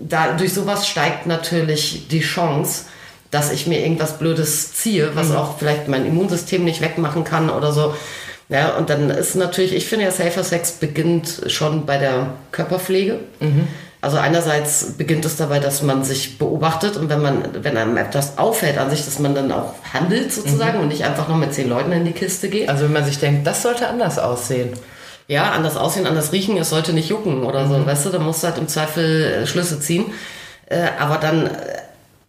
da, 0.00 0.32
durch 0.32 0.52
sowas 0.52 0.88
steigt 0.88 1.26
natürlich 1.26 2.08
die 2.08 2.20
Chance, 2.20 2.86
dass 3.30 3.52
ich 3.52 3.66
mir 3.66 3.80
irgendwas 3.80 4.18
Blödes 4.18 4.72
ziehe, 4.74 5.14
was 5.14 5.30
auch 5.32 5.58
vielleicht 5.58 5.88
mein 5.88 6.06
Immunsystem 6.06 6.64
nicht 6.64 6.80
wegmachen 6.80 7.24
kann 7.24 7.50
oder 7.50 7.72
so. 7.72 7.94
Ja, 8.48 8.76
und 8.76 8.90
dann 8.90 9.10
ist 9.10 9.36
natürlich, 9.36 9.74
ich 9.74 9.86
finde 9.86 10.06
ja, 10.06 10.10
Safer 10.10 10.42
Sex 10.42 10.72
beginnt 10.72 11.42
schon 11.46 11.86
bei 11.86 11.98
der 11.98 12.34
Körperpflege. 12.50 13.20
Also 14.02 14.16
einerseits 14.16 14.94
beginnt 14.96 15.26
es 15.26 15.36
dabei, 15.36 15.58
dass 15.60 15.82
man 15.82 16.04
sich 16.04 16.38
beobachtet 16.38 16.96
und 16.96 17.10
wenn 17.10 17.20
man, 17.20 17.42
wenn 17.62 17.76
einem 17.76 17.98
etwas 17.98 18.38
auffällt 18.38 18.78
an 18.78 18.88
sich, 18.88 19.04
dass 19.04 19.18
man 19.18 19.34
dann 19.34 19.52
auch 19.52 19.74
handelt 19.92 20.32
sozusagen 20.32 20.80
und 20.80 20.88
nicht 20.88 21.04
einfach 21.04 21.28
noch 21.28 21.36
mit 21.36 21.52
zehn 21.52 21.68
Leuten 21.68 21.92
in 21.92 22.06
die 22.06 22.12
Kiste 22.12 22.48
geht. 22.48 22.70
Also 22.70 22.84
wenn 22.84 22.94
man 22.94 23.04
sich 23.04 23.18
denkt, 23.18 23.46
das 23.46 23.62
sollte 23.62 23.88
anders 23.88 24.18
aussehen. 24.18 24.70
Ja, 25.28 25.52
anders 25.52 25.76
aussehen, 25.76 26.06
anders 26.06 26.32
riechen, 26.32 26.56
es 26.56 26.70
sollte 26.70 26.92
nicht 26.92 27.10
jucken 27.10 27.44
oder 27.44 27.68
so, 27.68 27.86
weißt 27.86 28.06
du, 28.06 28.10
da 28.10 28.18
musst 28.18 28.42
du 28.42 28.48
halt 28.48 28.58
im 28.58 28.66
Zweifel 28.66 29.42
äh, 29.42 29.46
Schlüsse 29.46 29.78
ziehen. 29.78 30.06
Äh, 30.66 30.88
aber 30.98 31.18
dann, 31.18 31.46
äh, 31.46 31.50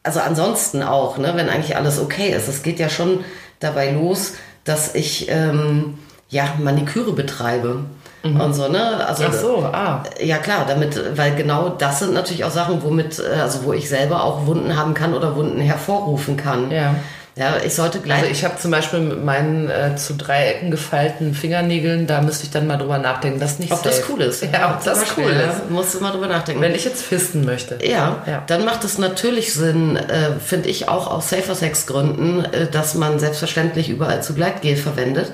also 0.03 0.19
ansonsten 0.19 0.83
auch, 0.83 1.17
ne, 1.17 1.33
wenn 1.35 1.49
eigentlich 1.49 1.75
alles 1.75 1.99
okay 1.99 2.29
ist. 2.29 2.47
Es 2.47 2.63
geht 2.63 2.79
ja 2.79 2.89
schon 2.89 3.23
dabei 3.59 3.91
los, 3.91 4.33
dass 4.63 4.95
ich 4.95 5.27
ähm, 5.29 5.99
ja 6.29 6.45
Maniküre 6.59 7.13
betreibe 7.13 7.85
und 8.23 8.53
so, 8.53 8.67
ne? 8.67 9.05
Also 9.07 9.23
Ach 9.27 9.33
so, 9.33 9.57
ah. 9.73 10.03
ja 10.19 10.37
klar, 10.37 10.65
damit, 10.67 11.17
weil 11.17 11.35
genau 11.35 11.69
das 11.69 11.99
sind 11.99 12.13
natürlich 12.13 12.43
auch 12.43 12.51
Sachen, 12.51 12.83
womit, 12.83 13.19
äh, 13.19 13.39
also 13.39 13.63
wo 13.63 13.73
ich 13.73 13.89
selber 13.89 14.23
auch 14.23 14.45
Wunden 14.45 14.75
haben 14.75 14.93
kann 14.93 15.15
oder 15.15 15.35
Wunden 15.35 15.59
hervorrufen 15.59 16.37
kann. 16.37 16.69
Ja. 16.69 16.95
Ja, 17.37 17.55
ich 17.65 17.73
sollte 17.73 17.99
gleich. 18.01 18.19
Also 18.23 18.31
ich 18.31 18.43
habe 18.43 18.57
zum 18.57 18.71
Beispiel 18.71 18.99
mit 18.99 19.23
meinen 19.23 19.69
äh, 19.69 19.95
zu 19.95 20.15
Dreiecken 20.15 20.69
gefeilten 20.69 21.33
Fingernägeln, 21.33 22.05
da 22.05 22.21
müsste 22.21 22.43
ich 22.43 22.51
dann 22.51 22.67
mal 22.67 22.75
drüber 22.75 22.97
nachdenken, 22.97 23.39
das 23.39 23.51
ist 23.53 23.59
nicht 23.61 23.71
ob 23.71 23.81
das 23.83 23.97
safe. 23.99 24.11
cool 24.11 24.21
ist. 24.21 24.43
Ja, 24.51 24.73
ob 24.75 24.81
Zum 24.83 24.91
das 24.91 24.99
Beispiel, 24.99 25.23
cool 25.25 25.31
ja, 25.33 25.49
ist. 25.51 25.69
Musst 25.69 25.93
du 25.95 26.01
mal 26.01 26.11
drüber 26.11 26.27
nachdenken. 26.27 26.61
Wenn 26.61 26.75
ich 26.75 26.83
jetzt 26.83 27.01
fisten 27.03 27.45
möchte. 27.45 27.79
Ja, 27.85 28.21
Ja. 28.27 28.43
dann 28.47 28.65
macht 28.65 28.83
es 28.83 28.97
natürlich 28.97 29.53
Sinn, 29.53 29.95
äh, 29.95 30.31
finde 30.45 30.67
ich 30.69 30.89
auch 30.89 31.07
aus 31.09 31.29
Safer 31.29 31.55
Sex 31.55 31.87
Gründen, 31.87 32.43
äh, 32.43 32.67
dass 32.69 32.95
man 32.95 33.17
selbstverständlich 33.17 33.87
überall 33.89 34.21
zu 34.21 34.33
Gleitgel 34.33 34.75
verwendet, 34.75 35.31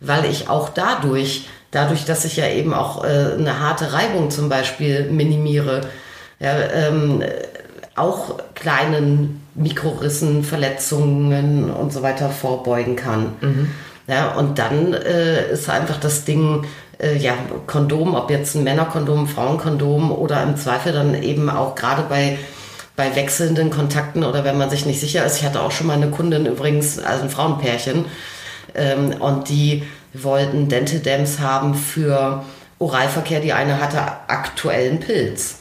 weil 0.00 0.24
ich 0.24 0.48
auch 0.48 0.68
dadurch, 0.70 1.48
dadurch, 1.70 2.04
dass 2.06 2.24
ich 2.24 2.36
ja 2.38 2.48
eben 2.48 2.74
auch 2.74 3.04
äh, 3.04 3.08
eine 3.38 3.60
harte 3.60 3.92
Reibung 3.92 4.30
zum 4.32 4.48
Beispiel 4.48 5.04
minimiere, 5.10 5.82
ja, 6.40 6.54
ähm, 6.74 7.22
auch 8.00 8.38
kleinen 8.54 9.42
Mikrorissen, 9.54 10.44
Verletzungen 10.44 11.70
und 11.70 11.92
so 11.92 12.02
weiter 12.02 12.30
vorbeugen 12.30 12.96
kann. 12.96 13.32
Ja, 14.06 14.32
und 14.32 14.58
dann 14.58 14.92
äh, 14.92 15.52
ist 15.52 15.70
einfach 15.70 15.98
das 15.98 16.24
Ding, 16.24 16.64
äh, 17.00 17.16
ja, 17.16 17.34
Kondom, 17.66 18.14
ob 18.14 18.30
jetzt 18.30 18.56
ein 18.56 18.64
Männerkondom, 18.64 19.24
ein 19.24 19.26
Frauenkondom 19.28 20.10
oder 20.10 20.42
im 20.42 20.56
Zweifel 20.56 20.92
dann 20.92 21.22
eben 21.22 21.48
auch 21.48 21.74
gerade 21.74 22.02
bei 22.08 22.38
bei 22.96 23.16
wechselnden 23.16 23.70
Kontakten 23.70 24.24
oder 24.24 24.44
wenn 24.44 24.58
man 24.58 24.68
sich 24.68 24.84
nicht 24.84 25.00
sicher 25.00 25.24
ist. 25.24 25.38
Ich 25.38 25.44
hatte 25.46 25.62
auch 25.62 25.70
schon 25.70 25.86
mal 25.86 25.94
eine 25.94 26.10
Kundin 26.10 26.44
übrigens, 26.44 26.98
also 26.98 27.22
ein 27.24 27.30
Frauenpärchen, 27.30 28.04
ähm, 28.74 29.14
und 29.20 29.48
die 29.48 29.84
wollten 30.12 30.68
Dental 30.68 30.98
Dams 30.98 31.38
haben 31.40 31.74
für 31.74 32.44
Oralverkehr. 32.78 33.40
Die 33.40 33.54
eine 33.54 33.80
hatte 33.80 34.02
aktuellen 34.28 35.00
Pilz. 35.00 35.59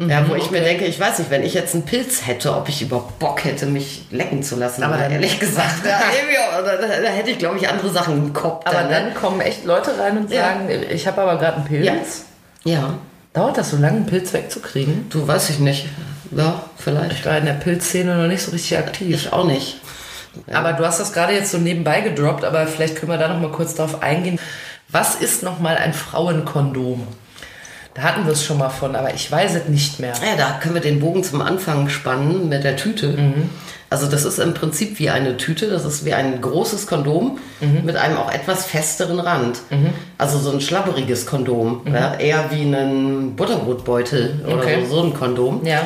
Ja, 0.00 0.28
wo 0.28 0.36
ich 0.36 0.50
mir 0.52 0.60
denke, 0.60 0.84
ich 0.84 1.00
weiß 1.00 1.18
nicht, 1.18 1.30
wenn 1.30 1.42
ich 1.42 1.54
jetzt 1.54 1.74
einen 1.74 1.84
Pilz 1.84 2.24
hätte, 2.24 2.54
ob 2.54 2.68
ich 2.68 2.82
überhaupt 2.82 3.18
Bock 3.18 3.44
hätte, 3.44 3.66
mich 3.66 4.02
lecken 4.12 4.44
zu 4.44 4.54
lassen. 4.54 4.84
Aber 4.84 4.96
dann- 4.96 5.10
ehrlich 5.10 5.40
gesagt, 5.40 5.84
ja, 5.84 5.98
irgendwie, 6.20 6.36
da, 6.64 6.76
da, 7.02 7.08
hätte 7.08 7.30
ich, 7.30 7.38
glaube 7.38 7.58
ich, 7.58 7.68
andere 7.68 7.90
Sachen 7.90 8.16
im 8.16 8.32
Kopf. 8.32 8.64
Aber 8.64 8.82
ne? 8.82 8.90
dann 8.90 9.14
kommen 9.14 9.40
echt 9.40 9.64
Leute 9.64 9.98
rein 9.98 10.18
und 10.18 10.30
Ja. 10.30 10.42
sagen, 10.42 10.68
ich 10.88 11.04
habe 11.08 11.20
aber 11.20 11.36
gerade 11.36 11.56
einen 11.56 11.64
Pilz. 11.64 12.26
Ja. 12.64 12.72
ja, 12.72 12.94
Dauert 13.32 13.58
das 13.58 13.70
so 13.70 13.76
lange, 13.76 13.96
einen 13.96 14.06
Pilz 14.06 14.32
wegzukriegen? 14.32 15.06
du 15.10 15.26
weiß 15.26 15.50
ich 15.50 15.58
nicht. 15.58 15.86
Ja, 16.30 16.62
vielleicht. 16.76 17.12
Ich 17.20 17.26
war 17.26 17.36
in 17.38 17.46
der 17.46 17.52
Pilzszene 17.54 18.14
noch 18.16 18.28
nicht 18.28 18.42
so 18.42 18.52
richtig 18.52 18.78
aktiv. 18.78 19.14
Ich 19.26 19.32
auch 19.32 19.44
nicht. 19.44 19.80
Aber 20.52 20.74
du 20.74 20.84
hast 20.86 21.00
das 21.00 21.12
gerade 21.12 21.32
jetzt 21.32 21.50
so 21.50 21.58
nebenbei 21.58 22.00
gedroppt, 22.02 22.44
aber 22.44 22.66
vielleicht 22.68 22.96
können 22.96 23.10
wir 23.10 23.18
da 23.18 23.26
noch 23.28 23.40
mal 23.40 23.50
kurz 23.50 23.74
drauf 23.74 24.00
eingehen. 24.02 24.38
Was 24.88 25.16
ist 25.16 25.42
noch 25.42 25.58
mal 25.58 25.76
ein 25.76 25.92
Frauenkondom? 25.92 27.06
Da 27.98 28.04
hatten 28.04 28.24
wir 28.26 28.32
es 28.32 28.44
schon 28.44 28.58
mal 28.58 28.68
von, 28.68 28.94
aber 28.94 29.12
ich 29.12 29.28
weiß 29.32 29.56
es 29.56 29.68
nicht 29.68 29.98
mehr. 29.98 30.12
Ja, 30.24 30.36
da 30.36 30.60
können 30.62 30.74
wir 30.74 30.80
den 30.80 31.00
Bogen 31.00 31.24
zum 31.24 31.40
Anfang 31.40 31.88
spannen 31.88 32.48
mit 32.48 32.62
der 32.62 32.76
Tüte. 32.76 33.08
Mhm. 33.08 33.50
Also 33.90 34.06
das 34.06 34.24
ist 34.24 34.38
im 34.38 34.54
Prinzip 34.54 35.00
wie 35.00 35.10
eine 35.10 35.36
Tüte, 35.36 35.66
das 35.66 35.84
ist 35.84 36.04
wie 36.04 36.12
ein 36.14 36.40
großes 36.40 36.86
Kondom 36.86 37.38
Mhm. 37.60 37.80
mit 37.84 37.96
einem 37.96 38.16
auch 38.18 38.30
etwas 38.32 38.66
festeren 38.66 39.18
Rand. 39.18 39.58
Also 40.16 40.38
so 40.38 40.52
ein 40.52 40.60
schlabberiges 40.60 41.26
Kondom, 41.26 41.80
ja, 41.92 42.14
eher 42.14 42.50
wie 42.52 42.62
ein 42.62 43.34
Butterbrotbeutel 43.34 44.42
oder 44.46 44.54
Mhm. 44.56 44.60
Okay. 44.60 44.84
so, 44.88 44.96
so 44.96 45.02
ein 45.04 45.14
Kondom. 45.14 45.64
Ja. 45.66 45.80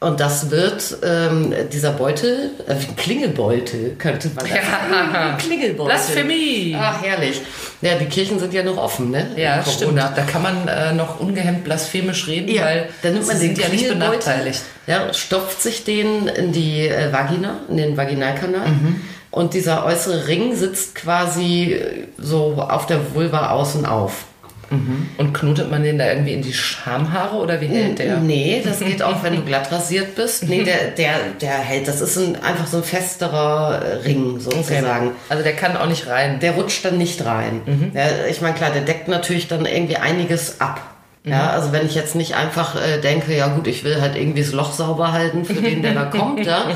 Und 0.00 0.20
das 0.20 0.52
wird, 0.52 0.98
ähm, 1.02 1.52
dieser 1.72 1.90
Beutel, 1.90 2.52
äh, 2.68 2.76
Klingelbeutel 2.96 3.96
könnte 3.98 4.28
man 4.28 4.44
das 4.44 4.54
Ja. 4.54 5.36
Klingelbeutel. 5.38 5.86
Blasphemie. 5.92 6.76
Ach, 6.78 7.02
herrlich. 7.02 7.40
Ja, 7.82 7.96
die 7.96 8.04
Kirchen 8.04 8.38
sind 8.38 8.54
ja 8.54 8.62
noch 8.62 8.76
offen, 8.76 9.10
ne? 9.10 9.26
Ja, 9.34 9.64
stimmt. 9.64 9.98
Da 9.98 10.22
kann 10.22 10.42
man 10.42 10.68
äh, 10.68 10.92
noch 10.92 11.18
ungehemmt 11.18 11.64
blasphemisch 11.64 12.28
reden, 12.28 12.48
Ja, 12.48 12.64
weil 12.64 12.88
dann 13.02 13.14
nimmt 13.14 13.26
man 13.26 13.40
den 13.40 13.56
sind 13.56 13.58
ja 13.58 13.68
nicht 13.70 13.88
benachteiligt. 13.88 14.62
Ja, 14.86 15.12
stopft 15.12 15.60
sich 15.60 15.82
den 15.82 16.28
in 16.28 16.52
die 16.52 16.86
äh, 16.86 17.12
Vagina, 17.12 17.58
in 17.68 17.76
den 17.76 17.96
Vaginalkanal. 17.96 18.68
Mhm. 18.68 19.00
Und 19.32 19.52
dieser 19.54 19.84
äußere 19.84 20.28
Ring 20.28 20.54
sitzt 20.54 20.94
quasi 20.94 21.76
so 22.16 22.54
auf 22.54 22.86
der 22.86 23.14
Vulva 23.14 23.50
außen 23.50 23.84
auf. 23.84 24.24
Und 24.70 25.32
knotet 25.32 25.70
man 25.70 25.82
den 25.82 25.98
da 25.98 26.06
irgendwie 26.06 26.34
in 26.34 26.42
die 26.42 26.52
Schamhaare 26.52 27.36
oder 27.36 27.60
wie 27.60 27.68
hält 27.68 27.98
der? 27.98 28.18
Nee, 28.18 28.62
das 28.64 28.80
geht 28.80 29.02
auch, 29.02 29.22
wenn 29.22 29.36
du 29.36 29.42
glatt 29.42 29.72
rasiert 29.72 30.14
bist. 30.14 30.48
Nee, 30.48 30.62
der, 30.62 30.90
der, 30.90 31.14
der 31.40 31.58
hält. 31.58 31.88
Das 31.88 32.00
ist 32.00 32.16
ein, 32.18 32.36
einfach 32.42 32.66
so 32.66 32.78
ein 32.78 32.82
festerer 32.82 34.04
Ring 34.04 34.38
sozusagen. 34.40 35.12
Also 35.28 35.42
der 35.42 35.54
kann 35.54 35.76
auch 35.76 35.86
nicht 35.86 36.06
rein. 36.06 36.40
Der 36.40 36.52
rutscht 36.52 36.84
dann 36.84 36.98
nicht 36.98 37.24
rein. 37.24 37.62
Ja, 37.94 38.26
ich 38.28 38.40
meine, 38.40 38.54
klar, 38.54 38.70
der 38.70 38.82
deckt 38.82 39.08
natürlich 39.08 39.48
dann 39.48 39.64
irgendwie 39.64 39.96
einiges 39.96 40.60
ab. 40.60 40.80
Ja, 41.24 41.50
also 41.50 41.72
wenn 41.72 41.86
ich 41.86 41.94
jetzt 41.94 42.14
nicht 42.14 42.36
einfach 42.36 42.74
äh, 42.76 43.00
denke, 43.00 43.36
ja 43.36 43.48
gut, 43.48 43.66
ich 43.66 43.84
will 43.84 44.00
halt 44.00 44.16
irgendwie 44.16 44.40
das 44.40 44.52
Loch 44.52 44.72
sauber 44.72 45.12
halten 45.12 45.44
für 45.44 45.54
den, 45.54 45.82
der 45.82 45.94
da 45.94 46.04
kommt, 46.16 46.46
ja, 46.46 46.70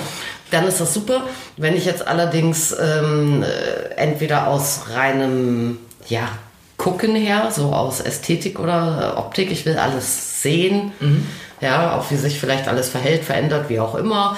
dann 0.51 0.67
ist 0.67 0.81
das 0.81 0.93
super. 0.93 1.23
Wenn 1.57 1.77
ich 1.77 1.87
jetzt 1.87 2.07
allerdings 2.07 2.75
ähm, 2.79 3.43
äh, 3.43 3.95
entweder 3.97 4.49
aus 4.49 4.83
reinem, 4.95 5.79
ja, 6.09 6.29
Gucken 6.83 7.15
her, 7.15 7.53
so 7.55 7.67
aus 7.67 8.01
Ästhetik 8.01 8.59
oder 8.59 9.15
Optik, 9.17 9.53
ich 9.53 9.65
will 9.67 9.77
alles 9.77 10.43
sehen, 10.43 10.91
ja, 11.61 11.97
auch 11.97 12.11
wie 12.11 12.17
sich 12.17 12.41
vielleicht 12.41 12.67
alles 12.67 12.89
verhält, 12.89 13.23
verändert, 13.23 13.69
wie 13.69 13.79
auch 13.79 13.95
immer, 13.95 14.37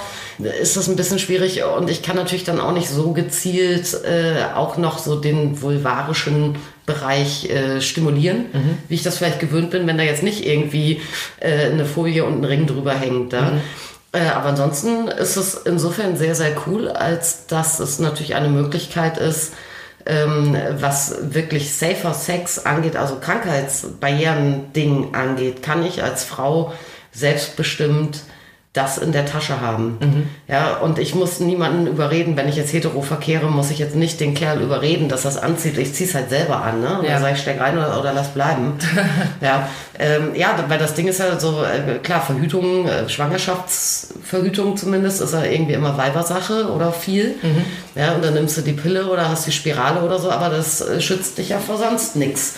ist 0.61 0.77
das 0.77 0.89
ein 0.89 0.97
bisschen 0.97 1.19
schwierig. 1.19 1.63
Und 1.65 1.89
ich 1.89 2.03
kann 2.03 2.17
natürlich 2.17 2.45
dann 2.45 2.61
auch 2.61 2.73
nicht 2.73 2.91
so 2.91 3.13
gezielt 3.13 3.95
äh, 4.05 4.55
auch 4.55 4.77
noch 4.77 4.99
so 4.99 5.19
den 5.19 5.63
vulvarischen 5.63 6.57
Bereich 6.85 7.49
äh, 7.49 7.81
stimulieren, 7.81 8.45
wie 8.89 8.95
ich 8.95 9.03
das 9.03 9.17
vielleicht 9.17 9.41
gewöhnt 9.41 9.71
bin, 9.71 9.87
wenn 9.87 9.97
da 9.97 10.05
jetzt 10.05 10.23
nicht 10.23 10.47
irgendwie 10.47 11.01
äh, 11.41 11.71
eine 11.71 11.87
Folie 11.87 12.27
und 12.27 12.43
ein 12.43 12.45
Ring 12.45 12.67
drüber 12.67 12.93
hängt. 12.93 13.33
Da. 13.33 13.53
Äh, 14.13 14.29
aber 14.29 14.51
ansonsten 14.51 15.09
ist 15.09 15.37
es 15.37 15.55
insofern 15.55 16.19
sehr, 16.19 16.35
sehr 16.35 16.55
cool, 16.67 16.89
als 16.89 17.47
dass 17.47 17.81
es 17.81 18.01
natürlich 18.01 18.35
eine 18.35 18.49
Möglichkeit 18.49 19.17
ist, 19.17 19.55
ähm, 20.07 20.57
was 20.79 21.35
wirklich 21.35 21.75
safer 21.75 22.15
Sex 22.15 22.65
angeht, 22.65 22.97
also 22.97 23.17
Krankheitsbarrieren-Ding 23.21 25.15
angeht, 25.15 25.63
kann 25.63 25.85
ich 25.85 26.03
als 26.03 26.25
Frau 26.25 26.73
selbstbestimmt 27.13 28.23
das 28.75 28.99
in 28.99 29.13
der 29.13 29.25
Tasche 29.25 29.61
haben. 29.61 30.27
Ja, 30.49 30.79
und 30.79 30.99
ich 30.99 31.15
muss 31.15 31.39
niemanden 31.39 31.87
überreden, 31.87 32.37
wenn 32.37 32.49
ich 32.49 32.57
jetzt 32.57 32.73
hetero 32.73 33.03
verkehre, 33.03 33.47
muss 33.49 33.71
ich 33.71 33.79
jetzt 33.79 33.95
nicht 33.95 34.19
den 34.19 34.35
Kerl 34.35 34.61
überreden, 34.61 35.09
dass 35.09 35.23
das 35.23 35.37
anzieht. 35.39 35.79
Ich 35.79 35.95
zieh's 35.95 36.13
halt 36.13 36.29
selber 36.29 36.61
an, 36.61 36.81
ne? 36.81 36.99
Und 36.99 37.05
Ja. 37.07 37.21
sage 37.21 37.35
ich, 37.35 37.41
steck 37.41 37.61
rein 37.61 37.79
oder, 37.79 38.01
oder 38.01 38.13
lass 38.13 38.29
bleiben. 38.35 38.73
ja, 39.41 39.69
ähm, 39.97 40.35
ja, 40.35 40.57
weil 40.67 40.79
das 40.79 40.95
Ding 40.95 41.07
ist 41.07 41.21
ja 41.21 41.39
so, 41.39 41.63
äh, 41.63 41.99
klar, 42.03 42.21
Verhütung, 42.21 42.89
äh, 42.89 43.09
Schwangerschaftsverhütung 43.09 44.77
zumindest, 44.77 45.21
ist 45.21 45.33
ja 45.35 45.45
irgendwie 45.45 45.75
immer 45.75 45.97
Weibersache 45.97 46.69
oder 46.71 46.93
viel. 46.93 47.37
Ja, 47.95 48.13
und 48.15 48.25
dann 48.25 48.35
nimmst 48.35 48.57
du 48.57 48.63
die 48.63 48.73
Pille 48.73 49.07
oder 49.07 49.29
hast 49.29 49.47
die 49.47 49.53
Spirale 49.53 50.01
oder 50.03 50.19
so, 50.19 50.31
aber 50.33 50.49
das 50.49 50.81
äh, 50.81 51.01
schützt 51.01 51.39
dich 51.39 51.51
ja 51.51 51.59
vor 51.59 51.79
sonst 51.79 52.17
nichts. 52.17 52.55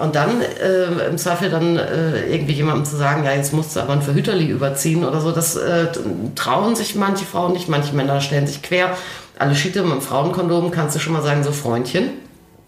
Und 0.00 0.14
dann 0.14 0.40
äh, 0.40 1.08
im 1.08 1.18
Zweifel 1.18 1.50
dann 1.50 1.76
äh, 1.76 2.26
irgendwie 2.32 2.52
jemandem 2.52 2.84
zu 2.84 2.96
sagen, 2.96 3.24
ja, 3.24 3.32
jetzt 3.32 3.52
musst 3.52 3.74
du 3.74 3.80
aber 3.80 3.94
ein 3.94 4.02
Verhüterli 4.02 4.46
überziehen 4.46 5.04
oder 5.04 5.20
so, 5.20 5.32
das 5.32 5.56
äh, 5.56 5.88
trauen 6.34 6.76
sich 6.76 6.94
manche 6.94 7.24
Frauen 7.24 7.52
nicht, 7.52 7.68
manche 7.68 7.94
Männer 7.94 8.20
stellen 8.20 8.46
sich 8.46 8.62
quer. 8.62 8.90
Alle 9.38 9.54
Schiete 9.54 9.82
mit 9.82 9.92
dem 9.92 10.00
Frauenkondom 10.00 10.70
kannst 10.70 10.96
du 10.96 11.00
schon 11.00 11.12
mal 11.12 11.22
sagen, 11.22 11.42
so 11.42 11.52
Freundchen. 11.52 12.10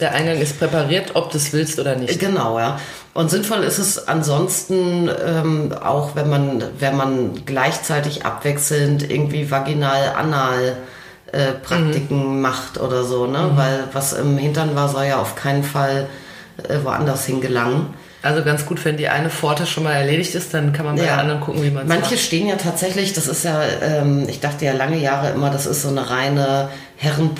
Der 0.00 0.14
Eingang 0.14 0.40
ist 0.40 0.58
präpariert, 0.58 1.10
ob 1.14 1.30
du 1.30 1.36
es 1.36 1.52
willst 1.52 1.78
oder 1.78 1.94
nicht. 1.94 2.18
Genau, 2.18 2.58
ja. 2.58 2.80
Und 3.12 3.30
sinnvoll 3.30 3.62
ist 3.64 3.78
es 3.78 4.08
ansonsten 4.08 5.10
ähm, 5.24 5.72
auch, 5.72 6.16
wenn 6.16 6.30
man, 6.30 6.64
wenn 6.78 6.96
man 6.96 7.44
gleichzeitig 7.44 8.24
abwechselnd 8.24 9.10
irgendwie 9.10 9.50
vaginal-anal 9.50 10.76
äh, 11.32 11.52
Praktiken 11.52 12.40
macht 12.40 12.80
oder 12.80 13.04
so, 13.04 13.26
ne? 13.26 13.50
Weil 13.56 13.84
was 13.92 14.14
im 14.14 14.38
Hintern 14.38 14.74
war, 14.74 14.88
soll 14.88 15.04
ja 15.04 15.20
auf 15.20 15.34
keinen 15.34 15.64
Fall 15.64 16.08
woanders 16.84 17.24
hingelangen. 17.26 17.86
Also 18.22 18.44
ganz 18.44 18.66
gut, 18.66 18.84
wenn 18.84 18.98
die 18.98 19.08
eine 19.08 19.30
Pforte 19.30 19.64
schon 19.66 19.84
mal 19.84 19.92
erledigt 19.94 20.34
ist, 20.34 20.52
dann 20.52 20.72
kann 20.74 20.84
man 20.84 20.96
bei 20.96 21.02
Ja. 21.02 21.14
der 21.14 21.18
anderen 21.20 21.40
gucken, 21.40 21.62
wie 21.62 21.70
man 21.70 21.84
es 21.84 21.88
Manche 21.88 22.14
macht. 22.16 22.24
stehen 22.24 22.46
ja 22.48 22.56
tatsächlich, 22.56 23.14
das 23.14 23.26
ist 23.28 23.44
ja, 23.44 23.62
ähm, 23.82 24.26
ich 24.28 24.40
dachte 24.40 24.66
ja 24.66 24.72
lange 24.72 24.98
Jahre 24.98 25.30
immer, 25.30 25.48
das 25.50 25.64
ist 25.64 25.82
so 25.82 25.88
eine 25.88 26.10
reine 26.10 26.68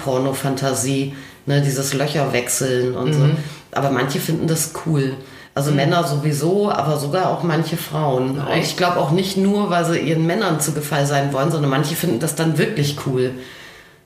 Herrenporno-Fantasie, 0.04 1.14
ne, 1.46 1.60
dieses 1.60 1.92
Löcher 1.94 2.32
wechseln 2.32 2.94
und 2.94 3.10
Mhm. 3.10 3.12
so. 3.12 3.28
Aber 3.72 3.90
manche 3.90 4.18
finden 4.20 4.46
das 4.46 4.72
cool. 4.86 5.14
Also 5.54 5.72
Männer 5.72 6.04
sowieso, 6.04 6.70
aber 6.70 6.96
sogar 6.96 7.28
auch 7.30 7.42
manche 7.42 7.76
Frauen. 7.76 8.38
Und 8.40 8.46
echt? 8.48 8.70
ich 8.70 8.76
glaube 8.76 8.98
auch 8.98 9.10
nicht 9.10 9.36
nur, 9.36 9.68
weil 9.68 9.84
sie 9.84 9.98
ihren 9.98 10.26
Männern 10.26 10.60
zu 10.60 10.72
Gefall 10.72 11.06
sein 11.06 11.32
wollen, 11.32 11.50
sondern 11.50 11.70
manche 11.70 11.96
finden 11.96 12.20
das 12.20 12.34
dann 12.36 12.56
wirklich 12.56 12.96
cool. 13.06 13.32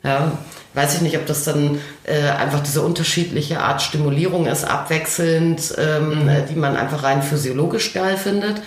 Ja, 0.02 0.32
weiß 0.74 0.96
ich 0.96 1.00
nicht, 1.00 1.16
ob 1.16 1.26
das 1.26 1.44
dann 1.44 1.78
äh, 2.04 2.28
einfach 2.30 2.60
diese 2.60 2.82
unterschiedliche 2.82 3.60
Art 3.60 3.80
Stimulierung 3.80 4.46
ist, 4.46 4.64
abwechselnd, 4.64 5.74
ähm, 5.78 6.28
äh, 6.28 6.42
die 6.48 6.56
man 6.56 6.76
einfach 6.76 7.02
rein 7.02 7.22
physiologisch 7.22 7.92
geil 7.94 8.16
findet. 8.16 8.60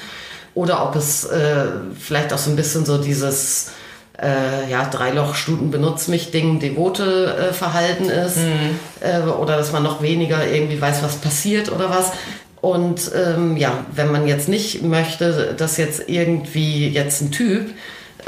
Oder 0.54 0.84
ob 0.84 0.96
es 0.96 1.26
äh, 1.26 1.66
vielleicht 2.00 2.34
auch 2.34 2.38
so 2.38 2.50
ein 2.50 2.56
bisschen 2.56 2.86
so 2.86 2.98
dieses 2.98 3.72
äh, 4.20 4.70
ja, 4.72 4.86
Dreiloch-Stuten 4.86 5.70
benutzt 5.70 6.10
mich 6.10 6.32
Ding, 6.32 6.60
devote 6.60 7.50
äh, 7.50 7.54
Verhalten 7.54 8.10
ist. 8.10 8.40
Äh, 9.02 9.22
oder 9.28 9.58
dass 9.58 9.72
man 9.72 9.84
noch 9.84 10.02
weniger 10.02 10.48
irgendwie 10.48 10.82
weiß, 10.82 11.04
was 11.04 11.18
passiert 11.18 11.72
oder 11.72 11.90
was. 11.90 12.12
Und 12.62 13.12
ähm, 13.16 13.56
ja, 13.58 13.86
wenn 13.94 14.12
man 14.12 14.28
jetzt 14.28 14.50
nicht 14.50 14.82
möchte, 14.82 15.54
dass 15.56 15.78
jetzt 15.78 16.04
irgendwie 16.08 16.88
jetzt 16.90 17.22
ein 17.22 17.32
Typ 17.32 17.70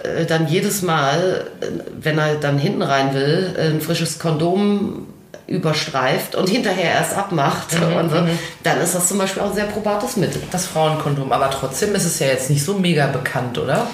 äh, 0.03 0.25
dann 0.25 0.47
jedes 0.47 0.81
Mal, 0.81 1.47
äh, 1.61 1.65
wenn 2.01 2.17
er 2.17 2.35
dann 2.35 2.57
hinten 2.57 2.81
rein 2.81 3.13
will, 3.13 3.55
ein 3.57 3.81
frisches 3.81 4.19
Kondom 4.19 5.07
überstreift 5.47 6.35
und 6.35 6.47
hinterher 6.47 6.91
erst 6.91 7.17
abmacht 7.17 7.73
und 7.73 8.09
so, 8.11 8.17
dann 8.63 8.81
ist 8.81 8.93
das 8.93 9.07
zum 9.07 9.17
Beispiel 9.17 9.41
auch 9.41 9.49
ein 9.49 9.55
sehr 9.55 9.65
probates 9.65 10.15
Mittel. 10.15 10.41
Das 10.51 10.67
Frauenkondom, 10.67 11.31
aber 11.31 11.49
trotzdem 11.49 11.95
ist 11.95 12.05
es 12.05 12.19
ja 12.19 12.27
jetzt 12.27 12.51
nicht 12.51 12.63
so 12.63 12.75
mega 12.75 13.07
bekannt, 13.07 13.57
oder? 13.57 13.87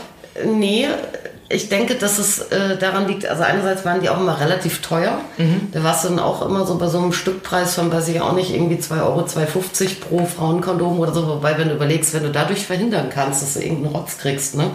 Nee, 0.44 0.88
ich 1.48 1.70
denke, 1.70 1.96
dass 1.96 2.18
es 2.18 2.40
äh, 2.40 2.76
daran 2.78 3.08
liegt, 3.08 3.28
also 3.28 3.44
einerseits 3.44 3.86
waren 3.86 4.02
die 4.02 4.10
auch 4.10 4.20
immer 4.20 4.40
relativ 4.40 4.82
teuer. 4.82 5.20
Mhm. 5.38 5.70
Da 5.72 5.84
warst 5.84 6.04
du 6.04 6.10
dann 6.10 6.20
auch 6.20 6.44
immer 6.44 6.66
so 6.66 6.78
bei 6.78 6.88
so 6.88 6.98
einem 6.98 7.14
Stückpreis 7.14 7.76
von, 7.76 7.92
weiß 7.92 8.08
ich 8.08 8.20
auch 8.20 8.34
nicht, 8.34 8.52
irgendwie 8.52 8.80
2 8.80 9.02
Euro, 9.02 9.22
2,50 9.22 10.00
pro 10.00 10.26
Frauenkondom 10.26 11.00
oder 11.00 11.14
so. 11.14 11.28
Wobei, 11.28 11.58
wenn 11.60 11.70
du 11.70 11.76
überlegst, 11.76 12.16
wenn 12.16 12.24
du 12.24 12.32
dadurch 12.32 12.66
verhindern 12.66 13.10
kannst, 13.14 13.44
dass 13.44 13.54
du 13.54 13.60
irgendeinen 13.60 13.96
Rotz 13.96 14.18
kriegst, 14.18 14.56
ne, 14.56 14.72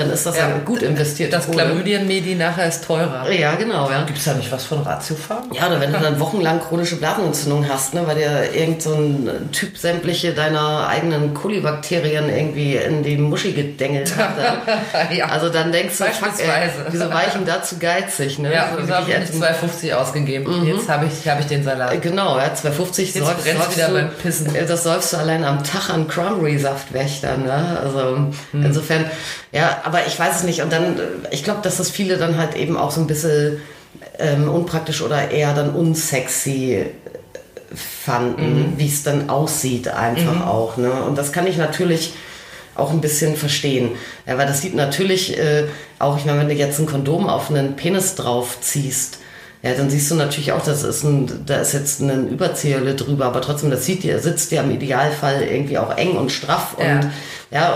dann 0.00 0.10
ist 0.10 0.26
das 0.26 0.36
ja, 0.36 0.48
gut 0.64 0.82
investiert. 0.82 1.32
Das 1.32 1.48
Chlamydien-Medi 1.50 2.34
nachher 2.34 2.66
ist 2.68 2.84
teurer. 2.84 3.30
Ja, 3.30 3.54
genau, 3.54 3.90
ja. 3.90 4.02
Gibt 4.04 4.18
es 4.18 4.24
da 4.24 4.34
nicht 4.34 4.50
was 4.50 4.64
von 4.64 4.82
Ratiofarm? 4.82 5.50
Ja, 5.52 5.66
oder 5.68 5.80
wenn 5.80 5.92
du 5.92 5.98
dann 5.98 6.18
wochenlang 6.18 6.60
chronische 6.60 6.96
Blasenentzündung 6.96 7.68
hast, 7.68 7.94
ne, 7.94 8.02
weil 8.06 8.16
dir 8.16 8.52
irgend 8.54 8.82
so 8.82 8.94
ein 8.94 9.48
Typ 9.52 9.76
sämtliche 9.76 10.32
deiner 10.34 10.88
eigenen 10.88 11.34
Kolibakterien 11.34 12.28
irgendwie 12.28 12.76
in 12.76 13.02
die 13.02 13.16
Muschi 13.16 13.52
gedengelt 13.52 14.16
hat. 14.16 14.30
Ja. 15.12 15.26
Also 15.26 15.48
dann 15.48 15.72
denkst 15.72 15.98
du, 15.98 16.04
fuck, 16.04 16.38
ey, 16.38 16.70
wieso 16.90 17.10
war 17.10 17.26
ich 17.26 17.32
denn 17.32 17.44
da 17.44 17.62
zu 17.62 17.78
geizig? 17.78 18.38
Ne? 18.38 18.52
Ja, 18.54 18.70
wieso 18.78 18.94
habe 18.94 19.10
ich 19.10 19.18
nicht 19.18 19.32
2,50 19.34 19.92
ausgegeben? 19.94 20.64
Jetzt 20.66 20.88
habe 20.88 21.06
ich, 21.06 21.28
hab 21.28 21.40
ich 21.40 21.46
den 21.46 21.64
Salat. 21.64 22.00
Genau, 22.02 22.38
ja, 22.38 22.54
250 22.54 23.14
Jetzt 23.14 23.26
säufst, 23.26 23.44
säufst 23.44 23.76
wieder 23.76 23.88
du, 23.88 23.94
beim 23.94 24.10
Pissen. 24.10 24.54
äh, 24.54 24.64
Das 24.66 24.84
säufst 24.84 25.12
du 25.12 25.16
allein 25.18 25.44
am 25.44 25.62
Tag 25.64 25.90
an 25.90 26.06
Cranberry-Saft 26.08 26.92
weg 26.92 27.08
dann, 27.22 27.44
ne? 27.44 27.78
Also 27.82 28.16
Hm. 28.52 28.64
insofern, 28.64 29.04
ja, 29.52 29.80
aber 29.90 30.06
ich 30.06 30.18
weiß 30.18 30.36
es 30.36 30.42
nicht. 30.44 30.62
Und 30.62 30.72
dann, 30.72 30.96
ich 31.32 31.42
glaube, 31.42 31.60
dass 31.62 31.78
das 31.78 31.90
viele 31.90 32.16
dann 32.16 32.38
halt 32.38 32.54
eben 32.54 32.76
auch 32.76 32.92
so 32.92 33.00
ein 33.00 33.08
bisschen 33.08 33.60
ähm, 34.20 34.48
unpraktisch 34.48 35.02
oder 35.02 35.30
eher 35.30 35.52
dann 35.52 35.70
unsexy 35.70 36.74
äh, 36.74 36.86
fanden, 37.74 38.74
wie 38.76 38.86
es 38.86 39.02
dann 39.02 39.28
aussieht 39.28 39.88
einfach 39.88 40.46
auch, 40.46 40.76
ne? 40.76 40.92
Und 40.92 41.18
das 41.18 41.32
kann 41.32 41.46
ich 41.46 41.56
natürlich 41.56 42.14
auch 42.76 42.90
ein 42.90 43.00
bisschen 43.00 43.36
verstehen. 43.36 43.90
Ja, 44.26 44.38
weil 44.38 44.46
das 44.46 44.60
sieht 44.62 44.74
natürlich 44.74 45.36
äh, 45.36 45.64
auch, 45.98 46.16
ich 46.16 46.24
meine, 46.24 46.38
wenn 46.38 46.48
du 46.48 46.54
jetzt 46.54 46.78
ein 46.78 46.86
Kondom 46.86 47.28
auf 47.28 47.50
einen 47.50 47.74
Penis 47.74 48.14
drauf 48.14 48.58
ziehst, 48.60 49.18
ja, 49.62 49.74
dann 49.74 49.90
siehst 49.90 50.10
du 50.10 50.14
natürlich 50.14 50.52
auch, 50.52 50.64
das 50.64 50.84
ist 50.84 51.02
ein, 51.04 51.44
da 51.44 51.56
ist 51.56 51.74
jetzt 51.74 52.00
ein 52.00 52.28
Überzieherle 52.28 52.94
drüber, 52.94 53.26
aber 53.26 53.42
trotzdem, 53.42 53.70
das 53.70 53.84
sieht 53.84 54.04
dir, 54.04 54.18
sitzt 54.18 54.52
dir 54.52 54.60
im 54.60 54.70
Idealfall 54.70 55.42
irgendwie 55.42 55.78
auch 55.78 55.96
eng 55.98 56.12
und 56.12 56.32
straff 56.32 56.76
und 56.78 56.84
ja, 56.84 57.00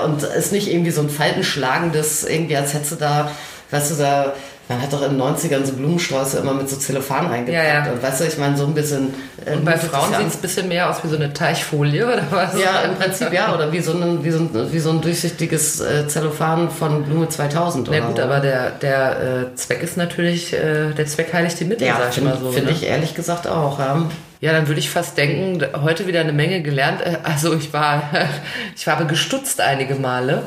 und 0.05 0.23
ist 0.23 0.53
nicht 0.53 0.71
irgendwie 0.71 0.93
so 0.93 1.01
ein 1.01 1.11
faltenschlagendes, 1.11 2.25
irgendwie 2.25 2.57
als 2.57 2.75
hättest 2.75 2.93
du 2.93 2.97
da, 2.97 3.31
weißt 3.71 3.91
du, 3.91 3.95
da, 3.97 4.35
man 4.69 4.81
hat 4.81 4.93
doch 4.93 5.03
in 5.03 5.19
den 5.19 5.21
90ern 5.21 5.65
so 5.65 5.75
Blumensträuße 5.75 6.39
immer 6.39 6.55
mit 6.55 6.71
so 6.71 6.77
Zellophan 6.77 7.27
eingepackt. 7.31 7.53
Ja, 7.67 7.85
ja. 7.85 7.93
Und 7.93 8.03
weißt 8.03 8.21
du, 8.21 8.25
ich 8.25 8.39
meine, 8.39 8.57
so 8.57 8.65
ein 8.65 8.73
bisschen. 8.73 9.13
äh, 9.45 9.53
Und 9.57 9.65
bei 9.65 9.77
Frauen 9.77 10.15
sieht 10.15 10.29
es 10.29 10.37
ein 10.37 10.41
bisschen 10.41 10.69
mehr 10.69 10.89
aus 10.89 10.97
wie 11.03 11.09
so 11.09 11.17
eine 11.17 11.33
Teichfolie 11.33 12.07
oder 12.07 12.23
was? 12.31 12.59
Ja, 12.59 12.81
im 12.81 12.95
Prinzip 12.95 13.33
ja, 13.33 13.55
oder 13.55 13.73
wie 13.73 13.81
so 13.81 13.93
ein, 13.93 14.25
wie 14.25 14.31
so 14.31 14.39
ein, 14.39 14.73
wie 14.73 14.79
so 14.79 14.91
ein 14.91 15.03
durchsichtiges 15.03 15.81
äh, 15.81 16.09
Zellophan 16.09 16.71
von 16.71 17.05
Blume 17.05 17.29
2000. 17.29 17.89
Na 17.91 17.99
oder 17.99 18.07
gut, 18.07 18.17
so. 18.17 18.23
aber 18.23 18.41
der, 18.41 18.71
der 18.71 19.51
äh, 19.53 19.55
Zweck 19.55 19.83
ist 19.83 19.99
natürlich, 19.99 20.55
äh, 20.55 20.93
der 20.97 21.07
Zweck 21.07 21.33
heiligt 21.35 21.61
die 21.61 21.67
Mittel, 21.67 21.87
ja, 21.87 21.99
sag 21.99 22.09
ich 22.09 22.15
finde 22.15 22.31
mal 22.31 22.39
so. 22.39 22.53
find 22.53 22.67
ne? 22.67 22.73
ich 22.73 22.85
ehrlich 22.85 23.15
gesagt 23.15 23.47
auch. 23.47 23.79
Ja. 23.79 24.07
Ja, 24.45 24.53
dann 24.53 24.69
würde 24.69 24.79
ich 24.79 24.91
fast 24.91 25.17
denken, 25.17 25.65
heute 25.81 26.07
wieder 26.07 26.21
eine 26.21 26.35
Menge 26.35 26.61
gelernt. 26.61 27.01
Äh, 27.01 27.17
Also 27.23 27.55
ich 27.55 27.73
war, 27.73 28.11
ich 28.77 28.87
habe 28.87 29.07
gestutzt 29.07 29.59
einige 29.59 29.95
Male, 29.95 30.43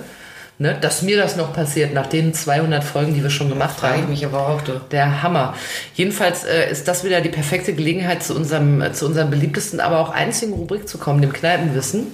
ne, 0.59 0.77
dass 0.79 1.01
mir 1.01 1.17
das 1.17 1.35
noch 1.35 1.51
passiert 1.51 1.95
nach 1.95 2.05
den 2.05 2.31
200 2.31 2.83
Folgen, 2.83 3.15
die 3.15 3.23
wir 3.23 3.31
schon 3.31 3.49
gemacht 3.49 3.79
Frage 3.79 3.95
ich 3.95 4.01
haben. 4.03 4.11
mich 4.11 4.23
aber 4.23 4.49
auch. 4.49 4.61
Du. 4.61 4.73
Der 4.91 5.23
Hammer. 5.23 5.55
Jedenfalls 5.95 6.43
äh, 6.43 6.69
ist 6.69 6.87
das 6.87 7.03
wieder 7.03 7.21
die 7.21 7.29
perfekte 7.29 7.73
Gelegenheit, 7.73 8.21
zu 8.21 8.35
unserem, 8.35 8.83
äh, 8.83 8.93
zu 8.93 9.07
unserem 9.07 9.31
beliebtesten, 9.31 9.79
aber 9.79 9.97
auch 9.97 10.11
einzigen 10.11 10.53
Rubrik 10.53 10.87
zu 10.87 10.99
kommen, 10.99 11.19
dem 11.23 11.33
Kneipenwissen. 11.33 12.05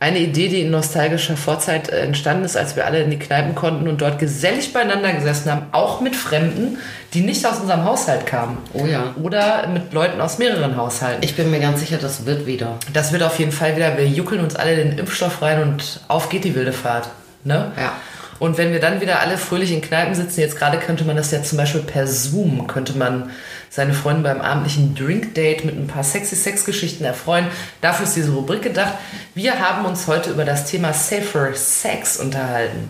Eine 0.00 0.18
Idee, 0.18 0.48
die 0.48 0.62
in 0.62 0.72
nostalgischer 0.72 1.36
Vorzeit 1.36 1.88
äh, 1.90 2.00
entstanden 2.00 2.44
ist, 2.44 2.56
als 2.56 2.74
wir 2.74 2.84
alle 2.84 3.00
in 3.00 3.10
die 3.10 3.18
Kneipen 3.20 3.54
konnten 3.54 3.86
und 3.86 4.00
dort 4.00 4.18
gesellig 4.18 4.72
beieinander 4.72 5.12
gesessen 5.12 5.52
haben, 5.52 5.66
auch 5.70 6.00
mit 6.00 6.16
Fremden, 6.16 6.78
die 7.14 7.22
nicht 7.22 7.44
aus 7.44 7.58
unserem 7.58 7.84
Haushalt 7.84 8.26
kamen. 8.26 8.58
Oh 8.72 8.86
ja. 8.86 9.14
Oder 9.22 9.66
mit 9.68 9.92
Leuten 9.92 10.20
aus 10.20 10.38
mehreren 10.38 10.76
Haushalten. 10.76 11.22
Ich 11.22 11.34
bin 11.34 11.50
mir 11.50 11.60
ganz 11.60 11.80
sicher, 11.80 11.98
das 11.98 12.26
wird 12.26 12.46
wieder. 12.46 12.78
Das 12.92 13.12
wird 13.12 13.22
auf 13.22 13.38
jeden 13.38 13.52
Fall 13.52 13.76
wieder, 13.76 13.96
wir 13.96 14.06
juckeln 14.06 14.42
uns 14.42 14.56
alle 14.56 14.76
den 14.76 14.98
Impfstoff 14.98 15.42
rein 15.42 15.62
und 15.62 16.00
auf 16.08 16.28
geht 16.28 16.44
die 16.44 16.54
wilde 16.54 16.72
Fahrt. 16.72 17.08
Ne? 17.42 17.72
Ja. 17.76 17.92
Und 18.38 18.56
wenn 18.56 18.72
wir 18.72 18.80
dann 18.80 19.02
wieder 19.02 19.20
alle 19.20 19.36
fröhlich 19.36 19.70
in 19.70 19.82
Kneipen 19.82 20.14
sitzen, 20.14 20.40
jetzt 20.40 20.56
gerade 20.56 20.78
könnte 20.78 21.04
man 21.04 21.14
das 21.14 21.30
ja 21.30 21.42
zum 21.42 21.58
Beispiel 21.58 21.82
per 21.82 22.06
Zoom, 22.06 22.66
könnte 22.66 22.96
man 22.96 23.30
seine 23.68 23.92
Freunde 23.92 24.22
beim 24.22 24.40
abendlichen 24.40 24.94
Drinkdate 24.94 25.66
mit 25.66 25.76
ein 25.76 25.86
paar 25.86 26.04
sexy 26.04 26.36
Sexgeschichten 26.36 27.04
erfreuen. 27.04 27.46
Dafür 27.82 28.06
ist 28.06 28.16
diese 28.16 28.32
Rubrik 28.32 28.62
gedacht. 28.62 28.94
Wir 29.34 29.60
haben 29.60 29.84
uns 29.84 30.06
heute 30.06 30.30
über 30.30 30.46
das 30.46 30.64
Thema 30.64 30.94
Safer 30.94 31.54
Sex 31.54 32.16
unterhalten. 32.16 32.88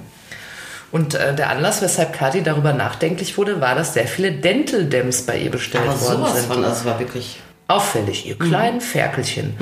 Und 0.93 1.15
äh, 1.15 1.35
der 1.35 1.51
Anlass, 1.51 1.83
weshalb 1.83 2.13
Kathi 2.13 2.43
darüber 2.43 2.73
nachdenklich 2.73 3.39
wurde, 3.39 3.61
war, 3.61 3.75
dass 3.75 3.95
sehr 3.95 4.07
viele 4.07 4.33
Dental 4.33 4.85
Dams 4.87 5.23
bei 5.23 5.39
ihr 5.39 5.51
bestellt 5.51 5.85
Aber 5.87 6.01
worden 6.01 6.17
sowas 6.19 6.35
sind. 6.35 6.53
von, 6.53 6.65
also 6.65 6.85
war 6.85 6.99
wirklich. 6.99 7.41
Auffällig, 7.69 8.27
ihr 8.27 8.37
kleinen 8.37 8.81
Ferkelchen. 8.81 9.55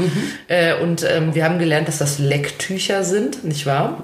Äh, 0.47 0.81
und 0.81 1.05
ähm, 1.07 1.35
wir 1.35 1.45
haben 1.45 1.59
gelernt, 1.59 1.89
dass 1.89 1.99
das 1.99 2.19
Lecktücher 2.19 3.05
sind, 3.05 3.45
nicht 3.45 3.67
wahr? 3.67 4.03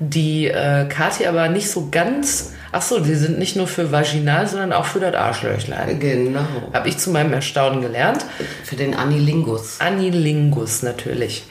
Die 0.00 0.48
äh, 0.48 0.86
Kathi 0.88 1.24
aber 1.26 1.48
nicht 1.48 1.70
so 1.70 1.86
ganz. 1.88 2.52
Ach 2.72 2.82
so, 2.82 2.98
die 2.98 3.14
sind 3.14 3.38
nicht 3.38 3.54
nur 3.54 3.68
für 3.68 3.92
vaginal, 3.92 4.48
sondern 4.48 4.72
auch 4.72 4.86
für 4.86 4.98
das 4.98 5.14
Arschlöchlein. 5.14 6.00
Genau. 6.00 6.40
Habe 6.72 6.88
ich 6.88 6.98
zu 6.98 7.10
meinem 7.10 7.32
Erstaunen 7.32 7.80
gelernt. 7.80 8.26
Für 8.64 8.74
den 8.74 8.96
Anilingus. 8.96 9.76
Anilingus 9.78 10.82
natürlich. 10.82 11.44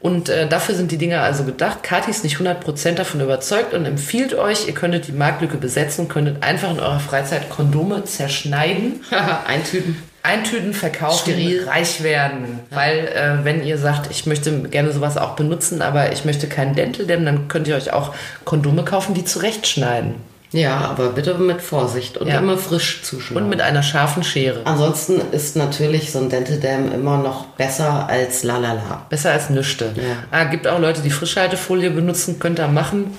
Und 0.00 0.30
äh, 0.30 0.48
dafür 0.48 0.74
sind 0.74 0.92
die 0.92 0.96
Dinger 0.96 1.20
also 1.20 1.44
gedacht. 1.44 1.82
Kathi 1.82 2.10
ist 2.10 2.24
nicht 2.24 2.38
100% 2.38 2.94
davon 2.94 3.20
überzeugt 3.20 3.74
und 3.74 3.84
empfiehlt 3.84 4.34
euch, 4.34 4.66
ihr 4.66 4.74
könntet 4.74 5.08
die 5.08 5.12
Marktlücke 5.12 5.58
besetzen 5.58 6.02
und 6.02 6.08
könntet 6.08 6.42
einfach 6.42 6.70
in 6.70 6.80
eurer 6.80 7.00
Freizeit 7.00 7.50
Kondome 7.50 8.04
zerschneiden 8.04 9.00
Eintüten. 9.46 9.96
Eintüten, 10.22 10.74
verkaufen, 10.74 11.32
Steril. 11.32 11.66
reich 11.66 12.02
werden. 12.02 12.60
Weil 12.70 13.08
äh, 13.08 13.44
wenn 13.44 13.64
ihr 13.64 13.78
sagt, 13.78 14.10
ich 14.10 14.26
möchte 14.26 14.52
gerne 14.64 14.92
sowas 14.92 15.16
auch 15.16 15.34
benutzen, 15.34 15.80
aber 15.80 16.12
ich 16.12 16.24
möchte 16.24 16.46
keinen 16.46 16.74
Dental 16.74 17.06
Dam, 17.06 17.24
dann 17.24 17.48
könnt 17.48 17.68
ihr 17.68 17.76
euch 17.76 17.92
auch 17.92 18.14
Kondome 18.44 18.84
kaufen, 18.84 19.14
die 19.14 19.24
zurechtschneiden. 19.24 20.14
Ja, 20.52 20.78
aber 20.78 21.10
bitte 21.10 21.34
mit 21.34 21.62
Vorsicht 21.62 22.18
und 22.18 22.26
Ja. 22.26 22.38
immer 22.38 22.58
frisch 22.58 23.02
zuschneiden. 23.02 23.44
Und 23.44 23.50
mit 23.50 23.60
einer 23.60 23.82
scharfen 23.84 24.24
Schere. 24.24 24.60
Ansonsten 24.64 25.20
ist 25.32 25.54
natürlich 25.56 26.10
so 26.10 26.18
ein 26.18 26.28
Dental 26.28 26.58
Dam 26.58 26.92
immer 26.92 27.18
noch 27.18 27.46
besser 27.56 28.08
als 28.08 28.42
Lalala. 28.42 29.06
Besser 29.08 29.30
als 29.30 29.48
nüchte. 29.50 29.92
Ja. 29.94 30.02
Ah, 30.32 30.44
gibt 30.44 30.66
auch 30.66 30.80
Leute, 30.80 31.02
die 31.02 31.10
Frischhaltefolie 31.10 31.90
benutzen, 31.90 32.38
könnt 32.40 32.58
ihr 32.58 32.66
machen. 32.68 33.16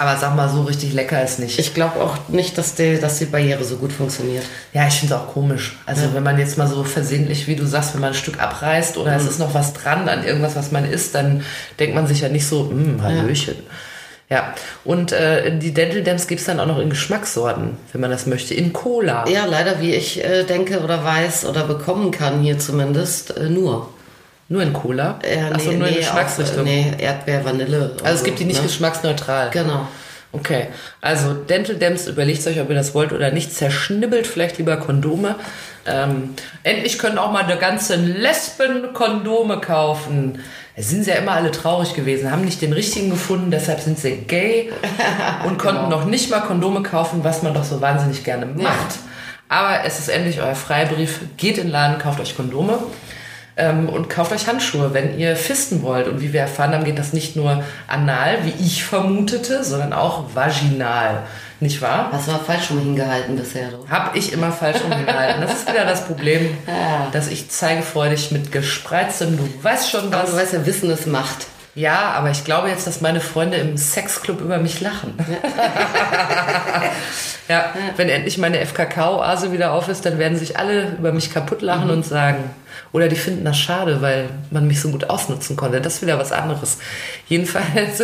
Aber 0.00 0.16
sag 0.16 0.36
mal, 0.36 0.48
so 0.48 0.62
richtig 0.62 0.92
lecker 0.92 1.22
ist 1.24 1.38
nicht. 1.40 1.58
Ich 1.58 1.74
glaube 1.74 2.00
auch 2.00 2.16
nicht, 2.28 2.56
dass 2.58 2.74
die, 2.74 2.98
dass 3.00 3.18
die 3.18 3.24
Barriere 3.24 3.64
so 3.64 3.76
gut 3.76 3.92
funktioniert. 3.92 4.44
Ja, 4.72 4.86
ich 4.86 4.94
finde 4.94 5.14
es 5.14 5.20
auch 5.20 5.32
komisch. 5.32 5.76
Also 5.86 6.02
wenn 6.12 6.22
man 6.22 6.38
jetzt 6.38 6.56
mal 6.58 6.68
so 6.68 6.84
versehentlich, 6.84 7.46
wie 7.48 7.56
du 7.56 7.66
sagst, 7.66 7.94
wenn 7.94 8.00
man 8.02 8.10
ein 8.10 8.14
Stück 8.14 8.40
abreißt 8.40 8.96
oder 8.96 9.16
es 9.16 9.24
ist 9.24 9.38
noch 9.40 9.54
was 9.54 9.72
dran 9.72 10.08
an 10.08 10.24
irgendwas, 10.24 10.54
was 10.54 10.70
man 10.72 10.84
isst, 10.84 11.14
dann 11.14 11.42
denkt 11.80 11.94
man 11.96 12.06
sich 12.06 12.20
ja 12.20 12.28
nicht 12.28 12.46
so, 12.46 12.68
hm, 12.68 13.02
Hallöchen. 13.02 13.54
Ja, 13.56 13.62
und 14.84 15.12
äh, 15.12 15.56
die 15.58 15.72
Dental 15.72 16.02
Dams 16.02 16.26
gibt 16.26 16.40
es 16.40 16.46
dann 16.46 16.60
auch 16.60 16.66
noch 16.66 16.78
in 16.78 16.90
Geschmackssorten, 16.90 17.78
wenn 17.92 18.00
man 18.00 18.10
das 18.10 18.26
möchte, 18.26 18.52
in 18.52 18.74
Cola. 18.74 19.26
Ja, 19.26 19.46
leider, 19.46 19.80
wie 19.80 19.94
ich 19.94 20.22
äh, 20.22 20.44
denke 20.44 20.80
oder 20.80 21.02
weiß 21.02 21.46
oder 21.46 21.64
bekommen 21.64 22.10
kann 22.10 22.40
hier 22.40 22.58
zumindest, 22.58 23.36
äh, 23.36 23.48
nur. 23.48 23.88
Nur 24.50 24.62
in 24.62 24.72
Cola? 24.72 25.18
Äh, 25.22 25.52
Achso, 25.52 25.72
nur 25.72 25.88
in 25.88 25.94
auch, 25.94 25.98
Geschmacksrichtung. 25.98 26.66
äh, 26.66 26.90
nee, 26.90 26.92
Erdbeer, 26.98 27.44
Vanille. 27.44 27.92
Also 28.02 28.14
es 28.14 28.18
so, 28.20 28.24
gibt 28.26 28.38
die 28.38 28.44
nicht 28.44 28.60
ne? 28.60 28.66
geschmacksneutral. 28.66 29.50
Genau. 29.50 29.88
Okay, 30.30 30.66
also 31.00 31.32
Dental 31.32 31.76
Dams, 31.76 32.06
überlegt 32.06 32.46
euch, 32.46 32.60
ob 32.60 32.68
ihr 32.68 32.74
das 32.74 32.94
wollt 32.94 33.12
oder 33.12 33.30
nicht. 33.30 33.54
Zerschnibbelt 33.54 34.26
vielleicht 34.26 34.58
lieber 34.58 34.76
Kondome. 34.76 35.36
Ähm, 35.86 36.34
endlich 36.64 36.98
können 36.98 37.16
auch 37.16 37.32
mal 37.32 37.44
eine 37.44 37.56
ganze 37.56 37.96
Lesben 37.96 38.92
Kondome 38.92 39.58
kaufen. 39.58 40.40
Es 40.78 40.90
sind 40.90 41.02
sie 41.02 41.10
ja 41.10 41.16
immer 41.16 41.32
alle 41.32 41.50
traurig 41.50 41.94
gewesen, 41.94 42.30
haben 42.30 42.44
nicht 42.44 42.62
den 42.62 42.72
richtigen 42.72 43.10
gefunden, 43.10 43.50
deshalb 43.50 43.80
sind 43.80 43.98
sie 43.98 44.12
gay 44.12 44.70
und 45.44 45.58
konnten 45.58 45.88
noch 45.88 46.04
nicht 46.04 46.30
mal 46.30 46.38
Kondome 46.38 46.84
kaufen, 46.84 47.24
was 47.24 47.42
man 47.42 47.52
doch 47.52 47.64
so 47.64 47.80
wahnsinnig 47.80 48.22
gerne 48.22 48.46
macht. 48.46 49.00
Aber 49.48 49.84
es 49.84 49.98
ist 49.98 50.08
endlich 50.08 50.40
euer 50.40 50.54
Freibrief. 50.54 51.20
Geht 51.36 51.58
in 51.58 51.64
den 51.64 51.72
Laden, 51.72 51.98
kauft 51.98 52.20
euch 52.20 52.36
Kondome. 52.36 52.78
Ähm, 53.56 53.88
und 53.88 54.08
kauft 54.08 54.30
euch 54.30 54.46
Handschuhe, 54.46 54.94
wenn 54.94 55.18
ihr 55.18 55.34
fisten 55.34 55.82
wollt. 55.82 56.06
Und 56.06 56.20
wie 56.20 56.32
wir 56.32 56.42
erfahren 56.42 56.72
haben, 56.72 56.84
geht 56.84 57.00
das 57.00 57.12
nicht 57.12 57.34
nur 57.34 57.64
anal, 57.88 58.44
wie 58.44 58.64
ich 58.64 58.84
vermutete, 58.84 59.64
sondern 59.64 59.92
auch 59.92 60.32
vaginal. 60.36 61.24
Nicht 61.60 61.82
wahr? 61.82 62.10
Hast 62.12 62.28
du 62.28 62.32
mal 62.32 62.38
falsch 62.38 62.66
schon 62.66 62.78
hingehalten 62.78 63.36
bisher, 63.36 63.70
du? 63.70 63.84
Hab 63.90 64.14
ich 64.14 64.32
immer 64.32 64.52
falsch 64.52 64.78
rumgehalten. 64.82 65.40
Das 65.42 65.54
ist 65.54 65.68
wieder 65.68 65.84
das 65.84 66.06
Problem, 66.06 66.56
dass 67.12 67.26
ich 67.28 67.50
zeigefreudig 67.50 68.30
mit 68.30 68.52
gespreiztem, 68.52 69.36
du 69.36 69.48
weißt 69.62 69.90
schon 69.90 70.12
Aber 70.12 70.22
was. 70.22 70.30
du 70.30 70.36
weißt 70.36 70.52
ja, 70.52 70.66
Wissen 70.66 70.90
ist 70.90 71.06
Macht. 71.06 71.46
Ja, 71.74 72.12
aber 72.16 72.30
ich 72.30 72.44
glaube 72.44 72.68
jetzt, 72.68 72.86
dass 72.86 73.00
meine 73.00 73.20
Freunde 73.20 73.56
im 73.56 73.76
Sexclub 73.76 74.40
über 74.40 74.58
mich 74.58 74.80
lachen. 74.80 75.14
ja, 77.48 77.72
wenn 77.96 78.08
endlich 78.08 78.38
meine 78.38 78.64
FKK-Oase 78.64 79.52
wieder 79.52 79.72
auf 79.72 79.88
ist, 79.88 80.04
dann 80.04 80.18
werden 80.18 80.36
sich 80.38 80.58
alle 80.58 80.96
über 80.98 81.12
mich 81.12 81.32
kaputt 81.32 81.62
lachen 81.62 81.90
und 81.90 82.04
sagen, 82.04 82.50
oder 82.92 83.08
die 83.08 83.16
finden 83.16 83.44
das 83.44 83.58
schade, 83.58 84.00
weil 84.00 84.28
man 84.50 84.66
mich 84.66 84.80
so 84.80 84.90
gut 84.90 85.08
ausnutzen 85.08 85.56
konnte. 85.56 85.80
Das 85.80 85.94
ist 85.94 86.02
wieder 86.02 86.18
was 86.18 86.32
anderes. 86.32 86.78
Jedenfalls 87.28 88.02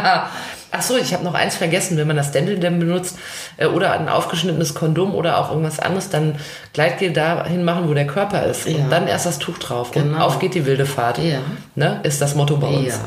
Ach 0.74 0.82
so, 0.82 0.96
ich 0.96 1.12
habe 1.12 1.22
noch 1.22 1.34
eins 1.34 1.54
vergessen. 1.56 1.96
Wenn 1.98 2.06
man 2.06 2.16
das 2.16 2.32
Dental 2.32 2.56
Dam 2.58 2.78
benutzt 2.78 3.16
äh, 3.58 3.66
oder 3.66 3.92
ein 3.92 4.08
aufgeschnittenes 4.08 4.74
Kondom 4.74 5.14
oder 5.14 5.38
auch 5.38 5.50
irgendwas 5.50 5.78
anderes, 5.78 6.08
dann 6.08 6.36
Gleitgel 6.72 7.12
dahin 7.12 7.62
machen, 7.62 7.88
wo 7.88 7.94
der 7.94 8.06
Körper 8.06 8.46
ist. 8.46 8.66
Ja. 8.66 8.76
Und 8.76 8.90
dann 8.90 9.06
erst 9.06 9.26
das 9.26 9.38
Tuch 9.38 9.58
drauf. 9.58 9.94
Und 9.94 10.02
Genau. 10.02 10.24
auf 10.24 10.38
geht 10.38 10.54
die 10.54 10.64
wilde 10.66 10.86
Fahrt. 10.86 11.18
Ja. 11.18 11.40
Ne? 11.74 12.00
Ist 12.02 12.22
das 12.22 12.34
Motto 12.34 12.56
bei 12.56 12.68
uns. 12.68 12.88
Ja. 12.88 13.00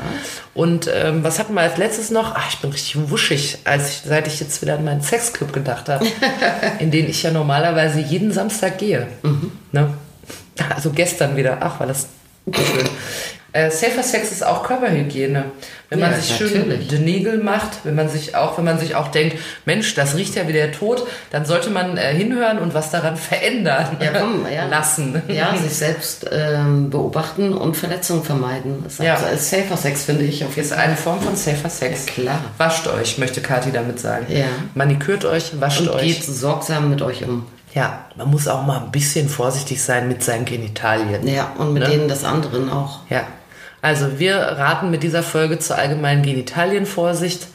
Und 0.54 0.88
ähm, 0.94 1.24
was 1.24 1.38
hatten 1.38 1.54
wir 1.54 1.60
als 1.62 1.76
letztes 1.76 2.10
noch? 2.10 2.34
Ach, 2.34 2.48
ich 2.48 2.58
bin 2.58 2.70
richtig 2.70 3.10
wuschig, 3.10 3.58
als 3.64 3.90
ich, 3.90 4.02
seit 4.06 4.26
ich 4.26 4.38
jetzt 4.40 4.62
wieder 4.62 4.74
an 4.74 4.84
meinen 4.84 5.02
Sexclub 5.02 5.52
gedacht 5.52 5.88
habe, 5.88 6.06
in 6.78 6.90
den 6.90 7.08
ich 7.10 7.22
ja 7.24 7.30
normalerweise 7.30 8.00
jeden 8.00 8.32
Samstag 8.32 8.78
gehe. 8.78 9.06
Mhm. 9.22 9.52
Ne? 9.72 9.92
Also 10.74 10.90
gestern 10.90 11.36
wieder. 11.36 11.58
Ach, 11.60 11.80
war 11.80 11.86
das 11.86 12.06
schön. 12.54 12.88
Äh, 13.52 13.70
Safer 13.70 14.02
Sex 14.02 14.32
ist 14.32 14.44
auch 14.44 14.62
Körperhygiene. 14.64 15.44
Wenn 15.88 16.00
man 16.00 16.10
Ja, 16.10 16.16
sich 16.18 16.36
schön 16.36 16.52
natürlich. 16.68 16.88
die 16.88 16.98
Nägel 16.98 17.38
macht, 17.42 17.70
wenn 17.84 17.94
man 17.94 18.08
sich 18.08 18.34
auch, 18.34 18.58
wenn 18.58 18.64
man 18.64 18.78
sich 18.78 18.96
auch 18.96 19.08
denkt, 19.08 19.36
Mensch, 19.64 19.94
das 19.94 20.16
riecht 20.16 20.34
ja 20.34 20.46
wie 20.48 20.52
der 20.52 20.72
Tod, 20.72 21.06
dann 21.30 21.44
sollte 21.46 21.70
man 21.70 21.96
äh, 21.96 22.12
hinhören 22.12 22.58
und 22.58 22.74
was 22.74 22.90
daran 22.90 23.16
verändern 23.16 23.96
Ja, 24.00 24.10
komm, 24.20 24.46
ja. 24.52 24.66
lassen. 24.66 25.22
Ja, 25.28 25.56
sich 25.56 25.72
selbst 25.74 26.26
ähm, 26.32 26.90
beobachten 26.90 27.52
und 27.54 27.76
Verletzungen 27.76 28.24
vermeiden. 28.24 28.80
Das 28.84 28.94
ist 28.94 29.02
Ja. 29.04 29.14
also 29.14 29.26
als 29.26 29.48
Safer 29.48 29.76
Sex, 29.76 30.04
finde 30.04 30.24
ich. 30.24 30.44
Auf 30.44 30.56
jeden 30.56 30.66
Ist 30.68 30.72
eine 30.72 30.96
Form 30.96 31.20
von 31.20 31.36
Safer 31.36 31.70
Sex. 31.70 32.06
Klar. 32.06 32.40
Wascht 32.58 32.88
euch, 32.88 33.16
möchte 33.18 33.40
Kathi 33.40 33.70
damit 33.72 34.00
sagen. 34.00 34.26
Ja. 34.28 34.46
Manikürt 34.74 35.24
euch, 35.24 35.58
wascht 35.60 35.80
Und 35.82 35.90
euch. 35.90 36.02
geht 36.02 36.24
sorgsam 36.24 36.90
mit 36.90 37.00
euch 37.00 37.24
um. 37.24 37.46
Ja, 37.74 38.06
man 38.16 38.28
muss 38.30 38.48
auch 38.48 38.64
mal 38.66 38.78
ein 38.80 38.90
bisschen 38.90 39.28
vorsichtig 39.28 39.82
sein 39.82 40.08
mit 40.08 40.22
seinen 40.22 40.46
Genitalien. 40.46 41.28
Ja, 41.28 41.52
und 41.58 41.74
mit 41.74 41.82
Ne? 41.84 41.90
denen 41.90 42.08
des 42.08 42.24
anderen 42.24 42.70
auch. 42.72 43.00
Ja. 43.10 43.22
Also 43.86 44.18
wir 44.18 44.38
raten 44.38 44.90
mit 44.90 45.04
dieser 45.04 45.22
Folge 45.22 45.60
zur 45.60 45.78
allgemeinen 45.78 46.22
Genitalienvorsicht 46.22 47.46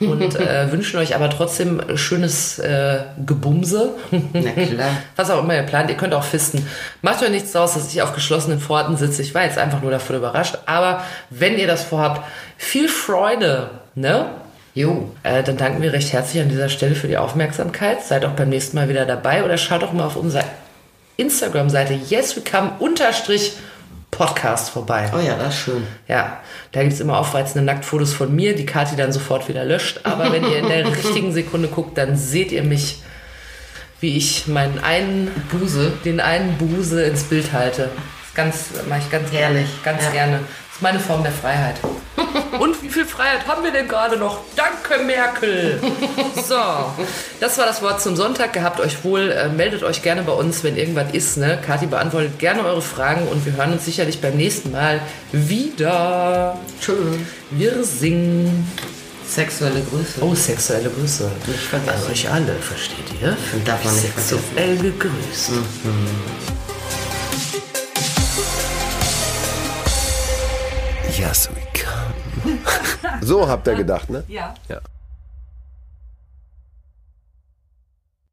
und 0.00 0.34
äh, 0.40 0.72
wünschen 0.72 0.98
euch 0.98 1.14
aber 1.14 1.30
trotzdem 1.30 1.80
schönes 1.96 2.58
äh, 2.58 3.02
Gebumse. 3.24 3.90
Na 4.10 4.50
klar. 4.50 4.90
Was 5.14 5.30
auch 5.30 5.40
immer 5.40 5.54
ihr 5.54 5.62
plant, 5.62 5.88
ihr 5.88 5.96
könnt 5.96 6.14
auch 6.14 6.24
fisten. 6.24 6.66
Macht 7.00 7.22
euch 7.22 7.30
nichts 7.30 7.52
draus, 7.52 7.74
dass 7.74 7.92
ich 7.92 8.02
auf 8.02 8.12
geschlossenen 8.12 8.58
Pforten 8.58 8.96
sitze. 8.96 9.22
Ich 9.22 9.36
war 9.36 9.44
jetzt 9.44 9.56
einfach 9.56 9.80
nur 9.80 9.92
davon 9.92 10.16
überrascht. 10.16 10.58
Aber 10.66 11.04
wenn 11.30 11.56
ihr 11.56 11.68
das 11.68 11.84
vorhabt, 11.84 12.28
viel 12.56 12.88
Freude, 12.88 13.70
ne? 13.94 14.30
Jo. 14.74 15.12
Äh, 15.22 15.44
dann 15.44 15.58
danken 15.58 15.80
wir 15.80 15.92
recht 15.92 16.12
herzlich 16.12 16.42
an 16.42 16.48
dieser 16.48 16.70
Stelle 16.70 16.96
für 16.96 17.06
die 17.06 17.18
Aufmerksamkeit. 17.18 18.02
Seid 18.02 18.24
auch 18.24 18.32
beim 18.32 18.48
nächsten 18.48 18.76
Mal 18.76 18.88
wieder 18.88 19.06
dabei 19.06 19.44
oder 19.44 19.56
schaut 19.56 19.82
doch 19.82 19.92
mal 19.92 20.06
auf 20.06 20.16
unserer 20.16 20.42
Instagram-Seite 21.18 21.94
yeswecome-podcast 24.18 24.70
vorbei. 24.70 25.10
Oh 25.14 25.18
ja, 25.20 25.36
das 25.36 25.54
ist 25.54 25.60
schön. 25.60 25.86
Ja, 26.06 26.40
da 26.72 26.82
gibt 26.82 26.92
es 26.94 27.00
immer 27.00 27.18
aufreizende 27.18 27.64
Nacktfotos 27.64 28.12
von 28.12 28.34
mir, 28.34 28.54
die 28.54 28.66
Kathi 28.66 28.96
dann 28.96 29.12
sofort 29.12 29.48
wieder 29.48 29.64
löscht. 29.64 30.00
Aber 30.04 30.32
wenn 30.32 30.44
ihr 30.44 30.58
in 30.58 30.68
der 30.68 30.86
richtigen 30.96 31.32
Sekunde 31.32 31.68
guckt, 31.68 31.96
dann 31.98 32.16
seht 32.16 32.52
ihr 32.52 32.62
mich, 32.62 33.02
wie 34.00 34.16
ich 34.16 34.46
meinen 34.46 34.78
einen 34.78 35.30
Buse, 35.50 35.92
den 36.04 36.20
einen 36.20 36.56
Buse 36.58 37.02
ins 37.02 37.24
Bild 37.24 37.52
halte. 37.52 37.90
Das 38.26 38.34
ganz, 38.34 38.66
mache 38.88 39.00
ich 39.00 39.10
ganz 39.10 39.32
Herrlich. 39.32 39.68
Ganz 39.84 40.04
Ja. 40.04 40.10
gerne. 40.10 40.40
Meine 40.80 41.00
Form 41.00 41.22
der 41.22 41.32
Freiheit. 41.32 41.76
Und 42.60 42.82
wie 42.82 42.88
viel 42.88 43.04
Freiheit 43.04 43.46
haben 43.46 43.64
wir 43.64 43.72
denn 43.72 43.88
gerade 43.88 44.16
noch? 44.16 44.40
Danke, 44.56 45.02
Merkel. 45.04 45.80
So, 46.46 46.54
das 47.40 47.58
war 47.58 47.66
das 47.66 47.82
Wort 47.82 48.00
zum 48.00 48.16
Sonntag. 48.16 48.52
Gehabt 48.52 48.80
euch 48.80 49.04
wohl. 49.04 49.30
Äh, 49.32 49.48
meldet 49.48 49.82
euch 49.82 50.02
gerne 50.02 50.22
bei 50.22 50.32
uns, 50.32 50.64
wenn 50.64 50.76
irgendwas 50.76 51.12
ist. 51.12 51.36
Ne? 51.36 51.58
Kathi 51.64 51.86
beantwortet 51.86 52.38
gerne 52.38 52.64
eure 52.64 52.80
Fragen 52.80 53.26
und 53.28 53.44
wir 53.44 53.54
hören 53.54 53.72
uns 53.72 53.84
sicherlich 53.84 54.20
beim 54.20 54.36
nächsten 54.36 54.70
Mal 54.70 55.00
wieder. 55.32 56.58
Tschüss. 56.80 56.96
Wir 57.50 57.84
singen. 57.84 58.70
Sexuelle 59.28 59.82
Grüße. 59.82 60.22
Oh, 60.22 60.34
sexuelle 60.34 60.88
Grüße. 60.88 61.30
Nicht 61.46 61.60
vergessen. 61.60 62.04
An 62.06 62.12
euch 62.12 62.30
alle, 62.30 62.54
versteht 62.54 63.20
ihr? 63.20 63.36
Darf 63.64 63.84
man 63.84 63.94
nicht 63.94 64.06
vergessen. 64.06 64.38
Sexuell 64.38 64.76
gegrüßt. 64.78 65.50
Yes, 71.18 71.48
we 71.50 71.60
come. 71.74 72.58
So 73.22 73.48
habt 73.48 73.66
ihr 73.66 73.74
gedacht, 73.74 74.08
ne? 74.08 74.22
Ja. 74.28 74.54
Ja. 74.68 74.80